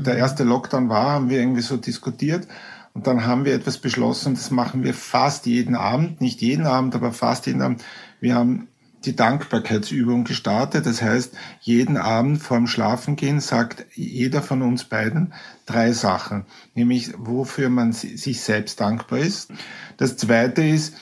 der 0.00 0.16
erste 0.16 0.44
Lockdown 0.44 0.88
war, 0.88 1.10
haben 1.10 1.28
wir 1.28 1.38
irgendwie 1.38 1.60
so 1.60 1.76
diskutiert 1.76 2.48
und 2.94 3.06
dann 3.06 3.24
haben 3.24 3.44
wir 3.44 3.54
etwas 3.54 3.78
beschlossen, 3.78 4.34
das 4.34 4.50
machen 4.50 4.84
wir 4.84 4.94
fast 4.94 5.46
jeden 5.46 5.74
Abend, 5.74 6.20
nicht 6.20 6.42
jeden 6.42 6.66
Abend, 6.66 6.94
aber 6.94 7.12
fast 7.12 7.46
jeden 7.46 7.62
Abend. 7.62 7.82
Wir 8.20 8.34
haben 8.34 8.68
die 9.04 9.16
Dankbarkeitsübung 9.16 10.24
gestartet. 10.24 10.86
Das 10.86 11.02
heißt, 11.02 11.34
jeden 11.60 11.96
Abend 11.96 12.40
vorm 12.40 12.66
Schlafengehen 12.66 13.40
sagt 13.40 13.86
jeder 13.94 14.42
von 14.42 14.62
uns 14.62 14.84
beiden 14.84 15.32
drei 15.66 15.92
Sachen, 15.92 16.44
nämlich 16.74 17.12
wofür 17.18 17.68
man 17.68 17.92
sich 17.92 18.40
selbst 18.40 18.80
dankbar 18.80 19.20
ist. 19.20 19.50
Das 19.96 20.16
zweite 20.16 20.62
ist, 20.62 20.94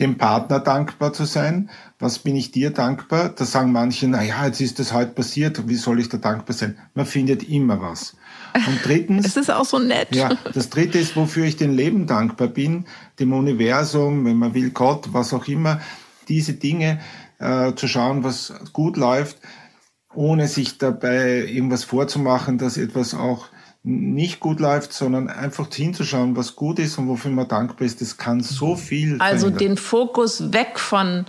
dem 0.00 0.16
Partner 0.16 0.60
dankbar 0.60 1.12
zu 1.12 1.24
sein. 1.24 1.70
Was 1.98 2.20
bin 2.20 2.34
ich 2.34 2.50
dir 2.50 2.70
dankbar? 2.70 3.28
Da 3.28 3.44
sagen 3.44 3.72
manche, 3.72 4.08
na 4.08 4.22
ja, 4.22 4.46
jetzt 4.46 4.60
ist 4.60 4.78
das 4.78 4.92
heute 4.92 5.12
passiert, 5.12 5.68
wie 5.68 5.74
soll 5.74 6.00
ich 6.00 6.08
da 6.08 6.16
dankbar 6.16 6.56
sein? 6.56 6.78
Man 6.94 7.06
findet 7.06 7.48
immer 7.48 7.80
was. 7.80 8.16
Und 8.54 8.80
drittens. 8.84 9.26
es 9.26 9.36
ist 9.36 9.50
auch 9.50 9.64
so 9.64 9.78
nett. 9.78 10.14
Ja, 10.14 10.36
das 10.52 10.68
dritte 10.70 10.98
ist, 10.98 11.16
wofür 11.16 11.44
ich 11.44 11.56
dem 11.56 11.74
Leben 11.74 12.06
dankbar 12.06 12.48
bin, 12.48 12.86
dem 13.18 13.32
Universum, 13.32 14.24
wenn 14.24 14.36
man 14.36 14.54
will, 14.54 14.70
Gott, 14.70 15.12
was 15.12 15.32
auch 15.32 15.46
immer, 15.48 15.80
diese 16.28 16.54
Dinge 16.54 17.00
äh, 17.38 17.74
zu 17.74 17.88
schauen, 17.88 18.24
was 18.24 18.52
gut 18.72 18.96
läuft, 18.96 19.38
ohne 20.14 20.48
sich 20.48 20.78
dabei 20.78 21.44
irgendwas 21.46 21.84
vorzumachen, 21.84 22.58
dass 22.58 22.76
etwas 22.76 23.14
auch 23.14 23.46
nicht 23.84 24.38
gut 24.38 24.60
läuft, 24.60 24.92
sondern 24.92 25.28
einfach 25.28 25.66
hinzuschauen, 25.72 26.36
was 26.36 26.54
gut 26.54 26.78
ist 26.78 26.98
und 26.98 27.08
wofür 27.08 27.32
man 27.32 27.48
dankbar 27.48 27.84
ist. 27.84 28.00
Das 28.00 28.16
kann 28.16 28.40
so 28.40 28.76
viel. 28.76 29.16
Also 29.18 29.46
verändern. 29.46 29.58
den 29.58 29.76
Fokus 29.76 30.52
weg 30.52 30.78
von, 30.78 31.26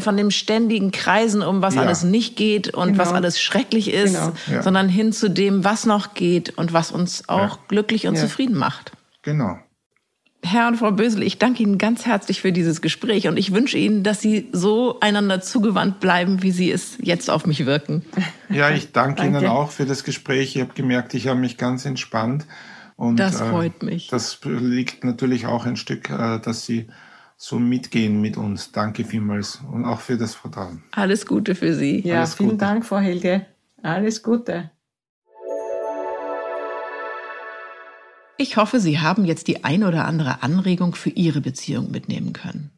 von 0.00 0.16
dem 0.16 0.30
ständigen 0.30 0.92
Kreisen 0.92 1.42
um, 1.42 1.62
was 1.62 1.74
ja. 1.74 1.82
alles 1.82 2.04
nicht 2.04 2.36
geht 2.36 2.72
und 2.72 2.92
genau. 2.92 2.98
was 2.98 3.12
alles 3.12 3.40
schrecklich 3.40 3.92
ist, 3.92 4.14
genau. 4.14 4.32
ja. 4.46 4.62
sondern 4.62 4.88
hin 4.88 5.12
zu 5.12 5.28
dem, 5.28 5.64
was 5.64 5.84
noch 5.84 6.14
geht 6.14 6.56
und 6.56 6.72
was 6.72 6.92
uns 6.92 7.28
auch 7.28 7.56
ja. 7.56 7.58
glücklich 7.66 8.06
und 8.06 8.16
zufrieden 8.16 8.56
macht. 8.56 8.92
Genau. 9.22 9.58
Herr 10.42 10.68
und 10.68 10.76
Frau 10.76 10.92
Bösel, 10.92 11.22
ich 11.22 11.38
danke 11.38 11.62
Ihnen 11.62 11.76
ganz 11.78 12.06
herzlich 12.06 12.40
für 12.40 12.52
dieses 12.52 12.80
Gespräch 12.80 13.26
und 13.26 13.36
ich 13.36 13.52
wünsche 13.52 13.78
Ihnen, 13.78 14.02
dass 14.02 14.20
Sie 14.20 14.48
so 14.52 15.00
einander 15.00 15.40
zugewandt 15.40 15.98
bleiben, 15.98 16.42
wie 16.42 16.52
Sie 16.52 16.70
es 16.70 16.98
jetzt 17.00 17.30
auf 17.30 17.46
mich 17.46 17.66
wirken. 17.66 18.04
Ja, 18.48 18.70
ich 18.70 18.92
danke, 18.92 19.22
danke. 19.22 19.38
Ihnen 19.38 19.46
auch 19.48 19.70
für 19.70 19.86
das 19.86 20.04
Gespräch. 20.04 20.54
Ich 20.54 20.62
habe 20.62 20.72
gemerkt, 20.74 21.14
ich 21.14 21.26
habe 21.26 21.40
mich 21.40 21.58
ganz 21.58 21.84
entspannt. 21.84 22.46
Und, 22.96 23.18
das 23.18 23.40
äh, 23.40 23.44
freut 23.44 23.82
äh, 23.82 23.86
mich. 23.86 24.08
Das 24.08 24.38
liegt 24.44 25.04
natürlich 25.04 25.46
auch 25.46 25.66
ein 25.66 25.76
Stück, 25.76 26.10
äh, 26.10 26.38
dass 26.38 26.64
Sie 26.64 26.86
so 27.36 27.58
mitgehen 27.58 28.20
mit 28.20 28.36
uns. 28.36 28.72
Danke 28.72 29.04
vielmals 29.04 29.60
und 29.70 29.84
auch 29.84 30.00
für 30.00 30.16
das 30.16 30.34
Vertrauen. 30.34 30.82
Alles 30.92 31.26
Gute 31.26 31.54
für 31.54 31.74
Sie. 31.74 32.00
Ja, 32.00 32.18
Alles 32.18 32.34
vielen 32.34 32.50
Gute. 32.50 32.60
Dank, 32.60 32.86
Frau 32.86 32.98
Helge. 32.98 33.46
Alles 33.82 34.22
Gute. 34.22 34.70
Ich 38.38 38.58
hoffe, 38.58 38.80
Sie 38.80 39.00
haben 39.00 39.24
jetzt 39.24 39.48
die 39.48 39.64
ein 39.64 39.82
oder 39.82 40.04
andere 40.04 40.42
Anregung 40.42 40.94
für 40.94 41.08
Ihre 41.10 41.40
Beziehung 41.40 41.90
mitnehmen 41.90 42.34
können. 42.34 42.70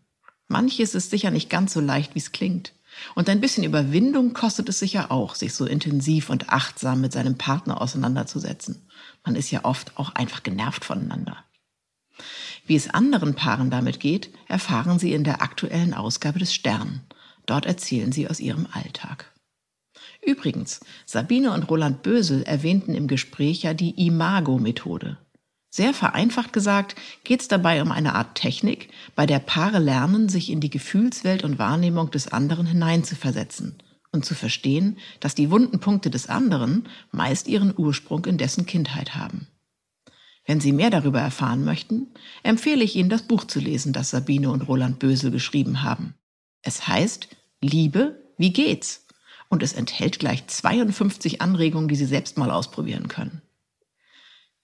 Manches 0.47 0.95
ist 0.95 1.11
sicher 1.11 1.33
nicht 1.33 1.51
ganz 1.51 1.73
so 1.73 1.81
leicht, 1.81 2.15
wie 2.15 2.21
es 2.21 2.31
klingt. 2.31 2.73
Und 3.17 3.29
ein 3.29 3.41
bisschen 3.41 3.65
Überwindung 3.65 4.33
kostet 4.33 4.69
es 4.69 4.79
sicher 4.79 5.11
auch, 5.11 5.35
sich 5.35 5.55
so 5.55 5.67
intensiv 5.67 6.31
und 6.31 6.51
achtsam 6.51 7.01
mit 7.01 7.13
seinem 7.13 7.37
Partner 7.37 7.81
auseinanderzusetzen. 7.81 8.89
Man 9.25 9.35
ist 9.35 9.51
ja 9.51 9.65
oft 9.65 9.97
auch 9.99 10.15
einfach 10.15 10.43
genervt 10.43 10.85
voneinander. 10.85 11.45
Wie 12.67 12.77
es 12.77 12.91
anderen 12.91 13.35
Paaren 13.35 13.71
damit 13.71 14.01
geht, 14.01 14.31
erfahren 14.47 14.99
Sie 14.99 15.13
in 15.13 15.25
der 15.25 15.43
aktuellen 15.43 15.93
Ausgabe 15.93 16.39
des 16.39 16.55
Stern. 16.55 17.03
Dort 17.47 17.67
erzählen 17.67 18.13
Sie 18.13 18.29
aus 18.29 18.41
ihrem 18.41 18.67
Alltag. 18.73 19.33
Übrigens, 20.25 20.81
Sabine 21.05 21.53
und 21.53 21.69
Roland 21.71 22.03
Bösel 22.03 22.43
erwähnten 22.43 22.95
im 22.95 23.09
Gespräch 23.09 23.63
ja 23.63 23.75
die 23.75 24.07
Imago-Methode. 24.07 25.19
Sehr 25.71 25.93
vereinfacht 25.93 26.53
gesagt 26.53 26.97
geht 27.25 27.41
es 27.41 27.49
dabei 27.49 27.83
um 27.83 27.93
eine 27.93 28.15
Art 28.15 28.35
Technik, 28.35 28.89
bei 29.15 29.27
der 29.27 29.39
Paare 29.39 29.79
lernen, 29.79 30.29
sich 30.29 30.51
in 30.51 30.61
die 30.61 30.71
Gefühlswelt 30.71 31.45
und 31.45 31.59
Wahrnehmung 31.59 32.11
des 32.11 32.29
anderen 32.29 32.67
hineinzuversetzen 32.67 33.77
und 34.11 34.25
zu 34.25 34.35
verstehen, 34.35 34.97
dass 35.21 35.35
die 35.35 35.51
wunden 35.51 35.81
Punkte 35.81 36.11
des 36.11 36.29
anderen 36.29 36.89
meist 37.13 37.49
ihren 37.49 37.75
Ursprung 37.77 38.25
in 38.25 38.39
dessen 38.39 38.65
Kindheit 38.65 39.15
haben. 39.15 39.47
Wenn 40.47 40.61
Sie 40.61 40.73
mehr 40.73 40.89
darüber 40.89 41.21
erfahren 41.21 41.63
möchten, 41.63 42.07
empfehle 42.43 42.83
ich 42.83 42.97
Ihnen 42.97 43.11
das 43.11 43.23
Buch 43.23 43.45
zu 43.45 43.61
lesen, 43.61 43.93
das 43.93 44.09
Sabine 44.09 44.51
und 44.51 44.63
Roland 44.63 44.99
Bösel 44.99 45.31
geschrieben 45.31 45.83
haben. 45.83 46.15
Es 46.63 46.89
heißt 46.89 47.29
Liebe, 47.61 48.25
wie 48.39 48.55
geht's? 48.55 49.05
und 49.49 49.63
es 49.63 49.73
enthält 49.73 50.19
gleich 50.19 50.47
52 50.47 51.41
Anregungen, 51.41 51.89
die 51.89 51.97
Sie 51.97 52.07
selbst 52.07 52.39
mal 52.39 52.51
ausprobieren 52.51 53.09
können. 53.09 53.43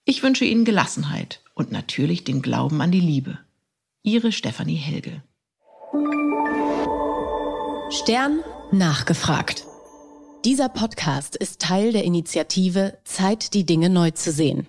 Ich 0.07 0.21
wünsche 0.21 0.45
Ihnen 0.45 0.65
Gelassenheit 0.65 1.41
und 1.55 1.71
natürlich 1.71 2.23
den 2.23 2.43
Glauben 2.43 2.79
an 2.79 2.91
die 2.91 2.99
Liebe. 2.99 3.39
Ihre 4.03 4.31
Stefanie 4.31 4.75
Helge. 4.75 5.23
Stern 7.89 8.41
nachgefragt. 8.71 9.65
Dieser 10.45 10.69
Podcast 10.69 11.35
ist 11.35 11.59
Teil 11.59 11.91
der 11.91 12.03
Initiative 12.03 12.99
Zeit, 13.03 13.55
die 13.55 13.65
Dinge 13.65 13.89
neu 13.89 14.11
zu 14.11 14.31
sehen. 14.31 14.67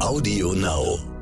Audio 0.00 0.52
Now. 0.52 1.15